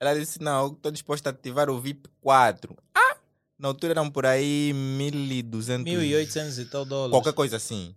[0.00, 2.74] Ela disse: Não, estou disposta a ativar o VIP 4.
[2.94, 3.16] Ah!
[3.58, 5.84] Na altura eram por aí 1.200.
[5.84, 7.10] 1.800 e tal dólares.
[7.10, 7.94] Qualquer coisa assim.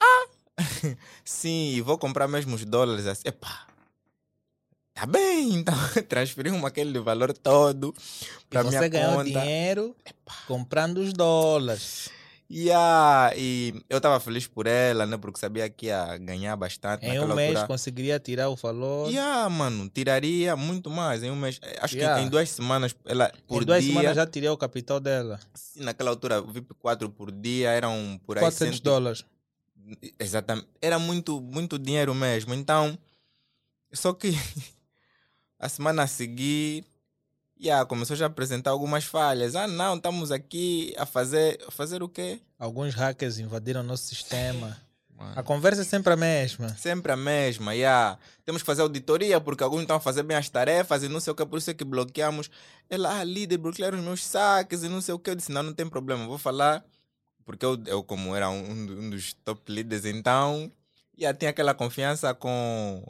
[0.00, 0.26] Ah!
[1.24, 3.22] Sim, vou comprar mesmo os dólares assim.
[3.26, 3.66] Epá.
[4.94, 5.74] Tá bem, então
[6.08, 7.92] transferimos aquele valor todo
[8.48, 8.84] para minha conta.
[8.84, 10.34] Você ganhou dinheiro Epá.
[10.46, 12.08] comprando os dólares.
[12.48, 15.16] Yeah, e eu estava feliz por ela, né?
[15.16, 17.04] Porque sabia que ia ganhar bastante.
[17.04, 17.66] Em um mês altura.
[17.66, 19.10] conseguiria tirar o valor.
[19.10, 21.24] Yeah, mano, tiraria muito mais.
[21.24, 22.20] Em um mês, eh, acho yeah.
[22.20, 25.40] que em duas semanas, ela por em duas dia, semanas já tirei o capital dela.
[25.54, 28.42] Sim, naquela altura, o VIP 4 por dia eram por aí.
[28.42, 29.24] 400 dólares.
[30.18, 30.68] Exatamente.
[30.80, 32.54] Era muito, muito dinheiro mesmo.
[32.54, 32.96] Então,
[33.92, 34.30] só que
[35.58, 36.84] a semana a seguir
[37.60, 39.54] yeah, começou já a apresentar algumas falhas.
[39.54, 42.40] Ah, não, estamos aqui a fazer, a fazer o quê?
[42.58, 44.76] Alguns hackers invadiram o nosso sistema.
[45.16, 45.32] Mano.
[45.34, 46.68] A conversa é sempre a mesma.
[46.76, 48.18] Sempre a mesma, yeah.
[48.44, 51.32] Temos que fazer auditoria porque alguns estão a fazer bem as tarefas e não sei
[51.32, 52.50] o que, por isso é que bloqueamos.
[52.90, 55.30] Ela, ah, líder, bloquearam os meus saques e não sei o que.
[55.30, 56.84] Eu disse, não, não tem problema, vou falar.
[57.46, 60.70] Porque eu, eu como era um, um dos top líderes, então,
[61.18, 63.02] yeah, tinha aquela confiança com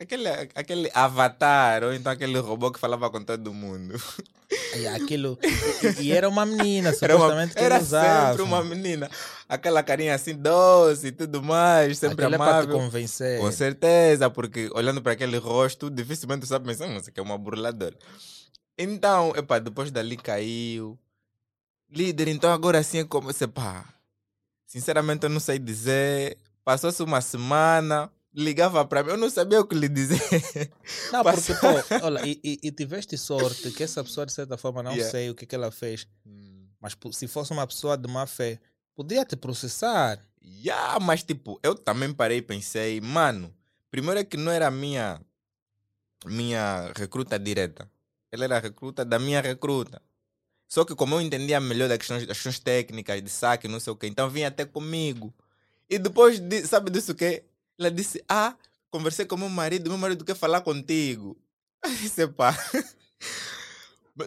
[0.00, 3.94] aquele, aquele avatar, ou então aquele robô que falava com todo mundo.
[4.74, 5.38] E, aquilo,
[5.98, 8.28] e, e era uma menina, supostamente era, uma, era usava.
[8.28, 9.10] sempre uma menina.
[9.46, 12.62] Aquela carinha assim doce e tudo mais, sempre aquilo amável.
[12.62, 13.40] É para te convencer.
[13.40, 17.36] Com certeza, porque olhando para aquele rosto, dificilmente você sabe pensar, mas que é uma
[17.36, 17.94] burladora.
[18.78, 20.98] Então, epa, depois dali caiu.
[21.90, 23.84] Líder, então agora sim é como, pá,
[24.66, 26.38] sinceramente eu não sei dizer.
[26.64, 30.20] Passou-se uma semana, ligava para mim, eu não sabia o que lhe dizer.
[31.12, 34.82] Não, porque, pô, olha, e, e, e, tiveste sorte que essa pessoa, de certa forma,
[34.82, 35.10] não yeah.
[35.10, 36.68] sei o que, que ela fez, hum.
[36.80, 38.60] mas se fosse uma pessoa de má fé,
[38.94, 40.24] podia te processar.
[40.40, 43.52] Yeah, mas tipo, eu também parei e pensei, mano,
[43.90, 45.20] primeiro é que não era a minha,
[46.24, 47.90] minha recruta direta,
[48.30, 50.00] ela era a recruta da minha recruta.
[50.68, 53.92] Só que como eu entendia melhor das questões, das questões técnicas, de saque, não sei
[53.92, 55.34] o quê, então vinha até comigo.
[55.90, 57.44] E depois, de, sabe disso o quê?
[57.78, 58.56] Ela disse: Ah,
[58.90, 61.36] conversei com meu marido, meu marido quer falar contigo.
[61.84, 62.56] Aí disse: Pá.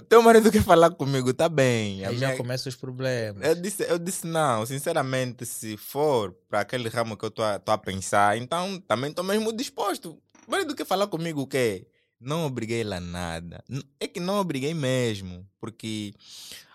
[0.07, 2.05] Teu marido quer falar comigo, tá bem.
[2.05, 2.29] Aí minha...
[2.29, 3.45] já começam os problemas.
[3.45, 7.55] Eu disse, eu disse, não, sinceramente, se for para aquele ramo que eu estou a,
[7.55, 10.17] a pensar, então também estou mesmo disposto.
[10.47, 11.85] O marido quer falar comigo o quê?
[12.19, 13.63] Não obriguei ela a nada.
[13.99, 16.13] É que não obriguei mesmo, porque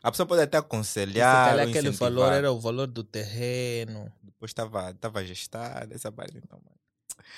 [0.06, 1.54] a pessoa pode até aconselhar.
[1.54, 6.60] Se aquele valor era o valor do terreno depois estava tava gestada, essa parte então.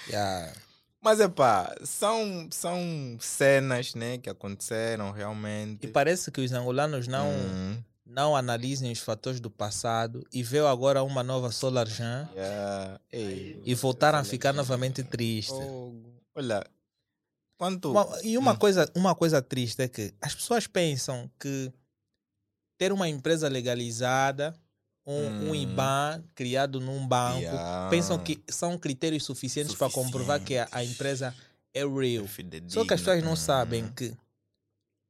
[0.09, 0.53] Yeah.
[1.01, 5.87] Mas é pá, são, são cenas né, que aconteceram realmente.
[5.87, 7.83] E parece que os angolanos não, hum.
[8.05, 13.01] não analisem os fatores do passado e veio agora uma nova Solar Jean yeah.
[13.13, 15.55] Ei, e voltaram a ficar novamente tristes.
[15.55, 15.95] Oh,
[16.35, 16.65] olha,
[17.57, 17.95] quanto.
[18.25, 18.57] E uma, hum.
[18.57, 21.73] coisa, uma coisa triste é que as pessoas pensam que
[22.79, 24.55] ter uma empresa legalizada
[25.09, 25.51] um, hum.
[25.51, 27.89] um IBAN criado num banco, yeah.
[27.89, 31.35] pensam que são critérios suficientes para comprovar que a, a, empresa
[31.73, 32.27] é real.
[32.69, 33.37] Só que as pessoas não hum.
[33.37, 34.15] sabem que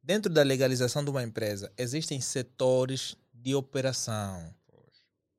[0.00, 4.54] dentro da legalização de uma empresa existem setores de operação.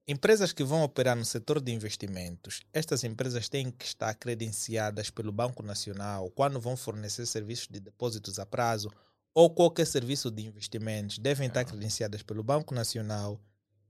[0.06, 5.31] Empresas que vão operar no setor de investimentos, estas empresas têm que estar credenciadas pelo
[5.31, 8.91] Banco Nacional quando vão fornecer serviços de depósitos a prazo
[9.34, 13.39] ou qualquer serviço de investimentos, devem estar credenciadas pelo Banco Nacional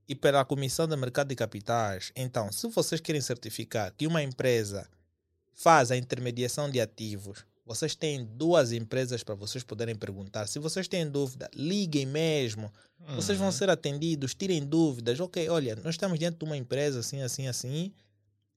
[0.08, 2.12] e pela Comissão de Mercado de Capitais.
[2.16, 4.88] Então, se vocês querem certificar que uma empresa
[5.52, 10.48] faz a intermediação de ativos, vocês têm duas empresas para vocês poderem perguntar.
[10.48, 12.72] Se vocês têm dúvida, liguem mesmo.
[12.98, 13.14] Uhum.
[13.14, 13.52] Vocês vão uhum.
[13.52, 15.20] ser atendidos, tirem dúvidas.
[15.20, 17.92] Ok, olha, nós estamos diante de uma empresa assim, assim, assim,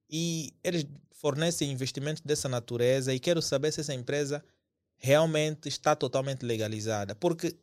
[0.10, 4.44] e eles fornecem investimentos dessa natureza e quero saber se essa empresa
[5.04, 7.14] realmente está totalmente legalizada.
[7.14, 7.56] Porque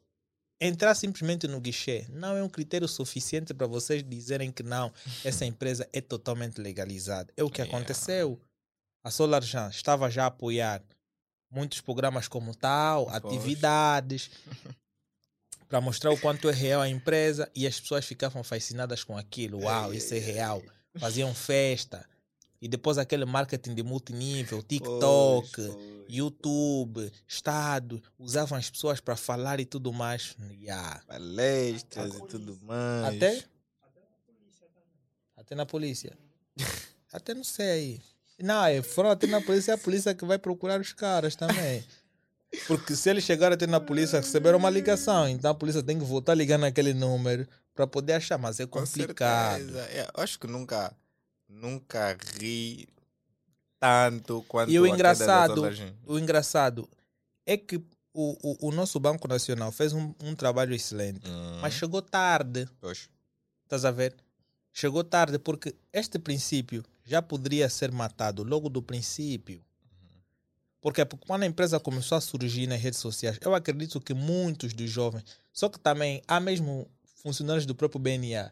[0.60, 4.92] entrar simplesmente no guichê não é um critério suficiente para vocês dizerem que não,
[5.24, 7.32] essa empresa é totalmente legalizada.
[7.36, 8.38] É o que aconteceu.
[9.02, 10.84] A SolarJan estava já a apoiar
[11.50, 14.30] muitos programas como tal, atividades,
[15.66, 19.62] para mostrar o quanto é real a empresa e as pessoas ficavam fascinadas com aquilo.
[19.62, 20.62] Uau, isso é real.
[20.98, 22.06] Faziam festa.
[22.60, 26.04] E depois aquele marketing de multinível, TikTok, Pois, pois.
[26.08, 30.36] YouTube, Estado, usavam as pessoas para falar e tudo mais.
[30.60, 31.00] Yeah.
[31.06, 33.16] Palestras e tudo mais.
[33.16, 33.44] Até?
[35.36, 36.12] Até na polícia.
[37.12, 38.00] até não sei aí.
[38.42, 41.84] Não, é, foram até na polícia, é a polícia que vai procurar os caras também.
[42.66, 46.04] Porque se eles chegarem até na polícia, receberam uma ligação, então a polícia tem que
[46.04, 49.58] voltar a ligar naquele número para poder achar, mas é Com complicado.
[49.58, 49.80] certeza.
[49.84, 50.92] É, acho que nunca,
[51.50, 52.88] nunca ri
[53.78, 55.62] tanto quanto E o engraçado,
[56.06, 56.88] o engraçado
[57.46, 57.82] é que o,
[58.42, 62.68] o, o nosso Banco Nacional fez um, um trabalho excelente, Hum, mas chegou tarde.
[62.80, 63.08] pois.
[63.64, 64.14] Estás a ver?
[64.72, 69.62] Chegou tarde porque este princípio já poderia ser matado logo do princípio.
[70.80, 74.72] Porque, porque quando a empresa começou a surgir nas redes sociais, eu acredito que muitos
[74.72, 76.90] dos jovens, só que também há mesmo
[77.22, 78.50] funcionários do próprio BNA,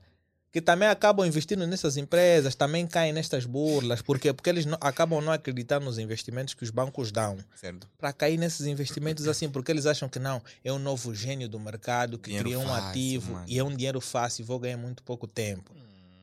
[0.51, 4.01] que também acabam investindo nessas empresas, também caem nestas burlas.
[4.01, 4.33] Por quê?
[4.33, 7.87] Porque eles não, acabam não acreditando nos investimentos que os bancos dão Certo.
[7.99, 11.61] para cair nesses investimentos assim, porque eles acham que não, é um novo gênio do
[11.61, 13.45] mercado que Dinheiro cria um fácil, ativo mano.
[13.47, 15.71] e é um dinheiro fácil, vou ganhar muito pouco tempo.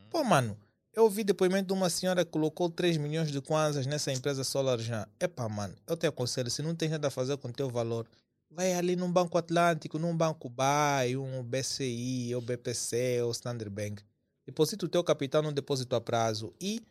[0.09, 0.57] Pô, mano,
[0.93, 4.79] eu ouvi depoimento de uma senhora que colocou 3 milhões de kwanzas nessa empresa Solar
[4.79, 5.07] já.
[5.19, 8.07] Epá, mano, eu te aconselho, se não tem nada a fazer com o teu valor,
[8.49, 14.01] vai ali num Banco Atlântico, num Banco BAE, um BCI, ou BPC, ou Standard Bank.
[14.45, 16.81] Deposita o teu capital num depósito a prazo e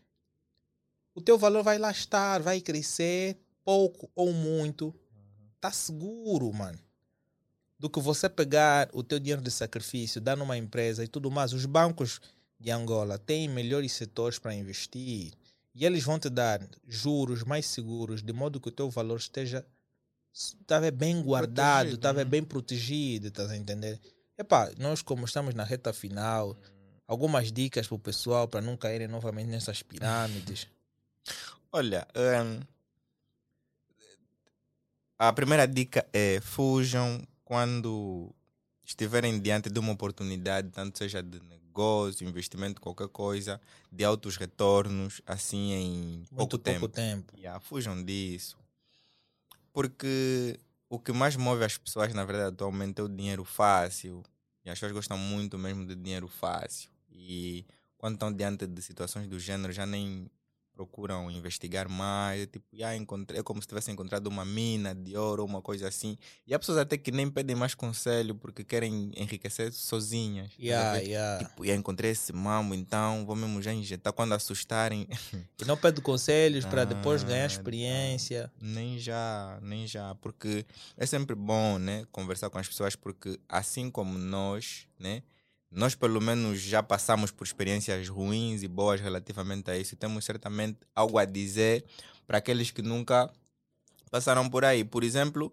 [1.15, 4.95] o teu valor vai lá estar, vai crescer pouco ou muito.
[5.61, 6.79] Tá seguro, mano.
[7.79, 11.53] Do que você pegar o teu dinheiro de sacrifício, dar numa empresa e tudo mais.
[11.53, 12.21] Os bancos
[12.59, 15.33] de Angola têm melhores setores para investir
[15.75, 19.67] e eles vão te dar juros mais seguros, de modo que o teu valor esteja
[20.33, 22.25] estava bem guardado, Protegido, estava né?
[22.25, 24.01] bem protegido, estás a entender?
[24.37, 26.57] Epá, nós como estamos na reta final,
[27.07, 30.67] algumas dicas para o pessoal para não caírem novamente nessas pirâmides.
[31.73, 32.61] Olha, hum,
[35.19, 38.35] a primeira dica é fujam quando
[38.85, 43.61] estiverem diante de uma oportunidade, tanto seja de negócio, investimento, qualquer coisa,
[43.91, 46.81] de altos retornos, assim em pouco Muito tempo.
[46.81, 47.33] pouco tempo.
[47.37, 48.57] Yeah, fujam disso.
[49.73, 50.59] Porque
[50.89, 54.23] o que mais move as pessoas, na verdade, atualmente é o dinheiro fácil.
[54.65, 56.91] E as pessoas gostam muito mesmo de dinheiro fácil.
[57.15, 57.65] E
[57.97, 60.29] quando estão diante de situações do gênero, já nem
[60.75, 62.43] procuram investigar mais.
[62.43, 65.63] É tipo, já encontrei, é como se tivessem encontrado uma mina de ouro ou uma
[65.63, 66.19] coisa assim.
[66.47, 70.51] E há pessoas até que nem pedem mais conselho porque querem enriquecer sozinhas.
[70.59, 71.47] Yeah, yeah.
[71.47, 74.13] Tipo, já encontrei esse mambo, então vou mesmo já injetar.
[74.13, 75.07] Quando assustarem,
[75.63, 78.53] E não pede conselhos para depois ganhar Ah, experiência.
[78.61, 80.67] Nem já, nem já, porque
[80.97, 85.23] é sempre bom, né, conversar com as pessoas, porque assim como nós, né,
[85.75, 90.79] nós pelo menos já passamos por experiências ruins e boas relativamente a isso, temos certamente
[90.95, 91.85] algo a dizer
[92.27, 93.31] para aqueles que nunca
[94.11, 94.85] passaram por aí.
[94.85, 95.53] Por exemplo,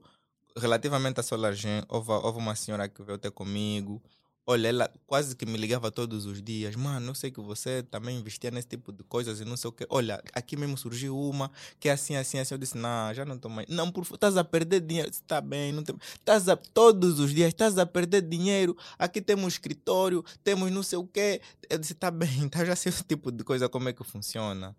[0.55, 4.01] relativamente a Solargen, houve, houve uma senhora que veio ter comigo.
[4.45, 6.75] Olha, ela quase que me ligava todos os dias.
[6.75, 9.71] Mano, eu sei que você também investia nesse tipo de coisas e não sei o
[9.71, 9.85] quê.
[9.87, 12.55] Olha, aqui mesmo surgiu uma que é assim, assim, assim.
[12.55, 13.67] Eu disse, não, já não estou mais.
[13.69, 15.09] Não, por favor, estás a perder dinheiro.
[15.09, 15.95] Está bem, não tem.
[16.15, 18.75] Estás a, todos os dias, estás a perder dinheiro.
[18.97, 21.39] Aqui temos escritório, temos não sei o quê.
[21.69, 24.75] Eu disse, tá bem, tá, já sei esse tipo de coisa, como é que funciona.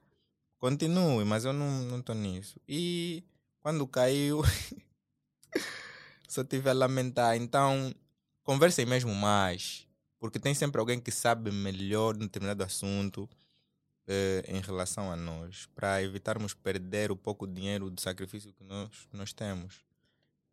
[0.58, 2.60] Continue, mas eu não estou nisso.
[2.68, 3.22] E
[3.62, 4.42] quando caiu,
[6.28, 7.36] só tive a lamentar.
[7.36, 7.94] Então,
[8.42, 9.86] conversem mesmo mais,
[10.18, 13.28] porque tem sempre alguém que sabe melhor de determinado assunto
[14.06, 19.08] eh, em relação a nós, para evitarmos perder o pouco dinheiro do sacrifício que nós,
[19.12, 19.84] nós temos.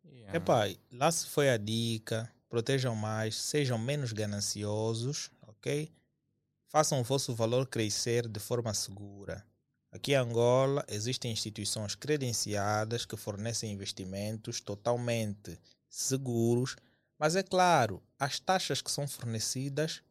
[0.04, 0.36] Yeah.
[0.36, 2.30] Epá, lá se foi a dica.
[2.48, 5.88] Protejam mais, sejam menos gananciosos, ok?
[6.66, 9.44] Façam o vosso valor crescer de forma segura.
[9.92, 15.58] Aqui em Angola existem instituições credenciadas que fornecem investimentos totalmente
[15.88, 16.76] seguros,
[17.20, 20.02] mas é claro, as taxas que são fornecidas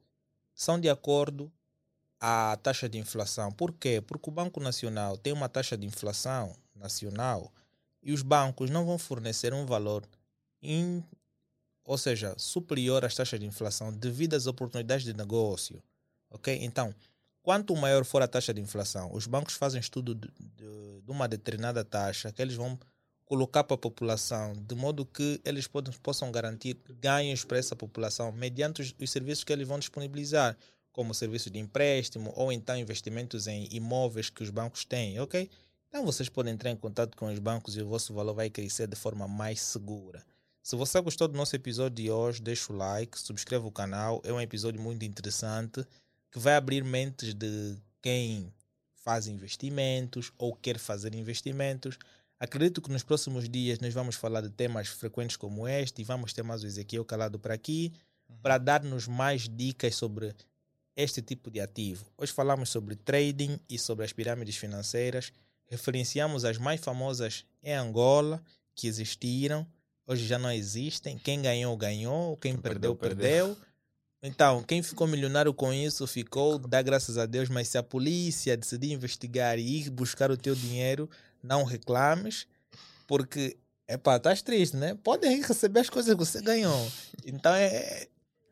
[0.53, 1.51] são de acordo
[2.19, 3.51] à taxa de inflação.
[3.51, 3.99] Por quê?
[3.99, 7.51] Porque o Banco Nacional tem uma taxa de inflação nacional
[8.03, 10.07] e os bancos não vão fornecer um valor
[10.61, 11.03] in,
[11.83, 15.81] ou seja, superior às taxas de inflação devido às oportunidades de negócio.
[16.29, 16.59] Ok?
[16.61, 16.93] Então,
[17.41, 21.27] quanto maior for a taxa de inflação, os bancos fazem estudo de, de, de uma
[21.27, 22.79] determinada taxa que eles vão
[23.29, 28.31] colocar para a população, de modo que eles podem, possam garantir ganhos para essa população
[28.31, 30.57] mediante os, os serviços que eles vão disponibilizar,
[30.91, 35.47] como serviço de empréstimo ou então investimentos em imóveis que os bancos têm, ok?
[35.87, 38.87] Então vocês podem entrar em contato com os bancos e o vosso valor vai crescer
[38.87, 40.25] de forma mais segura.
[40.63, 44.21] Se você gostou do nosso episódio de hoje, deixa o like, subscreva o canal.
[44.25, 45.85] É um episódio muito interessante
[46.31, 48.51] que vai abrir mentes de quem
[48.95, 51.97] faz investimentos ou quer fazer investimentos.
[52.39, 56.31] Acredito que nos próximos dias nós vamos falar de temas frequentes como este e vamos
[56.31, 57.91] ter mais o Ezequiel calado por aqui
[58.29, 58.37] uhum.
[58.41, 60.33] para dar-nos mais dicas sobre
[60.95, 62.05] este tipo de ativo.
[62.17, 65.33] Hoje falamos sobre trading e sobre as pirâmides financeiras.
[65.67, 68.41] Referenciamos as mais famosas em Angola
[68.73, 69.67] que existiram,
[70.07, 71.17] hoje já não existem.
[71.17, 72.37] Quem ganhou, ganhou.
[72.37, 73.55] Quem, quem perdeu, perdeu.
[73.55, 73.69] perdeu.
[74.21, 78.57] Então, quem ficou milionário com isso ficou, dá graças a Deus, mas se a polícia
[78.57, 81.09] decidir investigar e ir buscar o teu dinheiro,
[81.41, 82.47] não reclames,
[83.07, 83.57] porque,
[83.87, 84.95] epá, estás triste, né?
[85.03, 86.91] Podem receber as coisas que você ganhou.
[87.25, 88.07] Então, é,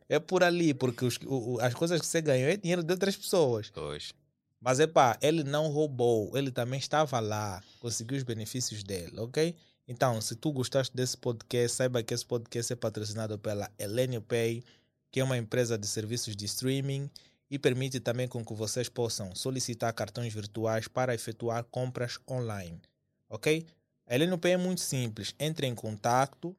[0.10, 3.16] é por ali, porque os, o, as coisas que você ganhou é dinheiro de outras
[3.16, 3.70] pessoas.
[3.70, 4.12] Pois.
[4.60, 9.56] Mas, epá, ele não roubou, ele também estava lá, conseguiu os benefícios dele, ok?
[9.88, 14.64] Então, se tu gostaste desse podcast, saiba que esse podcast é patrocinado pela Elenio Pay,
[15.12, 17.10] que é uma empresa de serviços de streaming
[17.50, 22.82] e permite também com que vocês possam solicitar cartões virtuais para efetuar compras online.
[23.30, 23.66] Ok?
[24.06, 25.36] A Pay é muito simples.
[25.40, 26.56] Entre em contato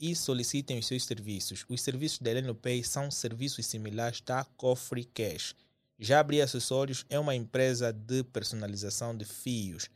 [0.00, 1.64] e solicitem os seus serviços.
[1.68, 5.54] Os serviços da Pay são serviços similares da Cofre Cash.
[5.98, 9.88] Já Abri Acessórios é uma empresa de personalização de fios.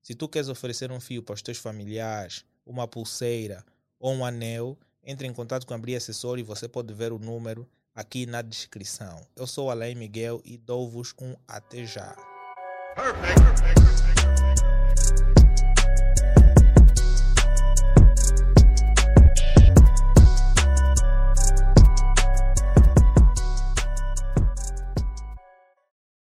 [0.00, 3.64] Se tu queres oferecer um fio para os teus familiares, uma pulseira
[3.98, 7.18] ou um anel, entre em contato com a Abri Acessório e você pode ver o
[7.18, 7.68] número
[7.98, 9.26] aqui na descrição.
[9.34, 12.14] Eu sou Alain Miguel e dou-vos um até já.
[12.94, 14.07] Perfect, perfect.